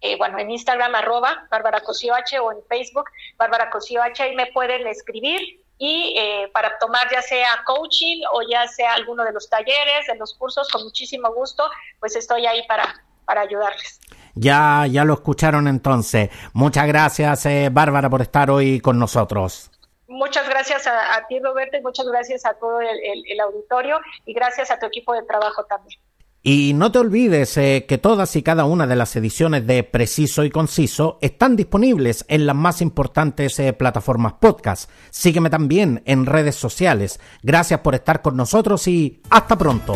eh, 0.00 0.16
bueno, 0.16 0.38
en 0.38 0.50
Instagram 0.50 0.94
arroba 0.94 1.46
Bárbara 1.50 1.80
Cosío 1.80 2.14
H 2.14 2.38
o 2.40 2.52
en 2.52 2.58
Facebook 2.68 3.08
Bárbara 3.36 3.70
Cosío 3.70 4.02
H, 4.02 4.22
ahí 4.22 4.34
me 4.34 4.46
pueden 4.46 4.86
escribir 4.86 5.62
y 5.78 6.14
eh, 6.16 6.50
para 6.52 6.78
tomar 6.78 7.10
ya 7.10 7.22
sea 7.22 7.48
coaching 7.66 8.22
o 8.32 8.42
ya 8.48 8.68
sea 8.68 8.94
alguno 8.94 9.24
de 9.24 9.32
los 9.32 9.48
talleres, 9.48 10.06
de 10.06 10.16
los 10.16 10.34
cursos, 10.34 10.68
con 10.68 10.84
muchísimo 10.84 11.32
gusto, 11.32 11.64
pues 11.98 12.14
estoy 12.14 12.46
ahí 12.46 12.64
para, 12.68 13.02
para 13.24 13.40
ayudarles. 13.40 14.00
Ya, 14.34 14.86
ya 14.88 15.04
lo 15.04 15.14
escucharon 15.14 15.66
entonces. 15.66 16.30
Muchas 16.52 16.86
gracias, 16.86 17.46
eh, 17.46 17.68
Bárbara, 17.72 18.08
por 18.08 18.22
estar 18.22 18.50
hoy 18.50 18.80
con 18.80 18.98
nosotros. 18.98 19.70
Muchas 20.06 20.48
gracias 20.48 20.86
a, 20.86 21.26
ti, 21.26 21.40
Roberto, 21.40 21.76
y 21.78 21.82
muchas 21.82 22.06
gracias 22.06 22.44
a 22.44 22.54
todo 22.54 22.80
el 22.80 23.40
auditorio 23.40 23.98
y 24.26 24.34
gracias 24.34 24.70
a 24.70 24.78
tu 24.78 24.86
equipo 24.86 25.14
de 25.14 25.22
trabajo 25.22 25.64
también. 25.64 25.98
Y 26.44 26.72
no 26.74 26.90
te 26.90 26.98
olvides 26.98 27.56
eh, 27.56 27.86
que 27.88 27.98
todas 27.98 28.34
y 28.34 28.42
cada 28.42 28.64
una 28.64 28.88
de 28.88 28.96
las 28.96 29.14
ediciones 29.14 29.64
de 29.64 29.84
Preciso 29.84 30.44
y 30.44 30.50
Conciso 30.50 31.18
están 31.20 31.54
disponibles 31.54 32.24
en 32.26 32.46
las 32.46 32.56
más 32.56 32.82
importantes 32.82 33.60
eh, 33.60 33.72
plataformas 33.72 34.34
podcast. 34.40 34.90
Sígueme 35.10 35.50
también 35.50 36.02
en 36.04 36.26
redes 36.26 36.56
sociales. 36.56 37.20
Gracias 37.44 37.78
por 37.80 37.94
estar 37.94 38.22
con 38.22 38.36
nosotros 38.36 38.88
y 38.88 39.20
hasta 39.30 39.56
pronto. 39.56 39.94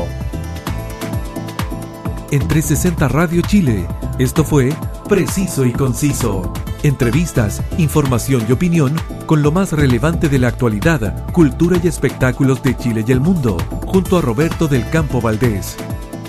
En 2.30 2.46
360 2.46 3.08
Radio 3.08 3.42
Chile, 3.42 3.86
esto 4.20 4.44
fue 4.44 4.72
Preciso 5.08 5.64
y 5.64 5.72
Conciso. 5.72 6.52
Entrevistas, 6.84 7.60
información 7.78 8.44
y 8.48 8.52
opinión 8.52 8.94
con 9.26 9.42
lo 9.42 9.50
más 9.50 9.72
relevante 9.72 10.28
de 10.28 10.38
la 10.38 10.48
actualidad, 10.48 11.28
cultura 11.32 11.80
y 11.82 11.88
espectáculos 11.88 12.62
de 12.62 12.76
Chile 12.76 13.04
y 13.06 13.10
el 13.10 13.20
mundo, 13.20 13.56
junto 13.86 14.18
a 14.18 14.20
Roberto 14.20 14.68
del 14.68 14.88
Campo 14.90 15.20
Valdés. 15.20 15.76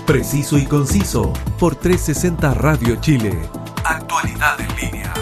Preciso 0.08 0.56
y 0.56 0.64
conciso 0.64 1.34
por 1.58 1.76
360 1.76 2.54
Radio 2.54 2.96
Chile. 2.96 3.38
Actualidad 3.84 4.58
en 4.58 4.76
línea. 4.76 5.12